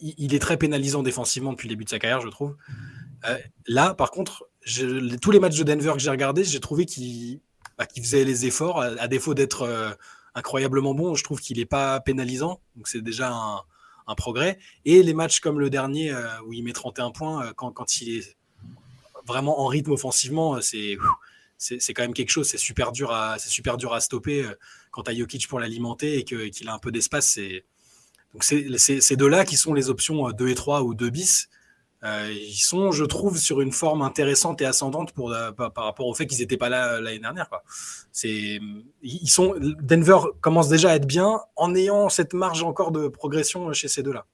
il 0.00 0.34
est 0.34 0.38
très 0.38 0.56
pénalisant 0.56 1.02
défensivement 1.02 1.52
depuis 1.52 1.68
le 1.68 1.72
début 1.72 1.84
de 1.84 1.90
sa 1.90 1.98
carrière, 1.98 2.20
je 2.20 2.28
trouve. 2.28 2.56
Euh, 3.26 3.38
là, 3.66 3.94
par 3.94 4.10
contre, 4.10 4.48
tous 5.20 5.30
les 5.30 5.40
matchs 5.40 5.56
de 5.56 5.64
Denver 5.64 5.92
que 5.94 5.98
j'ai 5.98 6.10
regardés, 6.10 6.44
j'ai 6.44 6.60
trouvé 6.60 6.86
qu'il 6.86 7.40
bah, 7.76 7.86
faisait 7.96 8.24
les 8.24 8.46
efforts, 8.46 8.80
à, 8.80 9.08
défaut 9.08 9.34
d'être 9.34 9.62
euh, 9.62 9.90
incroyablement 10.34 10.94
bon. 10.94 11.14
Je 11.14 11.24
trouve 11.24 11.40
qu'il 11.40 11.58
n'est 11.58 11.66
pas 11.66 12.00
pénalisant, 12.00 12.60
donc 12.76 12.88
c'est 12.88 13.02
déjà 13.02 13.32
un, 13.32 13.64
progrès. 14.16 14.58
Et 14.86 15.02
les 15.02 15.12
matchs 15.12 15.40
comme 15.40 15.60
le 15.60 15.68
dernier, 15.68 16.12
euh, 16.12 16.26
où 16.46 16.54
il 16.54 16.64
met 16.64 16.72
31 16.72 17.10
points, 17.10 17.52
quand, 17.54 18.00
il 18.00 18.18
est 18.18 18.36
vraiment 19.26 19.60
en 19.60 19.66
rythme 19.66 19.92
offensivement, 19.92 20.60
c'est 20.62 20.96
c'est 21.58 21.92
quand 21.92 22.02
même 22.02 22.14
quelque 22.14 22.30
chose. 22.30 22.48
C'est 22.48 22.56
super 22.56 22.92
dur 22.92 23.12
à 23.12 23.38
super 23.38 23.76
dur 23.76 23.92
à 23.92 24.00
stopper 24.00 24.48
quand 24.92 25.08
as 25.08 25.14
Jokic 25.14 25.46
pour 25.48 25.60
l'alimenter 25.60 26.18
et 26.18 26.24
qu'il 26.24 26.68
a 26.68 26.72
un 26.72 26.78
peu 26.78 26.90
d'espace. 26.90 27.28
C'est 27.28 27.64
donc 28.34 28.44
ces 28.44 29.16
deux-là 29.16 29.44
qui 29.44 29.56
sont 29.56 29.74
les 29.74 29.90
options 29.90 30.30
2 30.30 30.48
et 30.48 30.54
3 30.54 30.82
ou 30.82 30.94
2 30.94 31.10
bis. 31.10 31.48
Euh, 32.04 32.32
ils 32.32 32.60
sont, 32.60 32.92
je 32.92 33.04
trouve, 33.04 33.38
sur 33.38 33.60
une 33.60 33.72
forme 33.72 34.02
intéressante 34.02 34.62
et 34.62 34.66
ascendante 34.66 35.12
pour, 35.12 35.32
euh, 35.32 35.50
par, 35.50 35.72
rapport 35.74 36.06
au 36.06 36.14
fait 36.14 36.26
qu'ils 36.26 36.38
n'étaient 36.38 36.56
pas 36.56 36.68
là 36.68 37.00
l'année 37.00 37.18
dernière. 37.18 37.48
C'est, 38.12 38.60
ils 39.02 39.28
sont, 39.28 39.54
Denver 39.58 40.18
commence 40.40 40.68
déjà 40.68 40.90
à 40.90 40.94
être 40.94 41.06
bien 41.06 41.40
en 41.56 41.74
ayant 41.74 42.08
cette 42.08 42.34
marge 42.34 42.62
encore 42.62 42.92
de 42.92 43.08
progression 43.08 43.72
chez 43.72 43.88
ces 43.88 44.02
deux-là. 44.02 44.26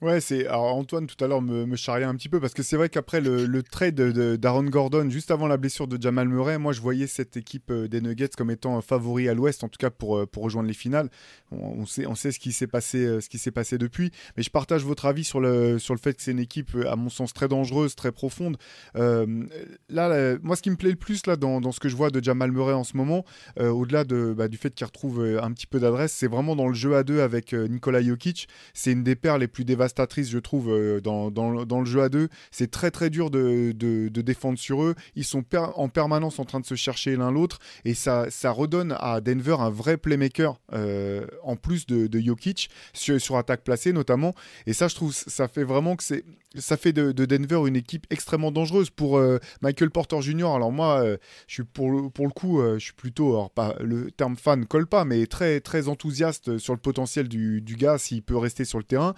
Ouais, 0.00 0.20
c'est. 0.20 0.46
Alors, 0.46 0.76
Antoine, 0.76 1.08
tout 1.08 1.22
à 1.24 1.26
l'heure, 1.26 1.42
me, 1.42 1.66
me 1.66 2.04
un 2.04 2.14
petit 2.14 2.28
peu 2.28 2.38
parce 2.38 2.54
que 2.54 2.62
c'est 2.62 2.76
vrai 2.76 2.88
qu'après 2.88 3.20
le, 3.20 3.62
trade 3.64 3.96
d'Aaron 4.36 4.62
Gordon, 4.62 5.10
juste 5.10 5.32
avant 5.32 5.48
la 5.48 5.56
blessure 5.56 5.88
de 5.88 6.00
Jamal 6.00 6.28
Murray, 6.28 6.56
moi, 6.56 6.72
je 6.72 6.80
voyais 6.80 7.08
cette 7.08 7.36
équipe 7.36 7.72
euh, 7.72 7.88
des 7.88 8.00
Nuggets 8.00 8.28
comme 8.36 8.52
étant 8.52 8.80
favori 8.80 9.28
à 9.28 9.34
l'ouest, 9.34 9.64
en 9.64 9.68
tout 9.68 9.78
cas 9.78 9.90
pour, 9.90 10.18
euh, 10.18 10.26
pour 10.26 10.44
rejoindre 10.44 10.68
les 10.68 10.74
finales. 10.74 11.10
On, 11.50 11.84
sait, 11.84 12.06
on 12.06 12.14
sait 12.14 12.30
ce 12.30 12.38
qui 12.38 12.52
s'est 12.52 12.68
passé, 12.68 13.04
euh, 13.04 13.20
ce 13.20 13.28
qui 13.28 13.38
s'est 13.38 13.50
passé 13.50 13.76
depuis. 13.76 14.12
Mais 14.36 14.44
je 14.44 14.50
partage 14.50 14.84
votre 14.84 15.06
avis 15.06 15.24
sur 15.24 15.40
le, 15.40 15.80
sur 15.80 15.94
le 15.94 16.00
fait 16.00 16.14
que 16.14 16.22
c'est 16.22 16.30
une 16.30 16.38
équipe, 16.38 16.76
à 16.88 16.94
mon 16.94 17.08
sens, 17.08 17.32
très 17.32 17.48
dangereuse, 17.48 17.96
très 17.96 18.12
profonde. 18.12 18.56
Là, 18.94 20.36
moi, 20.42 20.54
ce 20.54 20.62
qui 20.62 20.70
me 20.70 20.76
plaît 20.76 20.90
le 20.90 20.96
plus 20.96 21.26
là, 21.26 21.34
dans, 21.34 21.60
dans, 21.60 21.72
ce 21.72 21.80
que 21.80 21.88
je 21.88 21.96
vois 21.96 22.10
de 22.10 22.22
Jamal 22.22 22.52
Murray 22.52 22.74
en 22.74 22.84
ce 22.84 22.96
moment, 22.96 23.24
au-delà 23.58 24.04
de, 24.04 24.32
bah, 24.36 24.46
du 24.46 24.58
fait 24.58 24.72
qu'il 24.74 24.86
retrouve 24.86 25.24
un 25.42 25.52
petit 25.52 25.66
peu 25.66 25.80
d'adresse, 25.80 26.12
c'est 26.12 26.28
vraiment 26.28 26.54
dans 26.54 26.68
le 26.68 26.74
jeu 26.74 26.94
à 26.94 27.02
deux 27.02 27.20
avec 27.20 27.52
Nikola 27.52 28.00
Jokic. 28.00 28.48
C'est 28.74 28.92
une 28.92 29.02
des 29.02 29.16
paires 29.16 29.38
les 29.38 29.48
plus 29.48 29.64
dévastatrices 29.88 30.28
je 30.30 30.38
trouve, 30.38 30.70
euh, 30.70 31.00
dans, 31.00 31.30
dans, 31.30 31.80
le 31.80 31.84
jeu 31.86 32.02
à 32.02 32.08
deux. 32.08 32.28
C'est 32.50 32.70
très 32.70 32.90
très 32.90 33.10
dur 33.10 33.30
de, 33.30 33.72
de, 33.72 34.22
défendre 34.22 34.58
sur 34.58 34.82
eux. 34.82 34.94
Ils 35.14 35.24
sont 35.24 35.44
en 35.54 35.88
permanence 35.88 36.38
en 36.38 36.44
train 36.44 36.60
de 36.60 36.66
se 36.66 36.74
chercher 36.74 37.16
l'un 37.16 37.30
l'autre 37.30 37.58
et 37.84 37.94
ça, 37.94 38.26
ça 38.30 38.50
redonne 38.50 38.96
à 38.98 39.20
Denver 39.20 39.56
un 39.58 39.70
vrai 39.70 39.96
playmaker 39.96 40.60
euh, 40.74 41.26
en 41.42 41.56
plus 41.56 41.86
de, 41.86 42.06
de 42.06 42.20
Jokic 42.20 42.68
sur, 42.92 43.20
sur, 43.20 43.36
attaque 43.36 43.62
placée 43.62 43.92
notamment. 43.92 44.34
Et 44.66 44.72
ça, 44.72 44.88
je 44.88 44.94
trouve, 44.94 45.14
ça 45.14 45.48
fait 45.48 45.64
vraiment 45.64 45.96
que 45.96 46.02
c'est 46.02 46.24
ça 46.56 46.78
fait 46.78 46.94
de, 46.94 47.12
Denver 47.12 47.68
une 47.68 47.76
équipe 47.76 48.06
extrêmement 48.10 48.50
dangereuse 48.50 48.88
pour 48.88 49.18
euh, 49.18 49.38
Michael 49.60 49.90
Porter 49.90 50.20
Jr. 50.22 50.46
Alors 50.46 50.72
moi, 50.72 51.04
je 51.46 51.54
suis 51.54 51.64
pour 51.64 52.10
pour 52.10 52.26
le 52.26 52.32
coup, 52.32 52.60
je 52.62 52.78
suis 52.78 52.94
plutôt, 52.94 53.30
alors 53.30 53.50
pas 53.50 53.76
le 53.80 54.10
terme 54.10 54.36
fan 54.36 54.66
colle 54.66 54.86
pas, 54.86 55.04
mais 55.04 55.26
très 55.26 55.60
très 55.60 55.88
enthousiaste 55.88 56.58
sur 56.58 56.72
le 56.72 56.80
potentiel 56.80 57.28
du, 57.28 57.60
du 57.60 57.76
gars 57.76 57.98
s'il 57.98 58.22
peut 58.22 58.36
rester 58.36 58.64
sur 58.64 58.78
le 58.78 58.84
terrain. 58.84 59.14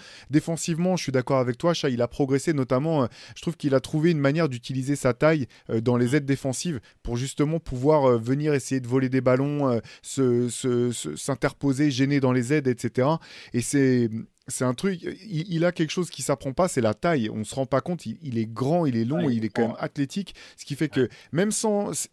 Défensivement 0.60 0.98
je 0.98 1.04
suis 1.04 1.12
d'accord 1.12 1.38
avec 1.38 1.56
toi, 1.56 1.72
Chat, 1.72 1.88
il 1.88 2.02
a 2.02 2.08
progressé 2.08 2.52
notamment, 2.52 3.04
euh, 3.04 3.06
je 3.34 3.40
trouve 3.40 3.56
qu'il 3.56 3.74
a 3.74 3.80
trouvé 3.80 4.10
une 4.10 4.18
manière 4.18 4.46
d'utiliser 4.46 4.94
sa 4.94 5.14
taille 5.14 5.46
euh, 5.70 5.80
dans 5.80 5.96
les 5.96 6.16
aides 6.16 6.26
défensives 6.26 6.80
pour 7.02 7.16
justement 7.16 7.58
pouvoir 7.60 8.04
euh, 8.04 8.18
venir 8.18 8.52
essayer 8.52 8.78
de 8.78 8.86
voler 8.86 9.08
des 9.08 9.22
ballons, 9.22 9.80
s'interposer, 10.02 11.90
gêner 11.90 12.20
dans 12.20 12.32
les 12.32 12.52
aides, 12.52 12.68
etc. 12.68 13.08
Et 13.54 13.62
c'est 13.62 14.10
c'est 14.48 14.64
un 14.64 14.74
truc, 14.74 15.00
il, 15.28 15.64
a 15.64 15.70
quelque 15.72 15.90
chose 15.90 16.10
qui 16.10 16.22
s'apprend 16.22 16.52
pas, 16.52 16.66
c'est 16.66 16.80
la 16.80 16.92
taille. 16.92 17.30
On 17.30 17.44
se 17.44 17.54
rend 17.54 17.66
pas 17.66 17.80
compte, 17.80 18.04
il, 18.04 18.36
est 18.36 18.46
grand, 18.46 18.84
il 18.84 18.96
est 18.96 19.04
long, 19.04 19.30
il 19.30 19.44
est 19.44 19.48
quand 19.48 19.68
même 19.68 19.76
athlétique, 19.78 20.34
ce 20.56 20.64
qui 20.64 20.74
fait 20.74 20.88
que 20.88 21.08
même 21.30 21.52
sans, 21.52 22.08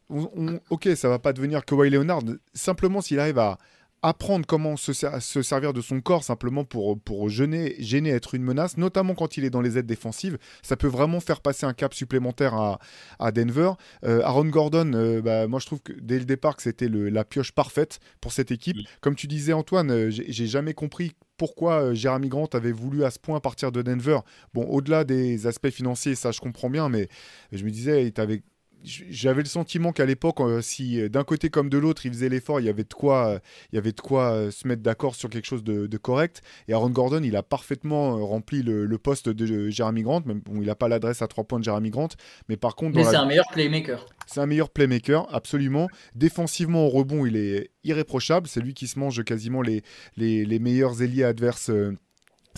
ok, 0.69 0.89
ça 0.95 1.09
va 1.09 1.17
pas 1.17 1.33
devenir 1.33 1.65
Kawhi 1.65 1.89
Leonard, 1.89 2.21
simplement 2.53 3.01
s'il 3.01 3.19
arrive 3.19 3.39
à, 3.39 3.57
apprendre 4.01 4.45
comment 4.45 4.77
se, 4.77 4.93
se, 4.93 5.41
servir 5.41 5.73
de 5.73 5.81
son 5.81 6.01
corps 6.01 6.23
simplement 6.23 6.63
pour, 6.63 6.99
pour 6.99 7.29
gêner, 7.29 7.75
gêner, 7.79 8.11
être 8.11 8.35
une 8.35 8.43
menace, 8.43 8.77
notamment 8.77 9.15
quand 9.15 9.37
il 9.37 9.45
est 9.45 9.49
dans 9.49 9.61
les 9.61 9.77
aides 9.77 9.85
défensives. 9.85 10.37
Ça 10.61 10.77
peut 10.77 10.87
vraiment 10.87 11.19
faire 11.19 11.41
passer 11.41 11.65
un 11.65 11.73
cap 11.73 11.93
supplémentaire 11.93 12.53
à, 12.53 12.79
à 13.19 13.31
Denver. 13.31 13.71
Euh, 14.03 14.21
Aaron 14.23 14.45
Gordon, 14.45 14.91
euh, 14.93 15.21
bah, 15.21 15.47
moi 15.47 15.59
je 15.59 15.65
trouve 15.65 15.81
que 15.81 15.93
dès 15.93 16.19
le 16.19 16.25
départ 16.25 16.55
que 16.55 16.63
c'était 16.63 16.89
la 16.89 17.25
pioche 17.25 17.51
parfaite 17.51 17.99
pour 18.21 18.31
cette 18.31 18.51
équipe. 18.51 18.77
Comme 19.01 19.15
tu 19.15 19.27
disais 19.27 19.53
Antoine, 19.53 19.91
euh, 19.91 20.09
j'ai 20.09 20.47
jamais 20.47 20.73
compris 20.73 21.13
pourquoi 21.37 21.93
Jeremy 21.93 22.29
Grant 22.29 22.49
avait 22.53 22.71
voulu 22.71 23.03
à 23.03 23.11
ce 23.11 23.19
point 23.19 23.39
partir 23.39 23.71
de 23.71 23.81
Denver. 23.81 24.19
Bon, 24.53 24.63
au-delà 24.65 25.03
des 25.03 25.47
aspects 25.47 25.69
financiers, 25.69 26.15
ça 26.15 26.31
je 26.31 26.39
comprends 26.39 26.69
bien, 26.69 26.89
mais 26.89 27.09
je 27.51 27.63
me 27.63 27.69
disais, 27.69 28.05
il 28.05 28.11
t'avait 28.11 28.41
j'avais 28.83 29.41
le 29.41 29.47
sentiment 29.47 29.91
qu'à 29.91 30.05
l'époque, 30.05 30.39
euh, 30.39 30.61
si 30.61 31.01
euh, 31.01 31.09
d'un 31.09 31.23
côté 31.23 31.49
comme 31.49 31.69
de 31.69 31.77
l'autre, 31.77 32.05
il 32.05 32.11
faisait 32.11 32.29
l'effort, 32.29 32.59
il 32.59 32.65
y 32.65 32.69
avait 32.69 32.83
de 32.83 32.93
quoi, 32.93 33.27
euh, 33.27 33.39
il 33.71 33.75
y 33.75 33.77
avait 33.77 33.91
de 33.91 33.99
quoi 33.99 34.51
se 34.51 34.67
mettre 34.67 34.81
d'accord 34.81 35.15
sur 35.15 35.29
quelque 35.29 35.45
chose 35.45 35.63
de, 35.63 35.97
correct. 35.97 36.41
Et 36.67 36.73
Aaron 36.73 36.89
Gordon, 36.89 37.21
il 37.23 37.35
a 37.35 37.43
parfaitement 37.43 38.25
rempli 38.25 38.61
le, 38.63 38.97
poste 38.97 39.29
de 39.29 39.69
Jeremy 39.69 40.01
Grant, 40.01 40.23
même 40.25 40.39
bon, 40.39 40.61
il 40.61 40.67
n'a 40.67 40.75
pas 40.75 40.87
l'adresse 40.87 41.21
à 41.21 41.27
trois 41.27 41.43
points 41.43 41.59
de 41.59 41.63
Jeremy 41.63 41.91
Grant, 41.91 42.09
mais 42.49 42.57
par 42.57 42.75
contre, 42.75 42.95
mais 42.95 43.03
c'est 43.03 43.15
un 43.15 43.25
meilleur 43.25 43.47
playmaker. 43.51 44.05
C'est 44.25 44.41
un 44.41 44.45
meilleur 44.45 44.69
playmaker, 44.69 45.33
absolument. 45.33 45.87
Défensivement 46.15 46.85
au 46.85 46.89
rebond, 46.89 47.25
il 47.25 47.37
est 47.37 47.71
irréprochable. 47.83 48.47
C'est 48.47 48.59
lui 48.59 48.73
qui 48.73 48.87
se 48.87 48.99
mange 48.99 49.23
quasiment 49.23 49.61
les, 49.61 49.83
les, 50.17 50.45
les 50.45 50.59
meilleurs 50.59 51.01
ailiers 51.01 51.23
adverses 51.23 51.71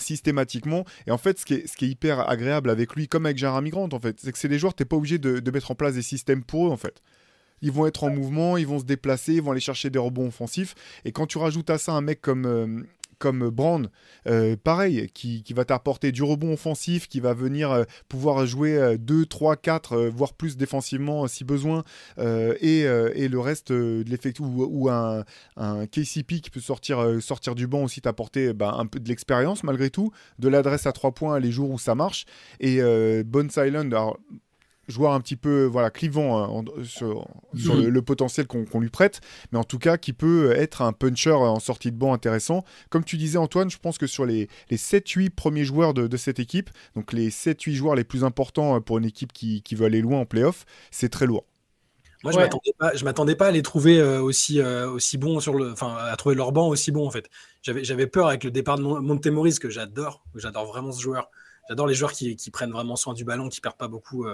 systématiquement. 0.00 0.84
Et 1.06 1.10
en 1.10 1.18
fait, 1.18 1.38
ce 1.38 1.44
qui, 1.44 1.54
est, 1.54 1.66
ce 1.66 1.76
qui 1.76 1.86
est 1.86 1.88
hyper 1.88 2.28
agréable 2.28 2.70
avec 2.70 2.94
lui, 2.94 3.08
comme 3.08 3.26
avec 3.26 3.38
Gérard 3.38 3.62
Migrant, 3.62 3.88
en 3.92 4.00
fait, 4.00 4.18
c'est 4.20 4.32
que 4.32 4.38
c'est 4.38 4.48
des 4.48 4.58
joueurs, 4.58 4.74
tu 4.74 4.82
n'es 4.82 4.86
pas 4.86 4.96
obligé 4.96 5.18
de, 5.18 5.40
de, 5.40 5.50
mettre 5.50 5.70
en 5.70 5.74
place 5.74 5.94
des 5.94 6.02
systèmes 6.02 6.42
pour 6.44 6.66
eux, 6.66 6.70
en 6.70 6.76
fait. 6.76 7.02
Ils 7.62 7.72
vont 7.72 7.86
être 7.86 8.04
en 8.04 8.10
mouvement, 8.10 8.56
ils 8.56 8.66
vont 8.66 8.78
se 8.78 8.84
déplacer, 8.84 9.34
ils 9.34 9.42
vont 9.42 9.50
aller 9.50 9.60
chercher 9.60 9.90
des 9.90 9.98
rebonds 9.98 10.28
offensifs. 10.28 10.74
Et 11.04 11.12
quand 11.12 11.26
tu 11.26 11.38
rajoutes 11.38 11.70
à 11.70 11.78
ça 11.78 11.92
un 11.92 12.00
mec 12.00 12.20
comme, 12.20 12.46
euh, 12.46 12.82
comme 13.20 13.50
Brand, 13.50 13.88
euh, 14.26 14.56
pareil, 14.56 15.08
qui, 15.12 15.44
va 15.54 15.64
t'apporter 15.64 16.10
du 16.10 16.24
rebond 16.24 16.54
offensif, 16.54 17.06
qui 17.06 17.20
va 17.20 17.34
venir 17.34 17.70
euh, 17.70 17.84
pouvoir 18.08 18.46
jouer 18.46 18.96
2, 18.98 19.26
3, 19.26 19.56
4, 19.56 20.06
voire 20.08 20.32
plus 20.32 20.56
défensivement 20.56 21.28
si 21.28 21.44
besoin, 21.44 21.84
et, 22.18 22.82
le 22.84 23.38
reste 23.38 23.70
de 23.70 24.02
l'effectif, 24.08 24.44
ou, 24.44 24.88
un, 24.90 25.24
un, 25.56 25.86
KCP 25.86 26.40
qui 26.40 26.50
peut 26.50 26.60
sortir, 26.60 27.22
sortir 27.22 27.54
du 27.54 27.66
banc 27.66 27.84
aussi, 27.84 28.00
t'apporter 28.00 28.52
bah, 28.52 28.74
un 28.76 28.86
peu 28.86 28.98
de 28.98 29.08
l'expérience 29.08 29.62
malgré 29.62 29.90
tout, 29.90 30.10
de 30.38 30.48
l'adresse 30.48 30.86
à 30.86 30.92
3 30.92 31.12
points 31.12 31.38
les 31.38 31.52
jours 31.52 31.70
où 31.70 31.78
ça 31.78 31.94
marche, 31.94 32.24
et 32.58 32.80
Bones 33.24 33.50
Island, 33.56 33.92
alors 33.92 34.18
joueur 34.90 35.12
un 35.12 35.20
petit 35.20 35.36
peu 35.36 35.64
voilà 35.64 35.90
clivant 35.90 36.38
hein, 36.38 36.64
sur, 36.84 37.26
le, 37.54 38.00
potentiel 38.00 38.46
qu'on 38.46 38.80
lui 38.80 38.90
prête, 38.90 39.20
mais 39.52 39.58
en 39.58 39.64
tout 39.64 39.78
cas 39.78 39.96
qui 39.96 40.12
peut 40.12 40.52
être 40.52 40.82
un 40.82 40.92
puncher 40.92 41.32
en 41.32 41.60
sortie 41.60 41.90
de 41.90 41.96
banc 41.96 42.12
intéressant. 42.12 42.64
Comme 42.90 43.04
tu 43.04 43.16
disais 43.16 43.38
Antoine, 43.38 43.70
je 43.70 43.78
pense 43.78 43.98
que 43.98 44.06
sur 44.06 44.26
les, 44.26 44.48
les 44.70 44.76
7-8 44.76 45.30
premiers 45.30 45.64
joueurs 45.64 45.94
de, 45.94 46.16
cette 46.16 46.38
équipe, 46.38 46.70
donc 46.96 47.12
les 47.12 47.30
7-8 47.30 47.72
joueurs 47.72 47.94
les 47.94 48.04
plus 48.04 48.24
importants 48.24 48.76
euh, 48.76 48.80
pour 48.80 48.98
une 48.98 49.04
équipe 49.04 49.32
qui, 49.32 49.62
qui 49.62 49.74
veut 49.74 49.86
aller 49.86 50.02
loin 50.02 50.20
en 50.20 50.26
playoff, 50.26 50.66
c'est 50.90 51.08
très 51.08 51.26
lourd. 51.26 51.44
Moi, 52.22 52.32
je 52.32 53.04
m'attendais 53.04 53.34
pas, 53.34 53.46
à 53.46 53.50
les 53.50 53.62
trouver 53.62 53.98
euh, 53.98 54.20
aussi, 54.20 54.60
euh, 54.60 54.90
aussi 54.90 55.16
bons 55.16 55.40
sur 55.40 55.54
le, 55.54 55.72
enfin, 55.72 55.96
à 55.96 56.14
trouver 56.16 56.34
leur 56.34 56.52
banc 56.52 56.68
aussi 56.68 56.90
bon 56.90 57.06
en 57.06 57.10
fait. 57.10 57.30
J'avais 57.62 58.06
peur 58.06 58.28
avec 58.28 58.44
le 58.44 58.50
départ 58.50 58.76
de 58.76 58.82
Montemoris 58.82 59.58
que 59.58 59.70
j'adore, 59.70 60.22
j'adore 60.34 60.66
vraiment 60.66 60.92
ce 60.92 61.00
joueur. 61.00 61.30
J'adore 61.68 61.86
les 61.86 61.94
joueurs 61.94 62.12
qui, 62.12 62.36
qui, 62.36 62.50
prennent 62.50 62.72
vraiment 62.72 62.96
soin 62.96 63.14
du 63.14 63.24
ballon, 63.24 63.48
qui 63.48 63.60
perdent 63.60 63.76
pas 63.76 63.88
beaucoup, 63.88 64.26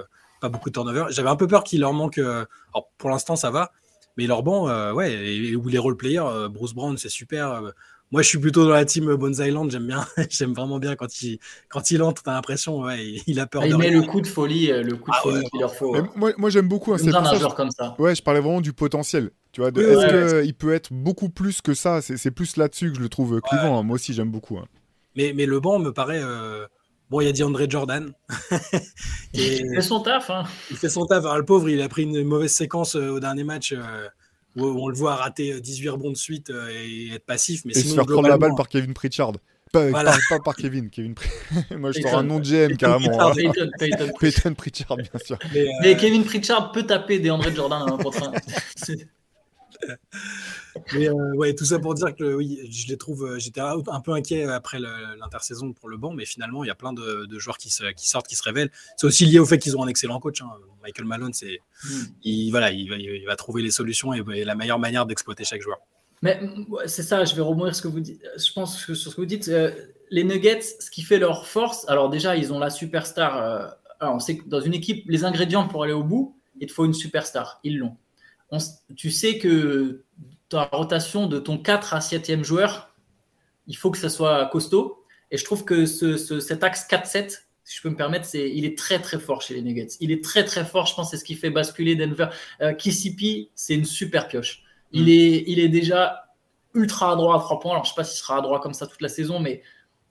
pas 0.46 0.52
beaucoup 0.52 0.70
de 0.70 0.74
turnover. 0.74 1.06
J'avais 1.10 1.28
un 1.28 1.36
peu 1.36 1.46
peur 1.46 1.64
qu'il 1.64 1.80
leur 1.80 1.92
manque. 1.92 2.18
Euh, 2.18 2.44
alors 2.72 2.90
pour 2.98 3.10
l'instant, 3.10 3.36
ça 3.36 3.50
va. 3.50 3.72
Mais 4.16 4.26
leur 4.26 4.42
banc, 4.42 4.68
euh, 4.68 4.92
ouais, 4.92 5.12
et, 5.12 5.56
ou 5.56 5.68
les 5.68 5.78
role 5.78 5.96
players, 5.96 6.20
euh, 6.20 6.48
Bruce 6.48 6.72
Brown, 6.72 6.96
c'est 6.96 7.10
super. 7.10 7.60
moi, 8.10 8.22
je 8.22 8.28
suis 8.28 8.38
plutôt 8.38 8.64
dans 8.64 8.70
la 8.70 8.84
team 8.84 9.14
Bones 9.16 9.34
Island. 9.38 9.70
J'aime 9.70 9.86
bien, 9.86 10.06
j'aime 10.30 10.54
vraiment 10.54 10.78
bien 10.78 10.94
quand 10.96 11.20
il, 11.20 11.38
quand 11.68 11.90
il 11.90 12.02
entre. 12.02 12.22
T'as 12.22 12.32
l'impression, 12.32 12.80
ouais, 12.80 13.16
il 13.26 13.40
a 13.40 13.46
peur. 13.46 13.62
Ah, 13.64 13.68
il 13.68 13.76
met 13.76 13.90
le 13.90 14.02
coup 14.02 14.20
de 14.20 14.26
folie, 14.26 14.68
le 14.68 14.96
coup 14.96 15.10
de 15.10 15.16
ah 15.16 15.20
folie 15.22 15.44
qu'il 15.50 15.60
leur 15.60 15.74
faut. 15.74 15.94
Moi, 16.14 16.32
moi 16.38 16.50
j'aime 16.50 16.68
beaucoup. 16.68 16.94
Hein, 16.94 16.98
un 17.14 17.34
joueur 17.34 17.54
comme 17.54 17.70
ça. 17.70 17.94
Ouais, 17.98 18.14
je 18.14 18.22
parlais 18.22 18.40
vraiment 18.40 18.60
du 18.60 18.72
potentiel. 18.72 19.30
Tu 19.52 19.60
vois, 19.60 19.70
est-ce 19.70 20.42
qu'il 20.42 20.54
peut 20.54 20.74
être 20.74 20.92
beaucoup 20.92 21.28
plus 21.28 21.60
que 21.60 21.74
ça? 21.74 22.00
C'est 22.00 22.30
plus 22.30 22.56
là-dessus 22.56 22.90
que 22.90 22.96
je 22.96 23.02
le 23.02 23.08
trouve 23.08 23.40
clivant. 23.40 23.78
Hein. 23.78 23.82
Moi 23.82 23.96
aussi, 23.96 24.14
j'aime 24.14 24.30
beaucoup. 24.30 24.58
Hein. 24.58 24.66
Mais, 25.14 25.32
mais 25.34 25.46
le 25.46 25.60
banc 25.60 25.78
me 25.78 25.92
paraît 25.92 26.22
Bon, 27.08 27.20
il 27.20 27.26
y 27.26 27.28
a 27.28 27.32
dit 27.32 27.44
André 27.44 27.66
Jordan. 27.68 28.12
il 29.32 29.74
fait 29.74 29.80
son 29.80 30.00
taf. 30.00 30.30
Hein. 30.30 30.44
Il 30.70 30.76
fait 30.76 30.88
son 30.88 31.06
taf. 31.06 31.24
Alors, 31.24 31.38
le 31.38 31.44
pauvre, 31.44 31.68
il 31.68 31.80
a 31.80 31.88
pris 31.88 32.02
une 32.02 32.24
mauvaise 32.24 32.52
séquence 32.52 32.96
euh, 32.96 33.10
au 33.10 33.20
dernier 33.20 33.44
match 33.44 33.72
euh, 33.72 34.08
où 34.56 34.64
on 34.64 34.88
le 34.88 34.96
voit 34.96 35.14
rater 35.14 35.60
18 35.60 35.86
euh, 35.86 35.92
rebonds 35.92 36.10
de 36.10 36.16
suite 36.16 36.50
et 36.50 37.14
être 37.14 37.24
passif. 37.24 37.64
Mais 37.64 37.72
et 37.72 37.80
sinon, 37.80 37.90
se 37.90 37.94
faire 37.94 38.06
prendre 38.06 38.28
la 38.28 38.38
balle 38.38 38.54
par 38.56 38.68
Kevin 38.68 38.92
Pritchard. 38.92 39.32
Pas, 39.72 39.90
par 40.44 40.56
Kevin. 40.56 40.90
Kevin 40.90 41.14
Moi, 41.76 41.92
je 41.92 42.00
sors 42.00 42.18
un 42.18 42.22
nom 42.24 42.40
de 42.40 42.44
GM 42.44 42.76
carrément. 42.76 43.32
Peyton, 43.32 43.70
Peyton. 43.78 44.10
Peyton, 44.18 44.54
Pritchard, 44.54 44.96
bien 44.96 45.20
sûr. 45.24 45.38
Mais, 45.82 45.96
Kevin 45.96 46.24
Pritchard 46.24 46.72
peut 46.72 46.84
taper 46.84 47.18
des 47.18 47.30
André 47.30 47.54
Jordan 47.54 47.82
à 47.82 47.92
un 47.92 47.98
Mais 50.94 51.08
euh, 51.08 51.34
ouais, 51.34 51.54
tout 51.54 51.64
ça 51.64 51.78
pour 51.78 51.94
dire 51.94 52.14
que 52.14 52.34
oui, 52.34 52.60
je 52.70 52.88
les 52.88 52.96
trouve. 52.96 53.24
Euh, 53.24 53.38
j'étais 53.38 53.60
un 53.60 54.00
peu 54.00 54.12
inquiet 54.12 54.44
après 54.44 54.78
l'intersaison 54.78 55.72
pour 55.72 55.88
le 55.88 55.96
banc, 55.96 56.12
mais 56.12 56.24
finalement, 56.24 56.64
il 56.64 56.68
y 56.68 56.70
a 56.70 56.74
plein 56.74 56.92
de, 56.92 57.38
joueurs 57.38 57.58
qui, 57.58 57.68
qui, 57.68 58.08
sortent, 58.08 58.26
qui 58.26 58.36
se 58.36 58.42
révèlent. 58.42 58.70
C'est 58.96 59.06
aussi 59.06 59.26
lié 59.26 59.38
au 59.38 59.46
fait 59.46 59.58
qu'ils 59.58 59.76
ont 59.76 59.82
un 59.82 59.88
excellent 59.88 60.20
coach. 60.20 60.42
Hein. 60.42 60.50
Michael 60.82 61.06
Malone, 61.06 61.32
c'est, 61.32 61.60
hmm. 61.84 62.02
il, 62.22 62.50
voilà, 62.50 62.70
il 62.70 62.88
va, 62.88 62.96
il, 62.96 63.24
va, 63.26 63.36
trouver 63.36 63.62
les 63.62 63.70
solutions 63.70 64.12
et, 64.12 64.44
la 64.44 64.54
meilleure 64.54 64.78
manière 64.78 65.06
d'exploiter 65.06 65.44
chaque 65.44 65.62
joueur. 65.62 65.78
Mais 66.22 66.40
c'est 66.86 67.02
ça, 67.02 67.24
je 67.24 67.34
vais 67.34 67.42
rebondir 67.42 67.74
ce 67.74 67.82
que 67.82 67.88
vous 67.88 68.00
dites. 68.00 68.22
Je 68.36 68.52
pense 68.52 68.84
que 68.84 68.94
sur 68.94 69.10
ce 69.10 69.16
que 69.16 69.20
vous 69.20 69.26
dites, 69.26 69.48
euh, 69.48 69.70
les 70.10 70.24
Nuggets, 70.24 70.62
ce 70.80 70.90
qui 70.90 71.02
fait 71.02 71.18
leur 71.18 71.46
force, 71.46 71.86
alors 71.88 72.08
déjà, 72.08 72.36
ils 72.36 72.52
ont 72.52 72.58
la 72.58 72.70
superstar. 72.70 73.76
alors 74.00 74.14
on 74.14 74.18
sait 74.18 74.38
que 74.38 74.48
dans 74.48 74.60
une 74.60 74.74
équipe, 74.74 75.04
les 75.08 75.24
ingrédients 75.24 75.68
pour 75.68 75.82
aller 75.82 75.92
au 75.92 76.04
bout, 76.04 76.36
il 76.60 76.68
te 76.68 76.72
faut 76.72 76.84
une 76.84 76.94
superstar. 76.94 77.60
Ils 77.64 77.78
l'ont. 77.78 77.96
Tu 78.96 79.10
sais 79.10 79.38
que 79.38 80.04
ta 80.48 80.64
rotation 80.64 81.26
de 81.26 81.38
ton 81.38 81.58
4 81.58 81.94
à 81.94 81.98
7e 81.98 82.44
joueur, 82.44 82.94
il 83.66 83.76
faut 83.76 83.90
que 83.90 83.98
ça 83.98 84.08
soit 84.08 84.46
costaud. 84.46 85.02
Et 85.30 85.36
je 85.36 85.44
trouve 85.44 85.64
que 85.64 85.86
ce, 85.86 86.16
cet 86.16 86.62
axe 86.62 86.86
4-7, 86.88 87.40
si 87.64 87.76
je 87.76 87.82
peux 87.82 87.90
me 87.90 87.96
permettre, 87.96 88.24
c'est, 88.26 88.48
il 88.48 88.64
est 88.64 88.78
très 88.78 89.00
très 89.00 89.18
fort 89.18 89.42
chez 89.42 89.54
les 89.54 89.62
Nuggets. 89.62 89.88
Il 90.00 90.12
est 90.12 90.22
très 90.22 90.44
très 90.44 90.64
fort, 90.64 90.86
je 90.86 90.94
pense, 90.94 91.10
c'est 91.10 91.16
ce 91.16 91.24
qui 91.24 91.34
fait 91.34 91.50
basculer 91.50 91.96
Denver. 91.96 92.28
Euh, 92.60 92.72
Kissipi, 92.74 93.50
c'est 93.56 93.74
une 93.74 93.84
super 93.84 94.28
pioche. 94.28 94.62
Il, 94.92 95.04
mm. 95.04 95.08
est, 95.08 95.44
il 95.48 95.58
est 95.58 95.68
déjà 95.68 96.26
ultra 96.74 97.12
à 97.12 97.16
droit 97.16 97.36
à 97.36 97.40
3 97.40 97.58
points. 97.58 97.72
Alors 97.72 97.84
je 97.84 97.90
ne 97.90 97.94
sais 97.94 97.96
pas 97.96 98.04
s'il 98.04 98.18
sera 98.20 98.38
à 98.38 98.40
droit 98.40 98.60
comme 98.60 98.74
ça 98.74 98.86
toute 98.86 99.02
la 99.02 99.08
saison, 99.08 99.40
mais 99.40 99.62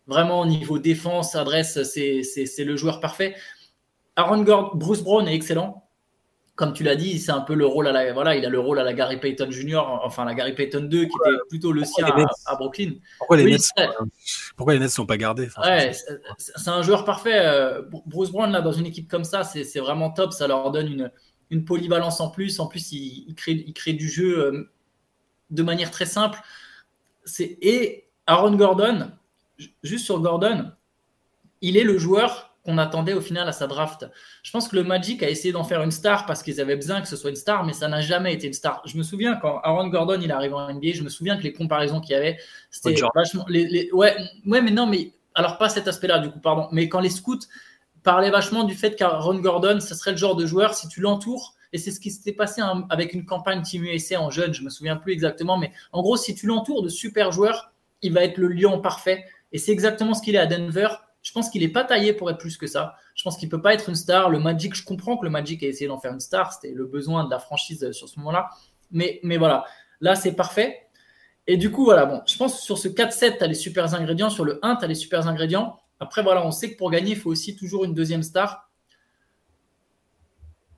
vraiment 0.06 0.42
au 0.42 0.46
niveau 0.46 0.80
défense, 0.80 1.36
adresse, 1.36 1.82
c'est, 1.84 2.24
c'est, 2.24 2.46
c'est 2.46 2.66
le 2.66 2.76
joueur 2.76 3.00
parfait. 3.00 3.36
Aaron 4.18 4.44
Gordon, 4.44 4.78
Bruce 4.78 5.02
Brown 5.02 5.26
est 5.28 5.36
excellent 5.36 5.85
comme 6.56 6.72
tu 6.72 6.84
l'as 6.84 6.96
dit, 6.96 7.20
c'est 7.20 7.32
un 7.32 7.42
peu 7.42 7.54
le 7.54 7.66
rôle 7.66 7.88
à 7.88 7.92
la 7.92 8.14
voilà, 8.14 8.36
il 8.36 8.46
a 8.46 8.50
le 8.50 8.60
rôle 8.60 8.80
à 8.80 8.84
la 8.84 8.94
Gary 8.94 9.20
Payton 9.20 9.52
Jr. 9.52 9.82
Enfin 10.04 10.24
la 10.24 10.34
Gary 10.34 10.54
Payton 10.56 10.88
2 10.90 11.00
qui 11.00 11.06
était 11.06 11.38
plutôt 11.50 11.74
le 11.74 11.84
sien 11.84 12.08
à, 12.46 12.56
Brooklyn. 12.56 12.94
Pourquoi 13.18 13.38
les, 13.38 13.44
Nets, 13.44 13.70
pourquoi 14.56 14.74
les 14.74 14.80
Nets 14.80 14.90
sont 14.90 15.06
pas 15.06 15.18
gardés 15.18 15.50
c'est 16.38 16.70
un 16.70 16.82
joueur 16.82 17.04
parfait. 17.04 17.40
Euh, 17.46 17.82
Bruce 18.06 18.32
Brown 18.32 18.52
là 18.52 18.62
dans 18.62 18.72
une 18.72 18.86
équipe 18.86 19.10
comme 19.10 19.26
ça, 19.26 19.44
c'est 19.44 19.80
vraiment 19.80 20.12
top. 20.12 20.32
Ça 20.32 20.48
leur 20.48 20.72
donne 20.72 20.88
une, 20.88 21.12
une 21.50 21.66
polyvalence 21.66 22.22
en 22.22 22.30
plus. 22.30 22.60
En 22.60 22.68
plus, 22.68 22.94
il, 22.94 23.26
il, 23.28 23.36
crée, 23.36 23.64
il 23.68 23.74
crée 23.74 23.94
du 23.94 24.10
jeu 24.10 24.40
euh, 24.40 24.72
de 25.50 25.64
manière 25.64 25.92
très 25.92 26.06
simple. 26.06 26.40
Et 27.40 28.08
Aaron 28.28 28.56
Gordon, 28.56 29.12
juste 29.84 30.06
sur 30.06 30.22
Gordon, 30.22 30.72
il 31.62 31.76
est 31.76 31.84
le 31.84 31.98
joueur 31.98 32.55
qu'on 32.66 32.78
attendait 32.78 33.14
au 33.14 33.22
final 33.22 33.48
à 33.48 33.52
sa 33.52 33.68
draft. 33.68 34.10
Je 34.44 34.52
pense 34.52 34.68
que 34.68 34.76
le 34.76 34.84
Magic 34.84 35.22
a 35.22 35.30
essayé 35.30 35.52
d'en 35.52 35.64
faire 35.64 35.84
une 35.84 35.92
star 35.92 36.26
parce 36.26 36.42
qu'ils 36.42 36.60
avaient 36.60 36.76
besoin 36.76 37.02
que 37.02 37.08
ce 37.08 37.16
soit 37.16 37.30
une 37.30 37.36
star, 37.36 37.64
mais 37.64 37.74
ça 37.74 37.88
n'a 37.88 38.02
jamais 38.02 38.34
été 38.34 38.48
une 38.48 38.54
star. 38.54 38.82
Je 38.86 38.98
me 38.98 39.04
souviens 39.04 39.36
quand 39.36 39.60
Aaron 39.64 39.88
Gordon 39.88 40.20
il 40.22 40.32
arrive 40.32 40.56
en 40.56 40.74
NBA, 40.74 40.94
je 40.94 41.04
me 41.04 41.10
souviens 41.10 41.38
que 41.38 41.44
les 41.44 41.54
comparaisons 41.54 42.02
qu'il 42.02 42.14
y 42.14 42.16
avait, 42.16 42.38
c'était 42.72 43.00
vachement. 43.14 43.46
Les, 43.48 43.90
ouais, 43.94 44.16
ouais, 44.46 44.62
mais 44.62 44.72
non, 44.72 44.88
mais 44.88 45.12
alors 45.36 45.58
pas 45.58 45.70
cet 45.70 45.88
aspect-là 45.88 46.20
du 46.20 46.32
coup, 46.32 46.40
pardon. 46.40 46.68
Mais 46.72 46.90
quand 46.90 47.00
les 47.00 47.10
scouts 47.10 47.40
parlaient 48.04 48.32
vachement 48.32 48.64
du 48.64 48.74
fait 48.74 48.96
qu'Aaron 48.96 49.40
Gordon, 49.40 49.80
ce 49.80 49.94
serait 49.94 50.12
le 50.12 50.18
genre 50.18 50.36
de 50.36 50.46
joueur 50.46 50.74
si 50.74 50.88
tu 50.88 51.02
l'entoures. 51.02 51.54
Et 51.72 51.78
c'est 51.78 51.92
ce 51.92 52.00
qui 52.00 52.10
s'était 52.10 52.32
passé 52.32 52.62
avec 52.90 53.14
une 53.14 53.26
campagne 53.26 53.62
Team 53.62 53.84
USA 53.84 54.22
en 54.22 54.30
jeune, 54.30 54.54
je 54.54 54.64
me 54.64 54.70
souviens 54.70 54.96
plus 54.96 55.12
exactement, 55.12 55.58
mais 55.58 55.72
en 55.92 56.02
gros, 56.02 56.16
si 56.16 56.34
tu 56.34 56.48
l'entoures 56.48 56.84
de 56.84 56.90
super 56.90 57.32
joueurs, 57.32 57.74
il 58.02 58.14
va 58.14 58.24
être 58.24 58.38
le 58.38 58.48
lion 58.48 58.80
parfait. 58.80 59.26
Et 59.52 59.58
c'est 59.58 59.72
exactement 59.72 60.14
ce 60.14 60.22
qu'il 60.22 60.36
est 60.36 60.40
à 60.40 60.46
Denver 60.46 60.88
je 61.26 61.32
pense 61.32 61.50
qu'il 61.50 61.64
n'est 61.64 61.70
pas 61.70 61.84
taillé 61.84 62.14
pour 62.14 62.30
être 62.30 62.38
plus 62.38 62.56
que 62.56 62.68
ça. 62.68 62.98
Je 63.16 63.24
pense 63.24 63.36
qu'il 63.36 63.48
ne 63.48 63.52
peut 63.52 63.62
pas 63.62 63.74
être 63.74 63.90
une 63.90 63.96
star. 63.96 64.30
Le 64.30 64.38
Magic, 64.38 64.76
je 64.76 64.86
comprends 64.86 65.18
que 65.18 65.26
le 65.26 65.32
Magic 65.32 65.64
a 65.64 65.66
essayé 65.66 65.88
d'en 65.88 65.98
faire 66.00 66.14
une 66.14 66.20
star. 66.20 66.54
C'était 66.54 66.72
le 66.72 66.86
besoin 66.86 67.24
de 67.24 67.32
la 67.32 67.40
franchise 67.40 67.92
sur 67.94 68.08
ce 68.08 68.20
moment-là. 68.20 68.52
Mais, 68.92 69.20
voilà, 69.40 69.66
là, 70.02 70.14
c'est 70.14 70.34
parfait. 70.34 70.88
Et 71.48 71.58
du 71.58 71.72
coup, 71.72 71.84
voilà, 71.84 72.06
bon, 72.06 72.22
je 72.28 72.38
pense 72.38 72.60
que 72.60 72.62
sur 72.62 72.78
ce 72.78 72.88
4-7, 72.88 73.40
tu 73.40 73.44
as 73.44 73.48
les 73.48 73.56
super 73.56 73.92
ingrédients. 73.96 74.30
Sur 74.30 74.46
le 74.46 74.60
1, 74.64 74.76
tu 74.76 74.86
as 74.86 74.88
les 74.88 74.94
super 74.94 75.28
ingrédients. 75.28 75.80
Après, 76.00 76.22
voilà, 76.22 76.46
on 76.46 76.52
sait 76.52 76.72
que 76.72 76.78
pour 76.78 76.92
gagner, 76.92 77.14
il 77.14 77.18
faut 77.18 77.32
aussi 77.32 77.56
toujours 77.56 77.86
une 77.86 77.96
deuxième 77.96 78.22
star. 78.22 78.70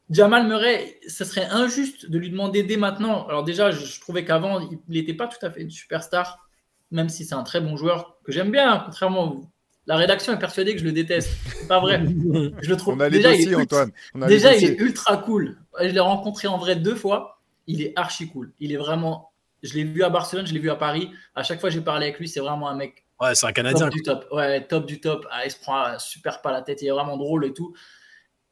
Jamal 0.09 0.47
Murray, 0.47 0.97
ce 1.09 1.25
serait 1.25 1.47
injuste 1.47 2.09
de 2.09 2.17
lui 2.17 2.29
demander 2.29 2.63
dès 2.63 2.77
maintenant. 2.77 3.27
Alors 3.27 3.43
déjà, 3.43 3.71
je, 3.71 3.99
trouvais 3.99 4.23
qu'avant, 4.23 4.61
il 4.61 4.79
n'était 4.87 5.13
pas 5.13 5.27
tout 5.27 5.45
à 5.45 5.51
fait 5.51 5.61
une 5.61 5.71
superstar, 5.71 6.47
même 6.91 7.09
si 7.09 7.25
c'est 7.25 7.35
un 7.35 7.43
très 7.43 7.59
bon 7.59 7.75
joueur 7.75 8.17
que 8.23 8.31
j'aime 8.31 8.49
bien, 8.49 8.81
contrairement 8.85 9.51
la 9.87 9.95
rédaction 9.95 10.33
est 10.33 10.39
persuadée 10.39 10.73
que 10.73 10.79
je 10.79 10.85
le 10.85 10.91
déteste. 10.91 11.31
C'est 11.47 11.67
pas 11.67 11.79
vrai. 11.79 12.03
Je 12.61 12.69
le 12.69 12.75
trouve. 12.75 12.95
On 12.95 12.99
a 12.99 13.09
déjà, 13.09 13.33
il 13.33 13.51
est 13.51 13.55
Antoine. 13.55 13.91
déjà, 14.27 14.53
il 14.55 14.63
est 14.63 14.79
ultra 14.79 15.17
cool. 15.17 15.57
Je 15.79 15.87
l'ai 15.87 15.99
rencontré 15.99 16.47
en 16.47 16.57
vrai 16.57 16.75
deux 16.75 16.95
fois. 16.95 17.39
Il 17.67 17.81
est 17.81 17.93
archi 17.95 18.27
cool. 18.27 18.51
Il 18.59 18.71
est 18.73 18.77
vraiment. 18.77 19.31
Je 19.63 19.73
l'ai 19.73 19.85
vu 19.85 20.03
à 20.03 20.09
Barcelone, 20.09 20.45
je 20.45 20.53
l'ai 20.53 20.59
vu 20.59 20.69
à 20.69 20.75
Paris. 20.75 21.09
À 21.33 21.43
chaque 21.43 21.59
fois, 21.59 21.69
j'ai 21.69 21.81
parlé 21.81 22.07
avec 22.07 22.19
lui. 22.19 22.27
C'est 22.27 22.41
vraiment 22.41 22.69
un 22.69 22.75
mec. 22.75 23.05
Ouais, 23.19 23.33
c'est 23.33 23.47
un 23.47 23.51
Canadien. 23.53 23.85
Top 23.85 23.93
du 23.93 24.01
top. 24.03 24.27
Ouais, 24.31 24.61
top 24.61 24.85
du 24.85 24.99
top. 24.99 25.25
Ah, 25.31 25.45
il 25.45 25.51
se 25.51 25.57
prend 25.57 25.97
super 25.99 26.41
pas 26.41 26.51
la 26.51 26.61
tête. 26.61 26.81
Il 26.81 26.87
est 26.87 26.91
vraiment 26.91 27.17
drôle 27.17 27.45
et 27.45 27.53
tout. 27.53 27.73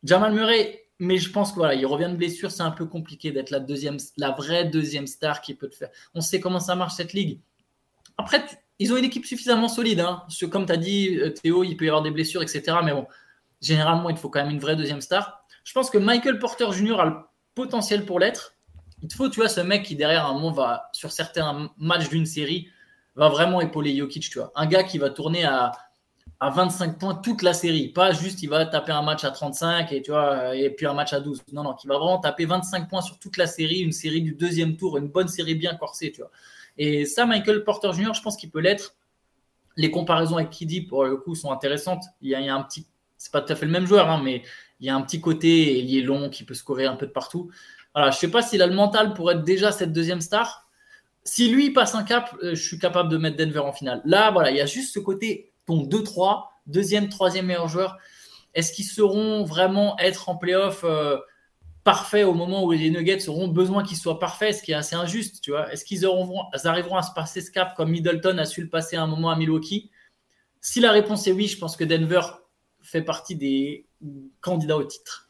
Jamal 0.04 0.34
Murray. 0.34 0.82
Mais 0.98 1.18
je 1.18 1.30
pense 1.30 1.52
que 1.52 1.58
voilà, 1.58 1.74
il 1.74 1.86
revient 1.86 2.08
de 2.10 2.16
blessure, 2.16 2.52
c'est 2.52 2.64
un 2.64 2.72
peu 2.72 2.86
compliqué 2.86 3.34
d'être 3.34 3.50
la 3.50 3.60
deuxième, 3.60 3.98
la 4.16 4.32
vraie 4.32 4.64
deuxième 4.64 5.08
star 5.08 5.42
qui 5.42 5.54
peut 5.54 5.68
te 5.68 5.76
faire. 5.76 5.90
On 6.14 6.22
sait 6.22 6.40
comment 6.40 6.62
ça 6.62 6.74
marche 6.76 6.94
cette 6.94 7.12
ligue. 7.12 7.42
Après, 8.18 8.46
tu, 8.46 8.56
ils 8.80 8.92
ont 8.92 8.98
une 8.98 9.06
équipe 9.06 9.26
suffisamment 9.26 9.68
solide. 9.68 10.00
Hein. 10.00 10.24
Comme 10.52 10.66
tu 10.66 10.74
as 10.74 10.78
dit, 10.78 11.18
euh, 11.18 11.30
Théo, 11.30 11.64
il 11.64 11.78
peut 11.78 11.86
y 11.86 11.88
avoir 11.88 12.04
des 12.04 12.12
blessures, 12.12 12.42
etc. 12.42 12.78
Mais 12.84 12.94
bon, 12.94 13.08
généralement, 13.62 14.10
il 14.10 14.18
faut 14.18 14.30
quand 14.30 14.44
même 14.44 14.52
une 14.52 14.60
vraie 14.60 14.76
deuxième 14.76 15.02
star. 15.02 15.46
Je 15.64 15.74
pense 15.74 15.90
que 15.90 15.98
Michael 15.98 16.40
Porter 16.40 16.72
Jr. 16.72 17.00
a 17.00 17.06
le 17.06 17.16
potentiel 17.56 18.06
pour 18.06 18.20
l'être. 18.20 18.54
Il 19.02 19.08
te 19.08 19.16
faut, 19.16 19.30
tu 19.30 19.40
vois, 19.40 19.50
ce 19.50 19.62
mec 19.62 19.84
qui, 19.84 19.96
derrière 19.96 20.26
un 20.26 20.34
moment, 20.34 20.52
va, 20.52 20.90
sur 20.94 21.12
certains 21.12 21.70
matchs 21.78 22.10
d'une 22.10 22.26
série, 22.26 22.70
va 23.16 23.30
vraiment 23.30 23.62
épauler 23.62 23.96
Jokic, 23.96 24.30
tu 24.30 24.40
vois. 24.40 24.52
Un 24.56 24.66
gars 24.66 24.84
qui 24.84 24.98
va 24.98 25.10
tourner 25.10 25.46
à, 25.46 25.72
à 26.40 26.50
25 26.50 27.00
points 27.00 27.16
toute 27.16 27.42
la 27.42 27.54
série. 27.54 27.90
Pas 27.90 28.12
juste, 28.12 28.44
il 28.44 28.50
va 28.50 28.66
taper 28.66 28.92
un 28.92 29.02
match 29.02 29.24
à 29.24 29.32
35 29.32 29.92
et, 29.92 30.02
tu 30.02 30.12
vois, 30.12 30.56
et 30.56 30.70
puis 30.70 30.86
un 30.86 30.94
match 30.94 31.14
à 31.14 31.20
12. 31.20 31.44
Non, 31.54 31.64
non, 31.64 31.74
qui 31.74 31.88
va 31.88 31.98
vraiment 31.98 32.20
taper 32.20 32.46
25 32.46 32.90
points 32.90 33.02
sur 33.02 33.20
toute 33.20 33.38
la 33.38 33.48
série, 33.48 33.80
une 33.80 33.94
série 33.94 34.22
du 34.22 34.34
deuxième 34.34 34.76
tour, 34.76 34.98
une 34.98 35.08
bonne 35.08 35.30
série 35.30 35.56
bien 35.56 35.76
corsée, 35.76 36.12
tu 36.12 36.22
vois. 36.22 36.32
Et 36.78 37.06
ça, 37.06 37.26
Michael 37.26 37.64
Porter 37.64 37.92
Jr., 37.94 38.14
je 38.14 38.22
pense 38.22 38.38
qu'il 38.38 38.50
peut 38.50 38.60
l'être. 38.60 38.96
Les 39.78 39.92
comparaisons 39.92 40.38
avec 40.38 40.50
Kiddy, 40.50 40.82
pour 40.82 41.06
le 41.06 41.18
coup, 41.18 41.36
sont 41.36 41.52
intéressantes. 41.52 42.04
Il 42.22 42.30
y 42.30 42.36
a, 42.36 42.56
un 42.56 42.64
petit. 42.64 42.88
C'est 43.18 43.32
pas 43.32 43.42
tout 43.42 43.52
à 43.52 43.56
fait 43.56 43.66
le 43.66 43.72
même 43.72 43.86
joueur, 43.86 44.10
hein, 44.10 44.22
mais 44.24 44.44
il 44.80 44.88
y 44.88 44.90
a 44.90 44.96
un 44.96 45.02
petit 45.02 45.22
côté 45.22 45.80
ailier 45.80 46.02
long 46.02 46.30
qui 46.30 46.44
peut 46.44 46.54
scorer 46.54 46.86
un 46.86 46.96
peu 46.96 47.08
de 47.08 47.12
partout. 47.12 47.50
Voilà, 47.94 48.12
je 48.12 48.18
sais 48.18 48.30
pas 48.30 48.42
s'il 48.42 48.62
a 48.62 48.68
le 48.68 48.76
mental 48.76 49.14
pour 49.14 49.32
être 49.32 49.44
déjà 49.44 49.72
cette 49.72 49.94
deuxième 49.94 50.22
star. 50.22 50.68
Si 51.24 51.50
lui 51.50 51.72
passe 51.72 51.96
un 51.96 52.04
cap, 52.04 52.36
euh, 52.44 52.54
je 52.54 52.62
suis 52.62 52.78
capable 52.78 53.10
de 53.10 53.18
mettre 53.18 53.38
Denver 53.38 53.60
en 53.60 53.74
finale. 53.74 54.02
Là, 54.06 54.32
voilà, 54.32 54.52
il 54.52 54.58
y 54.58 54.62
a 54.62 54.66
juste 54.66 54.94
ce 54.94 55.00
côté, 55.00 55.52
ton 55.66 55.84
2-3, 55.84 56.44
deuxième, 56.68 57.10
troisième 57.10 57.48
meilleur 57.48 57.68
joueur. 57.68 57.98
Est-ce 58.54 58.72
qu'ils 58.72 58.86
seront 58.86 59.44
vraiment 59.44 59.98
être 59.98 60.30
en 60.30 60.36
playoff 60.36 60.84
euh, 60.84 61.18
parfait 61.86 62.24
au 62.24 62.34
moment 62.34 62.66
où 62.66 62.72
les 62.72 62.90
Nuggets 62.90 63.30
auront 63.30 63.48
besoin 63.48 63.84
qu'ils 63.84 63.96
soient 63.96 64.20
parfaits, 64.20 64.56
ce 64.56 64.64
qui 64.64 64.72
est 64.72 64.76
assez 64.76 64.96
injuste, 64.96 65.40
tu 65.42 65.52
vois. 65.52 65.72
Est-ce 65.72 65.86
qu'ils 65.86 66.06
arriveront 66.06 66.98
à 66.98 67.04
se 67.04 67.14
passer 67.14 67.42
ce 67.42 67.52
cap 67.52 67.76
comme 67.78 67.92
Middleton 67.92 68.38
a 68.40 68.46
su 68.46 68.62
le 68.62 68.70
passer 68.70 68.98
à 68.98 69.04
un 69.04 69.08
moment 69.08 69.30
à 69.30 69.38
Milwaukee? 69.38 69.92
Si 70.60 70.80
la 70.80 70.92
réponse 70.92 71.28
est 71.28 71.32
oui, 71.32 71.48
je 71.48 71.60
pense 71.60 71.78
que 71.78 71.84
Denver 71.84 72.22
fait 72.82 73.04
partie 73.04 73.36
des 73.36 73.86
candidats 74.42 74.78
au 74.78 74.84
titre. 74.84 75.30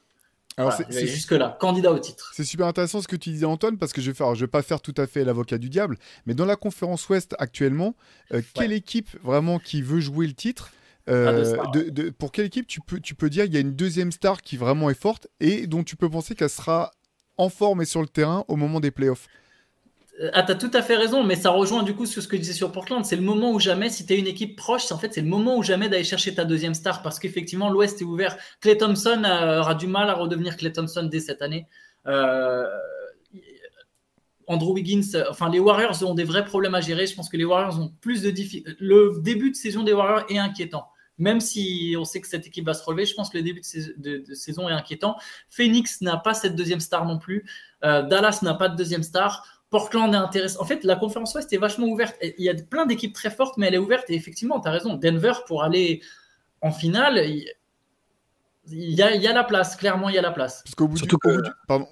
Alors 0.58 0.72
c'est 0.72 1.08
jusque-là, 1.08 1.58
candidat 1.60 1.92
au 1.92 2.00
titre. 2.00 2.32
C'est 2.34 2.46
super 2.46 2.68
intéressant 2.68 3.02
ce 3.02 3.10
que 3.10 3.18
tu 3.18 3.32
disais, 3.32 3.46
Antoine, 3.46 3.78
parce 3.78 3.92
que 3.92 4.00
je 4.00 4.12
vais 4.12 4.16
faire, 4.16 4.34
je 4.36 4.46
vais 4.46 4.50
pas 4.50 4.62
faire 4.62 4.82
tout 4.82 4.94
à 4.96 5.06
fait 5.06 5.26
l'avocat 5.26 5.58
du 5.58 5.70
diable, 5.70 5.98
mais 6.26 6.34
dans 6.34 6.46
la 6.46 6.56
conférence 6.56 7.10
Ouest 7.10 7.36
actuellement, 7.38 7.96
euh, 8.34 8.42
quelle 8.54 8.72
équipe 8.72 9.10
vraiment 9.22 9.60
qui 9.60 9.82
veut 9.82 10.00
jouer 10.00 10.26
le 10.26 10.34
titre 10.34 10.72
euh, 11.08 11.56
de, 11.72 12.10
pour 12.10 12.32
quelle 12.32 12.46
équipe 12.46 12.68
tu 12.68 12.82
peux, 12.82 13.00
tu 13.00 13.14
peux 13.14 13.30
dire 13.30 13.46
qu'il 13.46 13.54
y 13.54 13.58
a 13.58 13.62
une 13.62 13.76
deuxième 13.76 14.12
star 14.12 14.42
qui 14.42 14.58
vraiment 14.58 14.90
est 14.90 15.00
forte 15.00 15.28
et 15.40 15.68
dont 15.68 15.84
tu 15.84 15.96
peux 15.96 16.10
penser 16.10 16.34
qu'elle 16.34 16.50
sera 16.50 16.92
en 17.38 17.50
forme 17.50 17.82
et 17.82 17.86
sur 17.86 18.02
le 18.02 18.08
terrain 18.08 18.44
au 18.48 18.56
moment 18.56 18.80
des 18.80 18.92
playoffs? 18.92 19.28
Euh, 20.22 20.32
ah, 20.34 20.44
t'as 20.44 20.56
tout 20.56 20.72
à 20.74 20.82
fait 20.82 20.96
raison, 20.96 21.24
mais 21.24 21.36
ça 21.36 21.50
rejoint 21.50 21.84
du 21.84 21.94
coup 21.94 22.06
ce 22.06 22.22
que 22.22 22.38
je 22.38 22.42
disais 22.42 22.54
sur 22.54 22.72
Portland. 22.72 23.06
C'est 23.06 23.18
le 23.18 23.22
moment 23.22 23.52
où 23.52 23.60
jamais, 23.60 23.90
si 23.90 24.06
t'es 24.06 24.18
une 24.18 24.28
équipe 24.28 24.56
proche, 24.56 24.92
en 24.92 24.98
fait, 24.98 25.14
c'est 25.14 25.22
le 25.22 25.28
moment 25.28 25.58
où 25.58 25.64
jamais 25.64 25.90
d'aller 25.90 26.06
chercher 26.06 26.34
ta 26.34 26.46
deuxième 26.46 26.74
star 26.74 27.02
parce 27.04 27.20
qu'effectivement, 27.20 27.70
l'Ouest 27.70 28.02
est 28.02 28.06
ouvert. 28.06 28.38
Clay 28.62 28.78
Thompson 28.78 29.24
euh, 29.26 29.60
aura 29.60 29.76
du 29.76 29.88
mal 29.88 30.10
à 30.10 30.14
redevenir 30.14 30.58
Clay 30.58 30.72
Thompson 30.72 31.04
dès 31.04 31.20
cette 31.20 31.42
année. 31.42 31.68
Andrew 34.48 34.74
Wiggins, 34.74 35.24
enfin, 35.28 35.50
les 35.50 35.58
Warriors 35.58 36.04
ont 36.04 36.14
des 36.14 36.24
vrais 36.24 36.46
problèmes 36.46 36.76
à 36.76 36.82
gérer. 36.82 37.08
Je 37.08 37.16
pense 37.16 37.30
que 37.30 37.38
les 37.38 37.46
Warriors 37.46 37.80
ont 37.80 37.92
plus 38.00 38.22
de 38.22 38.30
difficultés. 38.30 38.78
Le 38.80 39.20
début 39.22 39.50
de 39.50 39.56
saison 39.56 39.84
des 39.84 39.94
Warriors 39.94 40.24
est 40.30 40.38
inquiétant 40.38 40.88
même 41.18 41.40
si 41.40 41.96
on 41.98 42.04
sait 42.04 42.20
que 42.20 42.28
cette 42.28 42.48
équipe 42.48 42.66
va 42.66 42.74
se 42.74 42.84
relever, 42.84 43.06
je 43.06 43.14
pense 43.14 43.30
que 43.30 43.38
le 43.38 43.44
début 43.44 43.62
de, 43.98 44.34
saison 44.34 44.68
est 44.70 44.74
inquiétant. 44.74 45.16
Phoenix 45.50 46.02
n'a 46.02 46.18
pas 46.18 46.34
cette 46.34 46.56
deuxième 46.56 46.80
star 46.80 47.06
non 47.06 47.18
plus. 47.18 47.46
Euh, 47.84 48.04
Dallas 48.04 48.40
n'a 48.42 48.54
pas 48.54 48.70
de 48.70 48.76
deuxième 48.76 49.04
star. 49.04 49.46
Portland 49.70 50.14
est 50.14 50.18
intéressant. 50.18 50.62
En 50.62 50.66
fait, 50.66 50.84
la 50.84 50.96
conférence 50.96 51.34
Ouest 51.36 51.52
est 51.54 51.58
vachement 51.58 51.88
ouverte. 51.88 52.16
Il 52.22 52.44
y 52.44 52.50
a 52.50 52.54
plein 52.54 52.86
d'équipes 52.86 53.14
très 53.14 53.32
fortes, 53.32 53.58
mais 53.58 53.68
elle 53.68 53.76
est 53.76 53.80
ouverte. 53.80 54.10
Et 54.10 54.16
effectivement, 54.16 54.60
tu 54.60 54.68
as 54.68 54.72
raison. 54.72 54.96
Denver, 54.96 55.34
pour 55.48 55.64
aller 55.64 56.02
en 56.62 56.72
finale, 56.72 57.20
il 58.68 58.94
y, 58.94 59.02
a, 59.02 59.34
la 59.34 59.44
place, 59.44 59.76
clairement, 59.76 60.10
il 60.10 60.16
y 60.16 60.18
a 60.18 60.22
la 60.22 60.32
place. 60.32 60.64
Parce 60.64 60.76
qu'au 60.76 60.88
bout, 60.88 61.00
du, 61.00 61.08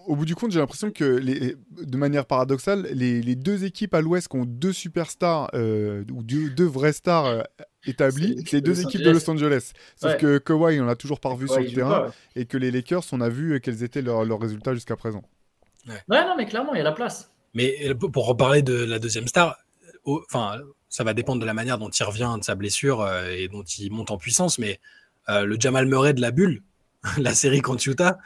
au 0.07 0.15
bout 0.15 0.26
du 0.26 0.36
compte, 0.36 0.51
j'ai 0.51 0.59
l'impression 0.59 0.91
que, 0.91 1.03
les, 1.03 1.55
de 1.71 1.97
manière 1.97 2.26
paradoxale, 2.26 2.88
les, 2.91 3.36
deux 3.36 3.63
équipes 3.63 3.93
à 3.93 4.01
l'ouest 4.01 4.28
qui 4.28 4.38
ont 4.38 4.45
deux 4.45 4.74
superstars, 4.74 5.49
euh, 5.53 6.03
ou 6.11 6.24
deux, 6.24 6.65
vrais 6.65 6.93
stars 6.93 7.43
euh, 7.88 7.91
établis, 7.91 8.43
c'est 8.45 8.57
les 8.57 8.61
deux 8.61 8.81
équipes 8.81 9.01
de 9.01 9.11
Los 9.11 9.29
Angeles. 9.29 9.71
Sauf 9.95 10.17
que 10.17 10.38
Kawhi, 10.38 10.79
on 10.81 10.86
l'a 10.86 10.95
toujours 10.95 11.19
pas 11.19 11.29
revu 11.29 11.47
sur 11.47 11.59
le 11.59 11.71
terrain, 11.71 12.11
et 12.36 12.45
que 12.45 12.57
les 12.57 12.71
Lakers, 12.71 13.03
on 13.11 13.21
a 13.21 13.29
vu 13.29 13.59
quels 13.61 13.84
étaient 13.84 14.01
leurs, 14.01 14.39
résultats 14.39 14.73
jusqu'à 14.73 14.95
présent. 14.95 15.23
Ouais. 15.88 16.01
non, 16.09 16.36
mais 16.38 16.45
clairement, 16.45 16.73
il 16.73 16.77
y 16.77 16.81
a 16.81 16.84
la 16.84 16.93
place. 16.93 17.31
Mais 17.53 17.75
euh, 17.89 17.93
pour 17.93 18.25
reparler 18.25 18.61
de 18.61 18.73
la 18.73 18.99
deuxième 18.99 19.27
star, 19.27 19.57
enfin, 20.05 20.57
ça 20.89 21.03
va 21.03 21.13
dépendre 21.13 21.41
de 21.41 21.45
la 21.45 21.53
manière 21.53 21.77
dont 21.77 21.89
il 21.89 22.03
revient 22.03 22.36
de 22.38 22.43
sa 22.43 22.55
blessure 22.55 23.07
et 23.29 23.47
dont 23.47 23.63
il 23.63 23.91
monte 23.91 24.11
en 24.11 24.17
puissance, 24.17 24.59
mais 24.59 24.79
euh, 25.29 25.45
le 25.45 25.57
Jamal 25.59 25.86
Murray 25.86 26.13
de 26.13 26.21
la 26.21 26.31
bulle, 26.31 26.61
la 27.17 27.34
série 27.34 27.61
contre 27.61 27.88
Utah. 27.88 28.17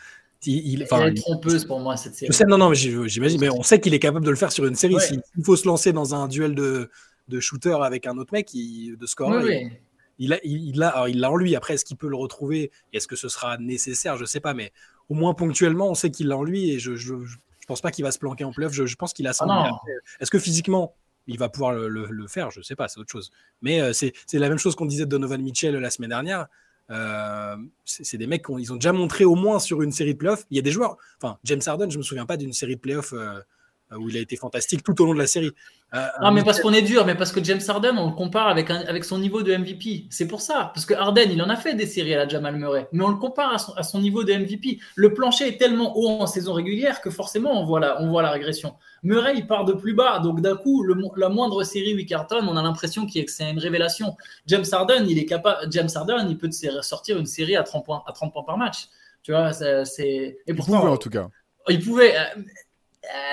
Il, 0.46 0.84
est 0.84 1.16
trompeuse 1.16 1.66
pour 1.66 1.80
moi 1.80 1.98
cette 1.98 2.14
série. 2.16 2.32
Je 2.32 2.38
sais, 2.38 2.46
non, 2.46 2.60
non, 2.60 2.70
mais 2.70 2.76
j'imagine, 2.76 3.42
mais 3.42 3.50
on 3.50 3.64
sait 3.64 3.82
qu'il 3.82 3.94
est 3.96 4.00
capable 4.00 4.24
de 4.24 4.30
le 4.30 4.36
faire 4.36 4.52
sur 4.52 4.66
une 4.66 4.76
série. 4.76 4.96
S'il 5.00 5.22
faut 5.44 5.56
se 5.56 5.68
lancer 5.68 5.94
dans 5.94 6.14
un 6.14 6.28
duel 6.28 6.54
de, 6.54 6.92
de 7.28 7.40
shooter 7.40 7.78
avec 7.82 8.08
un 8.08 8.18
autre 8.18 8.34
mec, 8.34 8.50
de 8.54 9.06
score, 9.06 9.42
il, 10.20 10.34
a, 10.34 10.40
il, 10.44 10.82
a, 10.82 11.08
il 11.08 11.20
l'a 11.20 11.32
en 11.32 11.36
lui. 11.36 11.56
Après, 11.56 11.76
est-ce 11.76 11.86
qu'il 11.86 11.98
peut 11.98 12.10
le 12.10 12.16
retrouver? 12.16 12.72
Est-ce 12.94 13.08
que 13.08 13.16
ce 13.16 13.30
sera 13.30 13.58
nécessaire? 13.58 14.18
Je 14.18 14.26
sais 14.26 14.40
pas, 14.40 14.54
mais 14.54 14.72
au 15.10 15.14
moins 15.14 15.34
ponctuellement, 15.34 15.90
on 15.90 15.96
sait 15.96 16.12
qu'il 16.12 16.28
l'a 16.28 16.38
en 16.38 16.44
lui 16.44 16.72
et 16.72 16.80
je, 16.80 16.96
je, 16.96 17.14
pense 17.68 17.82
pas 17.82 17.92
qu'il 17.92 18.04
va 18.04 18.12
se 18.12 18.20
planquer 18.20 18.44
en 18.44 18.52
playoff. 18.52 18.74
Je, 18.74 18.86
je 18.86 18.96
pense 18.96 19.14
qu'il 19.14 19.28
a 19.28 19.34
ça. 19.34 19.46
Ah 19.50 19.72
est-ce 20.20 20.32
que 20.32 20.40
physiquement, 20.40 20.96
il 21.28 21.38
va 21.38 21.50
pouvoir 21.50 21.74
le, 21.74 21.88
le, 21.88 22.28
faire? 22.28 22.50
Je 22.50 22.62
sais 22.62 22.76
pas, 22.76 22.88
c'est 22.88 23.00
autre 23.00 23.12
chose. 23.12 23.32
Mais 23.62 23.82
euh, 23.82 23.94
c'est 23.94 24.14
la 24.34 24.50
même 24.50 24.58
chose 24.58 24.76
qu'on 24.76 24.86
disait 24.86 25.06
de 25.06 25.10
Donovan 25.10 25.42
Mitchell 25.42 25.76
la 25.76 25.90
semaine 25.90 26.10
dernière. 26.10 26.48
Euh, 26.90 27.58
c'est 27.84 28.18
des 28.18 28.28
mecs 28.28 28.46
qui 28.46 28.52
ont, 28.52 28.74
ont 28.74 28.76
déjà 28.76 28.94
montré 28.94 29.26
au 29.26 29.36
moins 29.36 29.60
sur 29.60 29.82
une 29.82 29.92
série 29.92 30.14
de 30.14 30.18
playoffs. 30.18 30.46
Il 30.50 30.56
y 30.56 30.60
a 30.60 30.62
des 30.62 30.72
joueurs, 30.72 30.98
enfin 31.22 31.38
James 31.44 31.62
Harden, 31.66 31.90
je 31.90 31.98
me 31.98 32.04
souviens 32.04 32.26
pas 32.26 32.38
d'une 32.38 32.54
série 32.54 32.76
de 32.76 32.82
playoffs 32.82 33.14
euh, 33.14 33.42
où 33.96 34.10
il 34.10 34.18
a 34.18 34.20
été 34.20 34.36
fantastique 34.36 34.84
tout 34.84 35.02
au 35.02 35.06
long 35.06 35.14
de 35.14 35.20
la 35.20 35.28
série. 35.28 35.52
Euh, 35.94 36.06
non, 36.22 36.32
mais 36.32 36.44
parce 36.44 36.60
qu'on 36.60 36.74
est 36.74 36.82
dur, 36.82 37.06
mais 37.06 37.16
parce 37.16 37.32
que 37.32 37.42
James 37.42 37.62
Harden, 37.66 37.98
on 37.98 38.08
le 38.08 38.16
compare 38.16 38.50
avec, 38.50 38.70
avec 38.70 39.06
son 39.06 39.18
niveau 39.20 39.42
de 39.42 39.56
MVP. 39.56 40.08
C'est 40.10 40.28
pour 40.28 40.42
ça. 40.42 40.72
Parce 40.74 40.86
que 40.86 40.94
Harden, 40.94 41.30
il 41.32 41.42
en 41.42 41.50
a 41.50 41.56
fait 41.56 41.76
des 41.76 41.86
séries 41.86 42.14
à 42.14 42.18
la 42.18 42.28
Jamal 42.28 42.58
Murray, 42.58 42.90
mais 42.92 43.06
on 43.06 43.10
le 43.10 43.16
compare 43.16 43.54
à 43.78 43.84
son, 43.84 44.02
niveau 44.02 44.26
de 44.26 44.34
MVP. 44.34 44.80
Le 44.96 45.14
plancher 45.14 45.48
est 45.48 45.58
tellement 45.58 45.98
haut 45.98 46.10
en 46.10 46.28
saison 46.28 46.52
régulière 46.52 47.00
que 47.00 47.10
forcément, 47.10 47.62
on 47.62 47.66
voit 47.66 47.80
la, 47.80 48.02
on 48.02 48.10
voit 48.10 48.22
la 48.22 48.32
régression. 48.32 48.76
Murray, 49.04 49.36
il 49.38 49.48
part 49.48 49.64
de 49.64 49.72
plus 49.72 49.94
bas. 49.94 50.20
Donc, 50.20 50.42
d'un 50.42 50.58
coup, 50.58 50.84
le, 50.84 50.96
la 51.16 51.30
moindre 51.30 51.64
série 51.64 51.96
où 51.96 52.00
il 52.00 52.18
on 52.30 52.58
a 52.58 52.62
l'impression 52.62 53.06
que 53.06 53.12
c'est 53.28 53.50
une 53.50 53.60
révélation. 53.60 54.18
James 54.48 54.66
Harden, 54.70 55.06
il 55.08 55.18
est 55.18 55.26
capable, 55.26 55.72
James 55.72 55.90
Harden, 55.94 56.28
il 56.30 56.38
peut 56.38 56.50
sortir 56.82 57.18
une 57.18 57.26
série 57.26 57.56
à 57.56 57.64
30 57.64 57.86
points, 57.86 58.04
à 58.06 58.12
30 58.12 58.34
points 58.34 58.44
par 58.44 58.58
match. 58.58 58.90
Tu 59.24 59.32
vois, 59.32 59.54
c'est. 59.54 60.38
Et 60.48 60.54
pourtant, 60.54 60.74
il 60.74 60.80
pouvait, 60.80 60.92
en 60.92 60.98
tout 60.98 61.10
cas. 61.10 61.30
Il 61.70 61.84
pouvait. 61.84 62.14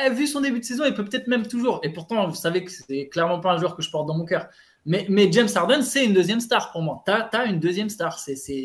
Eh, 0.04 0.10
vu 0.10 0.26
son 0.26 0.40
début 0.40 0.60
de 0.60 0.64
saison, 0.64 0.84
il 0.86 0.94
peut 0.94 1.04
peut-être 1.04 1.26
même 1.26 1.46
toujours. 1.46 1.80
Et 1.82 1.90
pourtant, 1.90 2.28
vous 2.28 2.34
savez 2.34 2.64
que 2.64 2.70
c'est 2.70 3.08
clairement 3.08 3.40
pas 3.40 3.52
un 3.52 3.58
joueur 3.58 3.76
que 3.76 3.82
je 3.82 3.90
porte 3.90 4.06
dans 4.06 4.16
mon 4.16 4.24
cœur. 4.24 4.48
Mais, 4.86 5.06
mais 5.08 5.30
James 5.32 5.48
Harden, 5.54 5.82
c'est 5.82 6.04
une 6.04 6.12
deuxième 6.12 6.40
star 6.40 6.72
pour 6.72 6.82
moi. 6.82 7.02
Tu 7.06 7.12
as, 7.12 7.44
une 7.46 7.58
deuxième 7.58 7.88
star. 7.88 8.18
C'est 8.18 8.64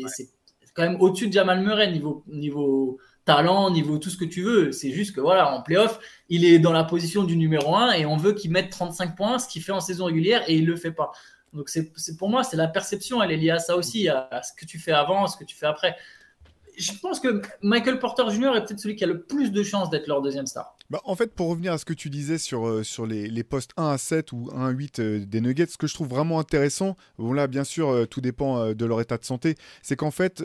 quand 0.74 0.82
même 0.82 1.00
au-dessus 1.00 1.28
de 1.28 1.32
Jamal 1.32 1.62
Murray 1.62 1.90
niveau, 1.90 2.22
niveau 2.28 2.98
talent, 3.24 3.70
niveau 3.70 3.98
tout 3.98 4.10
ce 4.10 4.16
que 4.16 4.24
tu 4.24 4.42
veux. 4.42 4.72
C'est 4.72 4.92
juste 4.92 5.14
que 5.14 5.20
voilà, 5.20 5.52
en 5.54 5.62
playoff, 5.62 5.98
il 6.28 6.44
est 6.44 6.58
dans 6.58 6.72
la 6.72 6.84
position 6.84 7.24
du 7.24 7.36
numéro 7.36 7.74
1 7.74 7.92
et 7.92 8.06
on 8.06 8.16
veut 8.16 8.32
qu'il 8.32 8.50
mette 8.50 8.70
35 8.70 9.16
points, 9.16 9.38
ce 9.38 9.48
qu'il 9.48 9.62
fait 9.62 9.72
en 9.72 9.80
saison 9.80 10.06
régulière 10.06 10.42
et 10.48 10.56
il 10.56 10.66
le 10.66 10.76
fait 10.76 10.92
pas. 10.92 11.10
Donc 11.52 11.68
c'est 11.68 11.90
pour 12.16 12.28
moi, 12.28 12.44
c'est 12.44 12.56
la 12.56 12.68
perception, 12.68 13.22
elle 13.22 13.32
est 13.32 13.36
liée 13.36 13.50
à 13.50 13.58
ça 13.58 13.76
aussi, 13.76 14.08
à 14.08 14.40
ce 14.42 14.52
que 14.52 14.64
tu 14.64 14.78
fais 14.78 14.92
avant, 14.92 15.24
à 15.24 15.26
ce 15.26 15.36
que 15.36 15.44
tu 15.44 15.56
fais 15.56 15.66
après 15.66 15.96
je 16.76 16.92
pense 17.00 17.20
que 17.20 17.42
Michael 17.62 17.98
Porter 17.98 18.24
Jr. 18.30 18.56
est 18.56 18.64
peut-être 18.64 18.80
celui 18.80 18.96
qui 18.96 19.04
a 19.04 19.06
le 19.06 19.22
plus 19.22 19.52
de 19.52 19.62
chances 19.62 19.90
d'être 19.90 20.06
leur 20.06 20.22
deuxième 20.22 20.46
star. 20.46 20.76
Bah, 20.90 21.00
en 21.04 21.14
fait, 21.14 21.34
pour 21.34 21.48
revenir 21.48 21.72
à 21.72 21.78
ce 21.78 21.84
que 21.84 21.92
tu 21.92 22.10
disais 22.10 22.38
sur, 22.38 22.66
euh, 22.66 22.82
sur 22.82 23.06
les, 23.06 23.28
les, 23.28 23.44
postes 23.44 23.70
1 23.76 23.88
à 23.88 23.98
7 23.98 24.32
ou 24.32 24.50
1 24.54 24.66
à 24.66 24.70
8 24.70 24.98
euh, 24.98 25.24
des 25.24 25.40
Nuggets, 25.40 25.66
ce 25.66 25.78
que 25.78 25.86
je 25.86 25.94
trouve 25.94 26.08
vraiment 26.08 26.38
intéressant, 26.38 26.96
bon 27.18 27.32
là, 27.32 27.46
bien 27.46 27.64
sûr, 27.64 27.88
euh, 27.88 28.06
tout 28.06 28.20
dépend 28.20 28.74
de 28.74 28.84
leur 28.84 29.00
état 29.00 29.16
de 29.16 29.24
santé, 29.24 29.54
c'est 29.82 29.96
qu'en 29.96 30.10
fait, 30.10 30.44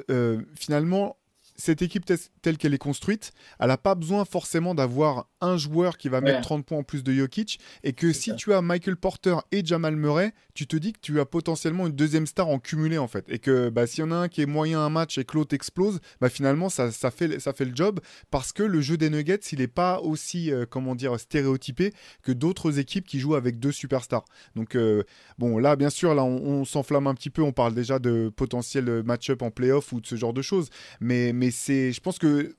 finalement, 0.56 1.18
cette 1.56 1.82
équipe 1.82 2.06
telle 2.42 2.58
qu'elle 2.58 2.74
est 2.74 2.78
construite, 2.78 3.32
elle 3.60 3.68
n'a 3.68 3.78
pas 3.78 3.96
besoin 3.96 4.26
forcément 4.26 4.76
d'avoir 4.76 5.28
un 5.46 5.58
joueur 5.58 5.98
qui 5.98 6.10
va 6.10 6.22
mettre 6.22 6.42
30 6.42 6.66
points 6.66 6.80
en 6.80 6.84
plus 6.84 7.04
de 7.04 7.14
Jokic. 7.14 7.60
Et 7.84 7.94
que 7.94 8.12
si 8.14 8.36
tu 8.36 8.54
as 8.54 8.62
Michael 8.62 8.98
Porter 8.98 9.38
et 9.52 9.64
Jamal 9.66 9.96
Murray, 9.96 10.34
tu 10.54 10.68
te 10.68 10.76
dis 10.76 10.94
que 10.94 11.00
tu 11.02 11.20
as 11.20 11.26
potentiellement 11.26 11.88
une 11.88 11.94
deuxième 11.94 12.26
star 12.26 12.48
en 12.48 12.60
cumulé 12.60 12.98
en 12.98 13.08
fait. 13.08 13.26
Et 13.28 13.40
que 13.40 13.70
bah, 13.70 13.88
s'il 13.88 14.04
y 14.04 14.08
en 14.08 14.12
a 14.12 14.16
un 14.16 14.28
qui 14.28 14.42
est 14.42 14.46
moyen 14.46 14.80
un 14.80 14.90
match 14.90 15.18
et 15.18 15.26
que 15.26 15.38
l'autre 15.38 15.54
explose, 15.54 16.00
bah, 16.22 16.30
finalement 16.30 16.70
ça, 16.70 16.92
ça, 16.92 17.12
fait, 17.12 17.40
ça 17.40 17.54
fait 17.54 17.66
le 17.66 17.76
job 17.76 18.00
parce 18.32 18.54
que 18.54 18.64
le 18.64 18.82
jeu 18.82 18.98
des 18.98 19.10
Nuggets, 19.10 19.40
il 19.52 19.60
n'est 19.60 19.68
pas 19.68 20.00
aussi 20.00 20.52
euh, 20.52 20.66
comment 20.70 20.96
dire, 20.96 21.20
stéréotypé 21.20 21.94
que 22.24 22.32
d'autres 22.32 22.80
équipes 22.80 23.06
qui 23.06 23.20
jouent 23.20 23.36
avec 23.36 23.60
deux 23.60 23.72
superstars. 23.72 24.26
Donc 24.56 24.76
euh, 24.76 25.04
bon, 25.38 25.58
là 25.58 25.76
bien 25.76 25.90
sûr, 25.90 26.16
là 26.16 26.24
on, 26.24 26.66
s'enflamme 26.66 27.08
un 27.08 27.14
petit 27.14 27.30
peu, 27.30 27.42
on 27.42 27.52
parle 27.52 27.74
déjà 27.74 28.00
de 28.00 28.32
potentiel 28.36 29.04
match-up 29.04 29.42
en 29.42 29.52
playoff 29.52 29.92
ou 29.92 30.02
de 30.02 30.08
ce 30.08 30.16
genre 30.16 30.34
de 30.34 30.42
choses. 30.42 30.70
Mais, 31.00 31.34
mais 31.34 31.52
c'est, 31.52 31.92
je 31.92 32.02
pense 32.02 32.18
que 32.18 32.56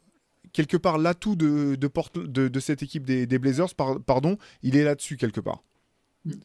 quelque 0.56 0.78
part 0.78 0.96
l'atout 0.96 1.36
de, 1.36 1.76
de, 1.76 2.60
cette 2.60 2.82
équipe 2.82 3.04
des, 3.04 3.38
Blazers, 3.38 3.74
pardon, 3.74 4.38
il 4.62 4.76
est 4.76 4.84
là-dessus 4.84 5.18
quelque 5.18 5.40
part. 5.40 5.62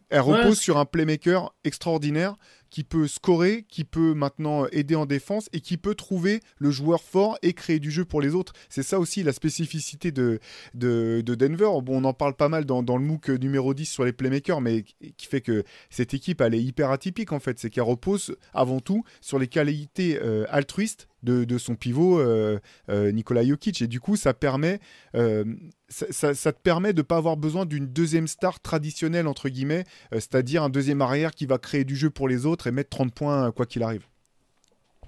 Elle 0.09 0.19
repose 0.21 0.59
sur 0.59 0.77
un 0.77 0.85
playmaker 0.85 1.55
extraordinaire 1.63 2.35
qui 2.69 2.83
peut 2.83 3.07
scorer, 3.07 3.65
qui 3.67 3.83
peut 3.83 4.13
maintenant 4.13 4.67
aider 4.67 4.93
en 4.93 5.07
défense 5.07 5.49
et 5.53 5.61
qui 5.61 5.77
peut 5.77 5.95
trouver 5.95 6.41
le 6.57 6.69
joueur 6.69 7.01
fort 7.01 7.39
et 7.41 7.53
créer 7.53 7.79
du 7.79 7.89
jeu 7.89 8.05
pour 8.05 8.21
les 8.21 8.35
autres. 8.35 8.53
C'est 8.69 8.83
ça 8.83 8.99
aussi 8.99 9.23
la 9.23 9.33
spécificité 9.33 10.11
de, 10.11 10.39
de, 10.75 11.23
Denver. 11.23 11.69
Bon, 11.81 12.01
on 12.01 12.03
en 12.03 12.13
parle 12.13 12.35
pas 12.35 12.49
mal 12.49 12.65
dans, 12.65 12.81
le 12.81 13.03
MOOC 13.03 13.29
numéro 13.29 13.73
10 13.73 13.85
sur 13.85 14.05
les 14.05 14.13
playmakers, 14.13 14.61
mais 14.61 14.83
qui 14.83 15.25
fait 15.25 15.41
que 15.41 15.63
cette 15.89 16.13
équipe, 16.13 16.41
elle 16.41 16.53
est 16.53 16.61
hyper 16.61 16.91
atypique 16.91 17.31
en 17.31 17.39
fait. 17.39 17.57
C'est 17.57 17.71
qu'elle 17.71 17.83
repose 17.83 18.35
avant 18.53 18.81
tout 18.81 19.03
sur 19.21 19.39
les 19.39 19.47
qualités 19.47 20.19
euh, 20.21 20.45
altruistes 20.49 21.07
de, 21.23 21.57
son 21.57 21.75
pivot 21.75 22.19
euh, 22.19 22.59
euh, 22.89 23.11
Jokic. 23.43 23.81
Et 23.81 23.87
du 23.87 23.99
coup, 23.99 24.15
ça 24.15 24.33
permet, 24.33 24.79
euh, 25.15 25.43
ça, 25.89 26.33
te 26.33 26.61
permet 26.61 26.93
de 26.93 26.99
ne 26.99 27.03
pas 27.03 27.17
avoir 27.17 27.37
besoin 27.37 27.65
d'une 27.65 27.87
deuxième 27.87 28.27
star 28.27 28.59
traditionnelle, 28.59 29.27
entre 29.27 29.49
guillemets, 29.49 29.85
c'est-à-dire 30.11 30.63
un 30.63 30.69
deuxième 30.69 31.01
arrière 31.01 31.31
qui 31.31 31.45
va 31.45 31.57
créer 31.57 31.83
du 31.83 31.95
jeu 31.95 32.09
pour 32.09 32.27
les 32.27 32.45
autres 32.45 32.67
et 32.67 32.71
mettre 32.71 32.89
30 32.89 33.13
points 33.13 33.51
quoi 33.51 33.65
qu'il 33.65 33.83
arrive. 33.83 34.05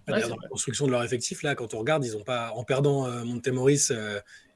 dans 0.07 0.15
la 0.15 0.49
construction 0.49 0.85
de 0.85 0.91
leur 0.91 1.03
effectif, 1.03 1.43
là, 1.43 1.55
quand 1.55 1.73
on 1.73 1.79
regarde, 1.79 2.05
ils 2.05 2.15
ont 2.15 2.23
pas, 2.23 2.51
en 2.55 2.63
perdant 2.63 3.07
Montemoris 3.25 3.91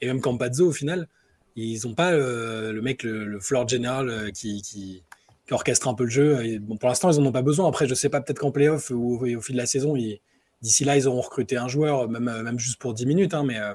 et 0.01 0.07
même 0.07 0.21
Campazzo 0.21 0.67
au 0.67 0.73
final, 0.73 1.07
ils 1.55 1.81
n'ont 1.85 1.95
pas 1.95 2.11
le 2.11 2.79
mec, 2.81 3.03
le, 3.03 3.39
floor 3.39 3.67
general 3.67 4.31
qui, 4.33 4.61
qui, 4.61 5.03
orchestre 5.49 5.87
un 5.87 5.93
peu 5.93 6.03
le 6.03 6.09
jeu. 6.09 6.59
bon, 6.59 6.75
pour 6.75 6.89
l'instant, 6.89 7.09
ils 7.09 7.21
n'en 7.21 7.27
ont 7.27 7.31
pas 7.31 7.41
besoin. 7.41 7.67
Après, 7.69 7.87
je 7.87 7.95
sais 7.95 8.09
pas, 8.09 8.19
peut-être 8.19 8.39
qu'en 8.39 8.51
playoff 8.51 8.89
ou 8.89 9.15
au, 9.23 9.41
fil 9.41 9.55
de 9.55 9.61
la 9.61 9.65
saison, 9.65 9.95
ils, 9.95 10.19
D'ici 10.61 10.85
là, 10.85 10.97
ils 10.97 11.07
auront 11.07 11.21
recruté 11.21 11.57
un 11.57 11.67
joueur, 11.67 12.09
même, 12.09 12.27
euh, 12.27 12.41
même 12.41 12.57
juste 12.57 12.79
pour 12.79 12.93
10 12.93 13.05
minutes, 13.05 13.33
hein, 13.33 13.43
mais 13.43 13.59
euh, 13.59 13.73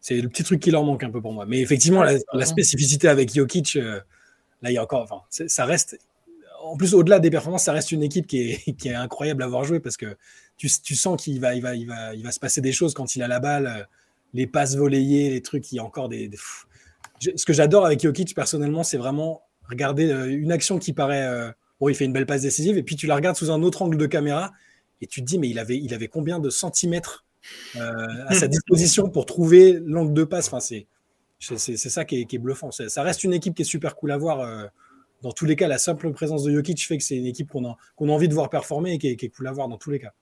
c'est 0.00 0.20
le 0.20 0.28
petit 0.28 0.42
truc 0.42 0.60
qui 0.60 0.70
leur 0.70 0.84
manque 0.84 1.04
un 1.04 1.10
peu 1.10 1.20
pour 1.20 1.32
moi. 1.32 1.46
Mais 1.46 1.60
effectivement, 1.60 2.02
la, 2.02 2.46
spécificité 2.46 3.08
avec 3.08 3.32
Jokic, 3.32 3.76
euh, 3.76 4.00
là, 4.62 4.70
il 4.70 4.74
y 4.74 4.78
a 4.78 4.82
encore. 4.82 5.02
Enfin, 5.02 5.22
ça 5.30 5.64
reste. 5.64 5.98
En 6.60 6.76
plus, 6.76 6.92
au-delà 6.92 7.20
des 7.20 7.30
performances, 7.30 7.64
ça 7.64 7.72
reste 7.72 7.92
une 7.92 8.02
équipe 8.02 8.26
qui 8.26 8.50
est, 8.50 8.72
qui 8.78 8.88
est 8.88 8.94
incroyable 8.94 9.42
à 9.44 9.46
voir 9.46 9.62
jouer 9.62 9.78
parce 9.78 9.96
que 9.96 10.16
tu, 10.56 10.68
tu 10.82 10.96
sens 10.96 11.22
qu'il 11.22 11.40
va, 11.40 11.54
il 11.54 11.62
va, 11.62 11.76
il 11.76 11.86
va, 11.86 12.14
il 12.14 12.24
va 12.24 12.32
se 12.32 12.40
passer 12.40 12.60
des 12.60 12.72
choses 12.72 12.94
quand 12.94 13.14
il 13.14 13.22
a 13.22 13.28
la 13.28 13.38
balle, 13.38 13.86
les 14.34 14.48
passes 14.48 14.76
volleyées, 14.76 15.30
les 15.30 15.40
trucs, 15.40 15.70
il 15.70 15.76
y 15.76 15.78
a 15.78 15.84
encore 15.84 16.08
des. 16.08 16.30
Ce 17.20 17.44
que 17.44 17.52
j'adore 17.52 17.86
avec 17.86 18.00
Jokic, 18.02 18.34
personnellement, 18.34 18.82
c'est 18.82 18.98
vraiment 18.98 19.42
regarder 19.68 20.10
une 20.28 20.50
action 20.50 20.78
qui 20.78 20.92
paraît. 20.92 21.52
bon, 21.80 21.88
il 21.88 21.94
fait 21.94 22.06
une 22.06 22.12
belle 22.12 22.26
passe 22.26 22.42
décisive, 22.42 22.76
et 22.76 22.82
puis 22.82 22.96
tu 22.96 23.06
la 23.06 23.14
regardes 23.14 23.36
sous 23.36 23.52
un 23.52 23.62
autre 23.62 23.82
angle 23.82 23.96
de 23.96 24.06
caméra, 24.06 24.52
et 25.00 25.06
tu 25.06 25.20
te 25.20 25.26
dis, 25.26 25.38
mais 25.38 25.48
il 25.48 25.58
avait, 25.58 25.78
il 25.78 25.94
avait 25.94 26.08
combien 26.08 26.38
de 26.38 26.50
centimètres 26.50 27.24
euh, 27.76 27.92
à 28.26 28.34
sa 28.34 28.48
disposition 28.48 29.08
pour 29.08 29.26
trouver 29.26 29.78
l'angle 29.84 30.14
de 30.14 30.24
passe? 30.24 30.48
Enfin, 30.52 30.60
C'est 31.40 31.76
ça 31.76 32.04
qui 32.04 32.22
est, 32.22 32.24
qui 32.24 32.36
est 32.36 32.38
bluffant. 32.38 32.70
Ça 32.70 33.02
reste 33.02 33.24
une 33.24 33.32
équipe 33.32 33.54
qui 33.54 33.62
est 33.62 33.66
super 33.66 33.96
cool 33.96 34.12
à 34.12 34.16
voir. 34.16 34.40
Euh, 34.40 34.66
dans 35.22 35.32
tous 35.32 35.46
les 35.46 35.56
cas, 35.56 35.66
la 35.66 35.78
simple 35.78 36.12
présence 36.12 36.44
de 36.44 36.52
Jokic 36.52 36.80
fait 36.86 36.96
que 36.96 37.02
c'est 37.02 37.16
une 37.16 37.26
équipe 37.26 37.50
qu'on 37.50 37.68
a, 37.68 37.76
qu'on 37.96 38.08
a 38.08 38.12
envie 38.12 38.28
de 38.28 38.34
voir 38.34 38.50
performer 38.50 38.94
et 38.94 38.98
qui 38.98 39.08
est, 39.08 39.28
cool 39.28 39.48
à 39.48 39.52
voir 39.52 39.68
dans 39.68 39.78
tous 39.78 39.90
les 39.90 39.98
cas. 39.98 40.12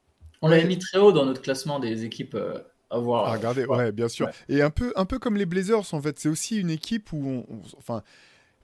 On 0.43 0.49
l'avait 0.49 0.67
mis 0.67 0.79
très 0.79 0.99
haut 0.99 1.13
dans 1.13 1.27
notre 1.27 1.43
classement 1.43 1.81
des 1.81 2.05
équipes 2.05 2.35
euh, 2.35 2.59
à 2.91 2.99
voir. 2.99 3.27
À 3.27 3.33
regarder, 3.33 3.67
ouais, 3.67 3.93
bien 3.93 4.09
sûr. 4.09 4.31
Et 4.49 4.63
un 4.63 4.71
peu, 4.71 4.93
un 4.97 5.05
peu 5.05 5.19
comme 5.19 5.37
les 5.37 5.47
Blazers, 5.47 5.93
en 5.93 6.01
fait, 6.01 6.19
c'est 6.19 6.29
aussi 6.29 6.59
une 6.59 6.71
équipe 6.71 7.13
où 7.13 7.45
on 7.49 7.63
enfin, 7.79 8.03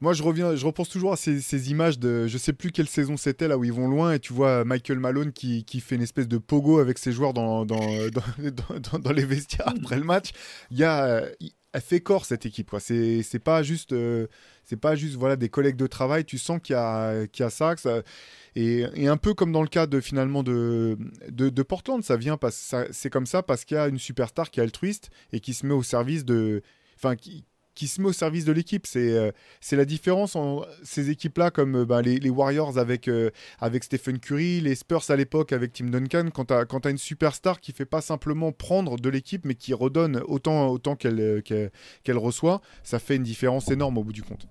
moi, 0.03 0.15
je 0.15 0.23
repense 0.25 0.89
toujours 0.89 1.13
à 1.13 1.17
ces, 1.17 1.71
images 1.71 1.97
de, 1.97 2.27
je 2.27 2.37
sais 2.37 2.53
plus 2.53 2.73
quelle 2.73 2.89
saison 2.89 3.17
c'était 3.17 3.47
là 3.47 3.57
où 3.57 3.63
ils 3.63 3.73
vont 3.73 3.87
loin 3.87 4.15
et 4.15 4.19
tu 4.19 4.33
vois 4.33 4.65
Michael 4.65 4.99
Malone 4.99 5.33
qui, 5.33 5.65
fait 5.81 5.95
une 5.95 6.03
espèce 6.03 6.27
de 6.27 6.39
pogo 6.39 6.81
avec 6.81 6.99
ses 6.99 7.13
joueurs 7.13 7.33
dans, 7.33 7.65
les 9.15 9.25
vestiaires 9.25 9.69
après 9.69 9.97
le 9.97 10.05
match. 10.05 10.33
Il 10.73 10.79
y 10.79 10.83
a, 10.83 11.23
elle 11.73 11.81
fait 11.81 12.01
corps 12.01 12.25
cette 12.25 12.45
équipe. 12.45 12.75
C'est 12.81 13.23
c'est 13.23 13.39
pas 13.39 13.63
juste 13.63 13.95
c'est 14.65 14.77
pas 14.77 14.97
juste 14.97 15.15
voilà 15.15 15.37
des 15.37 15.49
collègues 15.49 15.77
de 15.77 15.87
travail. 15.87 16.25
Tu 16.25 16.37
sens 16.37 16.59
qu'il 16.61 16.75
y 16.75 16.77
a 16.77 17.29
qu'il 17.29 17.45
y 17.45 17.47
a 17.47 17.51
ça, 17.51 17.77
ça 17.77 18.03
et, 18.57 19.07
un 19.07 19.17
peu 19.17 19.35
comme 19.35 19.53
dans 19.53 19.63
le 19.63 19.69
cas 19.69 19.87
de 19.87 20.01
finalement 20.01 20.43
de 20.43 21.63
Portland, 21.63 22.03
ça 22.03 22.17
vient 22.17 22.37
parce 22.37 22.75
c'est 22.91 23.11
comme 23.11 23.27
ça 23.27 23.45
parce 23.45 23.65
qu'il 23.65 23.77
y 23.77 23.81
a 23.81 23.87
une 23.87 24.01
superstar 24.01 24.51
qui 24.51 24.59
est 24.59 24.65
altruiste 24.65 25.11
et 25.33 25.39
qui 25.39 25.55
se 25.55 25.65
met 25.65 25.75
au 25.75 25.85
service 25.85 26.25
de 26.25 26.63
enfin 26.97 27.15
qui 27.15 27.45
qui 27.75 27.89
se 27.89 28.01
met 28.01 28.09
au 28.09 28.13
service 28.13 28.45
de 28.45 28.53
l'équipe. 28.53 28.87
C'est 28.87 29.13
euh, 29.13 29.31
c'est 29.61 29.77
la 29.77 29.85
différence 29.85 30.37
en 30.37 30.65
ces 30.83 31.11
équipes-là, 31.11 31.51
comme 31.51 31.77
euh, 31.77 31.85
bah, 31.85 32.03
les, 32.03 32.19
les, 32.19 32.31
Warriors 32.31 32.79
avec, 32.79 33.09
euh, 33.09 33.31
avec 33.61 33.85
Stephen 33.85 34.19
Curry, 34.19 34.61
les 34.61 34.75
Spurs 34.75 35.05
à 35.09 35.17
l'époque 35.17 35.53
avec 35.53 35.73
Tim 35.73 35.87
Duncan, 35.87 36.29
quand 36.33 36.47
tu 36.47 36.55
as, 36.55 36.67
as, 36.85 36.91
une 36.91 36.99
superstar 36.99 37.61
qui 37.61 37.73
fait 37.73 37.85
pas 37.85 38.01
simplement 38.01 38.53
prendre 38.53 38.97
de 38.97 39.09
l'équipe, 39.09 39.45
mais 39.45 39.55
qui 39.55 39.75
redonne 39.75 40.23
autant, 40.27 40.69
autant 40.69 40.97
qu'elle 40.97 41.43
qu'elle 41.43 42.19
reçoit, 42.19 42.61
ça 42.83 42.99
fait 42.99 43.17
une 43.17 43.23
différence 43.23 43.71
énorme 43.71 43.99
au 43.99 44.05
bout 44.05 44.13
du 44.13 44.23
compte. 44.23 44.47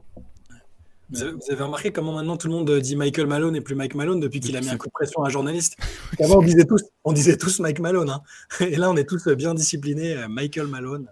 Vous 1.10 1.24
avez, 1.24 1.62
remarqué 1.62 1.92
comment 1.92 2.14
maintenant 2.14 2.38
tout 2.38 2.48
le 2.48 2.54
monde 2.54 2.72
dit 2.80 2.96
Michael 2.96 3.28
Malone 3.28 3.54
et 3.58 3.62
plus 3.62 3.76
Mike 3.76 3.96
Malone 3.96 4.22
depuis 4.22 4.40
qu'il 4.40 4.56
a 4.56 4.62
mis 4.62 4.70
un 4.70 4.78
coup 4.78 4.88
de 4.88 4.94
pression 4.94 5.24
à 5.24 5.28
un 5.28 5.30
journaliste 5.30 5.76
Avant, 6.22 6.38
on 6.38 6.42
disait 6.42 6.64
tous, 6.64 6.82
on 7.04 7.12
disait 7.12 7.36
tous 7.36 7.60
Mike 7.60 7.82
Malone. 7.82 8.10
Hein. 8.10 8.22
Et 8.62 8.78
là, 8.78 8.90
on 8.90 8.96
est 8.96 9.04
tous 9.04 9.28
bien 9.28 9.54
disciplinés. 9.54 10.16
Michael 10.30 10.68
Malone. 10.68 11.08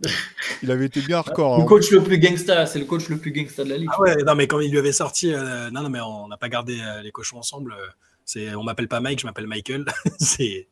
Il 0.62 0.70
avait 0.70 0.86
été 0.86 1.00
bien 1.00 1.18
hardcore. 1.18 1.58
Le 1.58 1.64
hein. 1.64 1.66
coach 1.66 1.90
le 1.90 2.02
plus 2.02 2.18
gangsta, 2.18 2.66
c'est 2.66 2.78
le 2.78 2.84
coach 2.84 3.08
le 3.08 3.18
plus 3.18 3.32
gangsta 3.32 3.64
de 3.64 3.70
la 3.70 3.78
ligue. 3.78 3.88
Ah 3.92 4.00
ouais, 4.00 4.16
non, 4.24 4.34
mais 4.34 4.46
quand 4.46 4.60
il 4.60 4.70
lui 4.70 4.78
avait 4.78 4.92
sorti, 4.92 5.32
euh, 5.32 5.70
non, 5.70 5.82
non, 5.82 5.90
mais 5.90 6.00
on 6.00 6.28
n'a 6.28 6.36
pas 6.36 6.48
gardé 6.48 6.80
euh, 6.80 7.02
les 7.02 7.10
cochons 7.10 7.38
ensemble. 7.38 7.72
Euh, 7.72 7.86
c'est, 8.24 8.54
on 8.54 8.64
m'appelle 8.64 8.88
pas 8.88 9.00
Mike, 9.00 9.20
je 9.20 9.26
m'appelle 9.26 9.46
Michael. 9.46 9.84
c'est. 10.18 10.68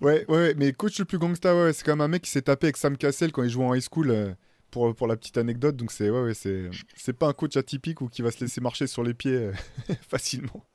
Ouais, 0.00 0.24
ouais, 0.28 0.54
mais 0.56 0.72
coach 0.72 0.98
le 0.98 1.04
plus 1.04 1.18
gangsta, 1.18 1.54
ouais, 1.54 1.72
c'est 1.72 1.84
quand 1.84 1.92
même 1.92 2.00
un 2.00 2.08
mec 2.08 2.22
qui 2.22 2.30
s'est 2.30 2.42
tapé 2.42 2.66
avec 2.66 2.76
Sam 2.76 2.96
Cassell 2.96 3.30
quand 3.30 3.44
il 3.44 3.50
jouait 3.50 3.64
en 3.64 3.74
high 3.74 3.82
school. 3.82 4.36
pour, 4.70 4.94
pour 4.94 5.06
la 5.06 5.16
petite 5.16 5.38
anecdote, 5.38 5.76
donc 5.76 5.92
c'est 5.92 6.10
ouais, 6.10 6.22
ouais, 6.22 6.34
c'est, 6.34 6.70
c'est 6.96 7.12
pas 7.12 7.28
un 7.28 7.32
coach 7.32 7.56
atypique 7.56 8.00
ou 8.00 8.08
qui 8.08 8.22
va 8.22 8.30
se 8.30 8.40
laisser 8.40 8.60
marcher 8.60 8.86
sur 8.86 9.04
les 9.04 9.14
pieds 9.14 9.50
facilement. 10.08 10.66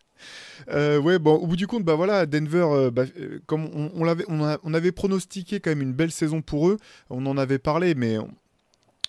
Euh, 0.70 1.00
ouais, 1.00 1.20
bon, 1.20 1.36
au 1.36 1.48
bout 1.48 1.56
du 1.56 1.68
compte, 1.68 1.84
bah 1.84 1.96
voilà, 1.96 2.26
Denver, 2.26 2.68
euh, 2.70 2.92
bah, 2.92 3.04
euh, 3.20 3.40
comme 3.46 3.68
on, 3.94 4.74
avait 4.74 4.92
pronostiqué 4.92 5.60
quand 5.60 5.72
même 5.72 5.82
une 5.82 5.94
belle 5.94 6.12
saison 6.12 6.42
pour 6.42 6.70
eux, 6.70 6.78
on 7.10 7.26
en 7.26 7.38
avait 7.38 7.60
parlé, 7.60 7.96
mais 7.96 8.18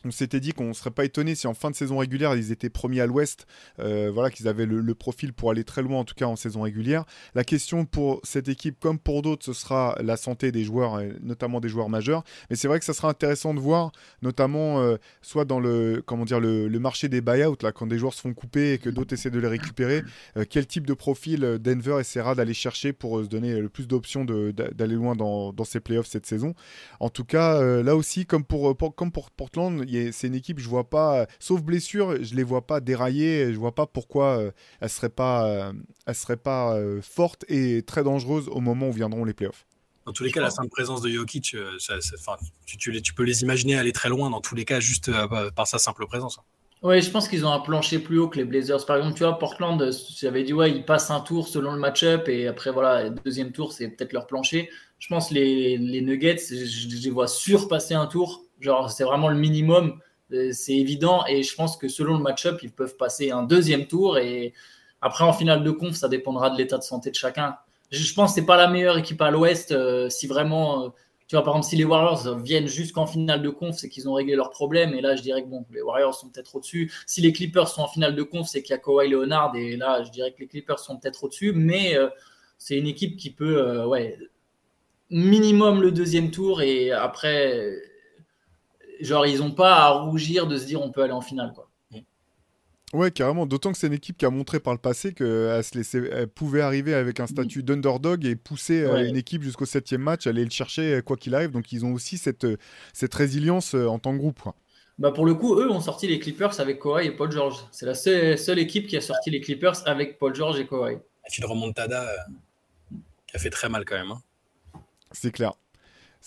on 0.04 0.10
s'était 0.10 0.40
dit 0.40 0.52
qu'on 0.52 0.68
ne 0.68 0.72
serait 0.72 0.90
pas 0.90 1.04
étonné 1.04 1.34
si 1.34 1.46
en 1.46 1.54
fin 1.54 1.70
de 1.70 1.76
saison 1.76 1.98
régulière 1.98 2.34
ils 2.34 2.52
étaient 2.52 2.70
premiers 2.70 3.00
à 3.00 3.06
l'ouest, 3.06 3.46
euh, 3.80 4.10
voilà, 4.12 4.30
qu'ils 4.30 4.48
avaient 4.48 4.66
le, 4.66 4.94
profil 4.94 5.32
pour 5.32 5.50
aller 5.50 5.64
très 5.64 5.82
loin 5.82 6.00
en 6.00 6.04
tout 6.04 6.14
cas 6.14 6.26
en 6.26 6.36
saison 6.36 6.62
régulière. 6.62 7.04
La 7.34 7.44
question 7.44 7.84
pour 7.84 8.20
cette 8.24 8.48
équipe 8.48 8.78
comme 8.80 8.98
pour 8.98 9.22
d'autres, 9.22 9.44
ce 9.44 9.52
sera 9.52 9.96
la 10.02 10.16
santé 10.16 10.50
des 10.50 10.64
joueurs, 10.64 11.00
notamment 11.20 11.60
des 11.60 11.68
joueurs 11.68 11.88
majeurs. 11.88 12.24
Mais 12.50 12.56
c'est 12.56 12.66
vrai 12.66 12.78
que 12.80 12.84
ça 12.84 12.94
sera 12.94 13.08
intéressant 13.08 13.54
de 13.54 13.60
voir, 13.60 13.92
notamment 14.22 14.80
euh, 14.80 14.96
soit 15.22 15.44
dans 15.44 15.60
le, 15.60 16.02
comment 16.04 16.24
dire, 16.24 16.40
le, 16.40 16.68
marché 16.78 17.08
des 17.08 17.20
buyouts, 17.20 17.56
là, 17.62 17.72
quand 17.72 17.86
des 17.86 17.98
joueurs 17.98 18.14
se 18.14 18.20
font 18.20 18.34
couper 18.34 18.74
et 18.74 18.78
que 18.78 18.88
d'autres 18.90 19.12
essaient 19.14 19.30
de 19.30 19.38
les 19.38 19.48
récupérer, 19.48 20.02
euh, 20.36 20.44
quel 20.48 20.66
type 20.66 20.86
de 20.86 20.94
profil 20.94 21.58
Denver 21.60 21.98
essaiera 22.00 22.34
d'aller 22.34 22.54
chercher 22.54 22.92
pour 22.92 23.22
se 23.22 23.28
donner 23.28 23.60
le 23.60 23.68
plus 23.68 23.86
d'options 23.86 24.24
d'aller 24.24 24.94
loin 24.94 25.14
dans, 25.14 25.52
dans 25.52 25.64
ses 25.64 25.80
playoffs 25.80 26.06
cette 26.06 26.26
saison. 26.26 26.54
En 27.00 27.10
tout 27.10 27.24
cas, 27.24 27.60
là 27.82 27.96
aussi, 27.96 28.26
comme 28.26 28.44
pour 28.44 28.76
comme 28.94 29.12
pour 29.12 29.30
Portland, 29.30 29.84
c'est 30.12 30.26
une 30.26 30.34
équipe, 30.34 30.58
je 30.58 30.68
vois 30.68 30.88
pas, 30.88 31.26
sauf 31.38 31.62
blessure, 31.62 32.22
je 32.22 32.34
les 32.34 32.42
vois 32.42 32.66
pas 32.66 32.80
dérailler, 32.80 33.52
je 33.52 33.58
vois 33.58 33.74
pas 33.74 33.86
pourquoi 33.86 34.38
euh, 34.38 34.50
elle 34.80 34.90
serait 34.90 35.08
pas, 35.08 35.46
euh, 35.46 35.72
elle 36.06 36.14
serait 36.14 36.36
pas 36.36 36.74
euh, 36.74 37.00
forte 37.02 37.44
et 37.48 37.82
très 37.82 38.04
dangereuse 38.04 38.48
au 38.48 38.60
moment 38.60 38.88
où 38.88 38.92
viendront 38.92 39.24
les 39.24 39.34
playoffs. 39.34 39.66
Dans 40.06 40.12
tous 40.12 40.24
les 40.24 40.32
cas, 40.32 40.40
la 40.40 40.50
simple 40.50 40.70
présence 40.70 41.02
de 41.02 41.10
Jokic, 41.10 41.54
tu, 42.64 43.02
tu, 43.02 43.14
peux 43.14 43.22
les 43.24 43.42
imaginer 43.42 43.76
aller 43.76 43.92
très 43.92 44.08
loin 44.08 44.30
dans 44.30 44.40
tous 44.40 44.54
les 44.54 44.64
cas 44.64 44.80
juste 44.80 45.10
par 45.54 45.66
sa 45.66 45.78
simple 45.78 46.06
présence. 46.06 46.40
Oui, 46.82 47.02
je 47.02 47.10
pense 47.10 47.28
qu'ils 47.28 47.44
ont 47.44 47.52
un 47.52 47.58
plancher 47.58 47.98
plus 47.98 48.18
haut 48.18 48.28
que 48.28 48.36
les 48.36 48.44
Blazers. 48.44 48.86
Par 48.86 48.96
exemple, 48.98 49.14
tu 49.14 49.24
vois, 49.24 49.38
Portland, 49.38 49.90
j'avais 50.16 50.44
dit, 50.44 50.52
ouais, 50.52 50.70
ils 50.70 50.84
passent 50.84 51.10
un 51.10 51.20
tour 51.20 51.48
selon 51.48 51.72
le 51.72 51.80
match-up 51.80 52.28
et 52.28 52.46
après, 52.46 52.70
voilà, 52.70 53.10
deuxième 53.10 53.50
tour, 53.50 53.72
c'est 53.72 53.88
peut-être 53.88 54.12
leur 54.12 54.28
plancher. 54.28 54.70
Je 55.00 55.08
pense 55.08 55.32
les, 55.32 55.76
les 55.76 56.02
Nuggets, 56.02 56.38
je, 56.38 56.64
je, 56.64 57.02
les 57.02 57.10
vois 57.10 57.26
surpasser 57.26 57.94
un 57.94 58.06
tour 58.06 58.44
Genre, 58.60 58.90
c'est 58.90 59.04
vraiment 59.04 59.28
le 59.28 59.36
minimum. 59.36 60.00
Euh, 60.32 60.50
c'est 60.52 60.76
évident. 60.76 61.24
Et 61.26 61.42
je 61.42 61.54
pense 61.54 61.76
que 61.76 61.88
selon 61.88 62.16
le 62.16 62.22
match-up, 62.22 62.60
ils 62.62 62.72
peuvent 62.72 62.96
passer 62.96 63.30
un 63.30 63.42
deuxième 63.42 63.86
tour. 63.86 64.18
Et 64.18 64.54
après, 65.00 65.24
en 65.24 65.32
finale 65.32 65.62
de 65.64 65.70
conf, 65.70 65.94
ça 65.94 66.08
dépendra 66.08 66.50
de 66.50 66.58
l'état 66.58 66.78
de 66.78 66.82
santé 66.82 67.10
de 67.10 67.14
chacun. 67.14 67.56
Je 67.90 68.12
pense 68.14 68.30
que 68.30 68.40
c'est 68.40 68.46
pas 68.46 68.56
la 68.56 68.68
meilleure 68.68 68.98
équipe 68.98 69.20
à 69.22 69.30
l'ouest. 69.30 69.72
Euh, 69.72 70.10
si 70.10 70.26
vraiment, 70.26 70.84
euh, 70.84 70.88
tu 71.26 71.36
vois, 71.36 71.44
par 71.44 71.54
exemple, 71.54 71.70
si 71.70 71.76
les 71.76 71.84
Warriors 71.84 72.36
viennent 72.38 72.66
jusqu'en 72.66 73.06
finale 73.06 73.42
de 73.42 73.50
conf, 73.50 73.76
c'est 73.76 73.88
qu'ils 73.88 74.08
ont 74.08 74.14
réglé 74.14 74.34
leurs 74.34 74.50
problèmes. 74.50 74.94
Et 74.94 75.00
là, 75.00 75.16
je 75.16 75.22
dirais 75.22 75.42
que 75.42 75.48
bon, 75.48 75.64
les 75.72 75.82
Warriors 75.82 76.14
sont 76.14 76.28
peut-être 76.28 76.54
au-dessus. 76.56 76.92
Si 77.06 77.20
les 77.20 77.32
Clippers 77.32 77.68
sont 77.68 77.82
en 77.82 77.88
finale 77.88 78.14
de 78.14 78.22
conf, 78.22 78.46
c'est 78.48 78.62
qu'il 78.62 78.72
y 78.72 78.74
a 78.74 78.78
Kawhi 78.78 79.08
Leonard. 79.08 79.56
Et 79.56 79.76
là, 79.76 80.02
je 80.02 80.10
dirais 80.10 80.32
que 80.32 80.40
les 80.40 80.46
Clippers 80.46 80.78
sont 80.78 80.98
peut-être 80.98 81.24
au-dessus. 81.24 81.52
Mais 81.52 81.96
c'est 82.58 82.76
une 82.76 82.86
équipe 82.86 83.16
qui 83.16 83.30
peut, 83.30 83.84
ouais, 83.84 84.18
minimum 85.10 85.80
le 85.80 85.92
deuxième 85.92 86.30
tour. 86.30 86.60
Et 86.60 86.92
après, 86.92 87.80
genre, 89.00 89.26
ils 89.26 89.38
n'ont 89.38 89.52
pas 89.52 89.74
à 89.74 89.90
rougir 89.90 90.46
de 90.46 90.56
se 90.56 90.66
dire 90.66 90.80
on 90.80 90.90
peut 90.90 91.02
aller 91.02 91.12
en 91.12 91.20
finale. 91.20 91.52
Quoi. 91.54 91.68
Ouais, 92.94 93.10
carrément. 93.10 93.44
D'autant 93.44 93.72
que 93.72 93.78
c'est 93.78 93.86
une 93.86 93.92
équipe 93.92 94.16
qui 94.16 94.24
a 94.24 94.30
montré 94.30 94.60
par 94.60 94.72
le 94.72 94.78
passé 94.78 95.12
qu'elle 95.12 96.28
pouvait 96.34 96.62
arriver 96.62 96.94
avec 96.94 97.20
un 97.20 97.26
statut 97.26 97.62
d'underdog 97.62 98.24
et 98.24 98.34
pousser 98.34 98.82
euh, 98.82 99.06
une 99.06 99.16
équipe 99.16 99.42
jusqu'au 99.42 99.66
septième 99.66 100.00
match, 100.00 100.26
aller 100.26 100.42
le 100.42 100.50
chercher 100.50 100.94
euh, 100.94 101.02
quoi 101.02 101.18
qu'il 101.18 101.34
arrive. 101.34 101.50
Donc 101.50 101.70
ils 101.72 101.84
ont 101.84 101.92
aussi 101.92 102.16
cette, 102.16 102.44
euh, 102.44 102.56
cette 102.94 103.14
résilience 103.14 103.74
en 103.74 103.98
tant 103.98 104.12
que 104.12 104.18
groupe. 104.18 104.40
Bah 104.98 105.12
pour 105.12 105.26
le 105.26 105.34
coup, 105.34 105.56
eux 105.56 105.70
ont 105.70 105.80
sorti 105.80 106.06
les 106.06 106.18
Clippers 106.18 106.58
avec 106.60 106.80
Kawhi 106.80 107.06
et 107.06 107.10
Paul 107.10 107.30
George. 107.30 107.56
C'est 107.72 107.86
la 107.86 107.94
seule, 107.94 108.58
équipe 108.58 108.86
qui 108.86 108.96
a 108.96 109.00
sorti 109.02 109.30
les 109.30 109.40
Clippers 109.40 109.86
avec 109.86 110.18
Paul 110.18 110.34
George 110.34 110.58
et 110.58 110.66
Kawhi. 110.66 110.94
Et 110.94 111.40
de 111.40 111.46
remontada 111.46 112.06
qui 113.26 113.36
a 113.36 113.38
fait 113.38 113.50
très 113.50 113.68
mal 113.68 113.84
quand 113.84 113.96
même. 113.96 114.12
Hein. 114.12 114.22
C'est 115.12 115.30
clair. 115.30 115.52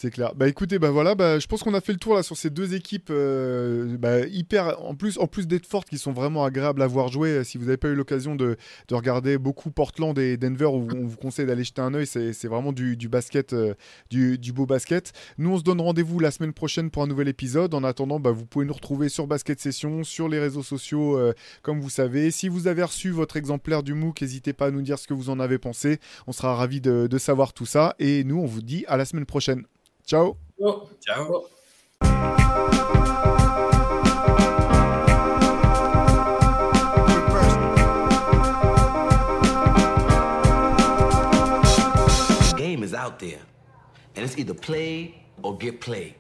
C'est 0.02 0.10
clair. 0.10 0.34
Bah 0.36 0.48
écoutez, 0.48 0.80
bah 0.80 0.90
voilà, 0.90 1.14
bah, 1.14 1.38
je 1.38 1.46
pense 1.46 1.62
qu'on 1.62 1.76
a 1.76 1.80
fait 1.80 1.92
le 1.92 2.00
tour 2.00 2.16
là 2.16 2.24
sur 2.24 2.36
ces 2.36 2.50
deux 2.50 2.74
équipes 2.74 3.10
euh, 3.12 3.98
bah, 4.00 4.22
hyper, 4.26 4.84
en 4.84 4.96
plus, 4.96 5.20
en 5.20 5.28
plus 5.28 5.46
d'être 5.46 5.68
fortes, 5.68 5.90
qui 5.90 6.00
sont 6.00 6.12
vraiment 6.12 6.44
agréables 6.44 6.82
à 6.82 6.88
voir 6.88 7.10
jouer. 7.10 7.44
Si 7.44 7.60
vous 7.60 7.66
n'avez 7.66 7.78
pas 7.78 7.90
eu 7.90 7.94
l'occasion 7.94 8.36
de, 8.36 8.58
de, 8.88 8.96
regarder 8.96 9.38
beaucoup 9.38 9.70
Portland 9.70 10.18
et 10.18 10.38
Denver, 10.38 10.66
on, 10.66 10.80
vous 10.80 11.18
conseille 11.18 11.46
d'aller 11.46 11.64
jeter 11.64 11.84
un 11.84 11.94
oeil. 11.94 12.08
C'est 12.08 12.48
vraiment 12.48 12.74
du, 12.74 12.98
du 12.98 13.10
basket, 13.10 13.54
euh, 13.54 13.76
du, 14.10 14.40
du, 14.40 14.52
beau 14.52 14.66
basket. 14.66 15.14
Nous, 15.38 15.52
on 15.52 15.60
se 15.60 15.64
donne 15.64 15.80
rendez-vous 15.80 16.18
la 16.18 16.32
semaine 16.32 16.54
prochaine 16.54 16.90
pour 16.90 17.04
un 17.04 17.08
nouvel 17.08 17.28
épisode. 17.28 17.76
En 17.76 17.84
attendant, 17.84 18.20
bah, 18.20 18.32
vous 18.32 18.48
pouvez 18.48 18.66
nous 18.66 18.74
retrouver 18.74 19.08
sur 19.08 19.28
Basket 19.28 19.60
Session, 19.60 20.04
sur 20.04 20.28
les 20.28 20.40
réseaux 20.40 20.64
sociaux, 20.64 21.16
euh, 21.16 21.34
comme 21.62 21.80
vous 21.80 21.92
savez. 21.92 22.32
Si 22.32 22.50
vous 22.50 22.66
avez 22.66 22.82
reçu 22.82 23.12
votre 23.12 23.38
exemplaire 23.38 23.84
du 23.84 23.94
MOOC, 23.94 24.22
n'hésitez 24.22 24.54
pas 24.54 24.66
à 24.66 24.72
nous 24.72 24.82
dire 24.82 24.98
ce 24.98 25.06
que 25.06 25.14
vous 25.14 25.30
en 25.30 25.40
avez 25.40 25.60
pensé. 25.60 26.00
On 26.26 26.32
sera 26.32 26.56
ravis 26.56 26.82
de, 26.82 27.06
de 27.06 27.18
savoir 27.20 27.54
tout 27.54 27.68
ça. 27.68 27.94
Et 28.00 28.24
nous, 28.24 28.40
on 28.40 28.48
vous 28.48 28.64
dit 28.64 28.84
à 28.88 28.98
la 28.98 29.06
semaine 29.06 29.28
prochaine. 29.28 29.64
Ciao. 30.12 30.36
Oh. 30.62 30.90
Ciao. 31.00 31.46
game 42.58 42.84
is 42.84 42.94
out 42.94 43.20
there, 43.20 43.40
and 44.18 44.26
it's 44.26 44.38
either 44.38 44.54
play 44.54 45.24
or 45.44 45.58
get 45.58 45.80
played. 45.80 46.16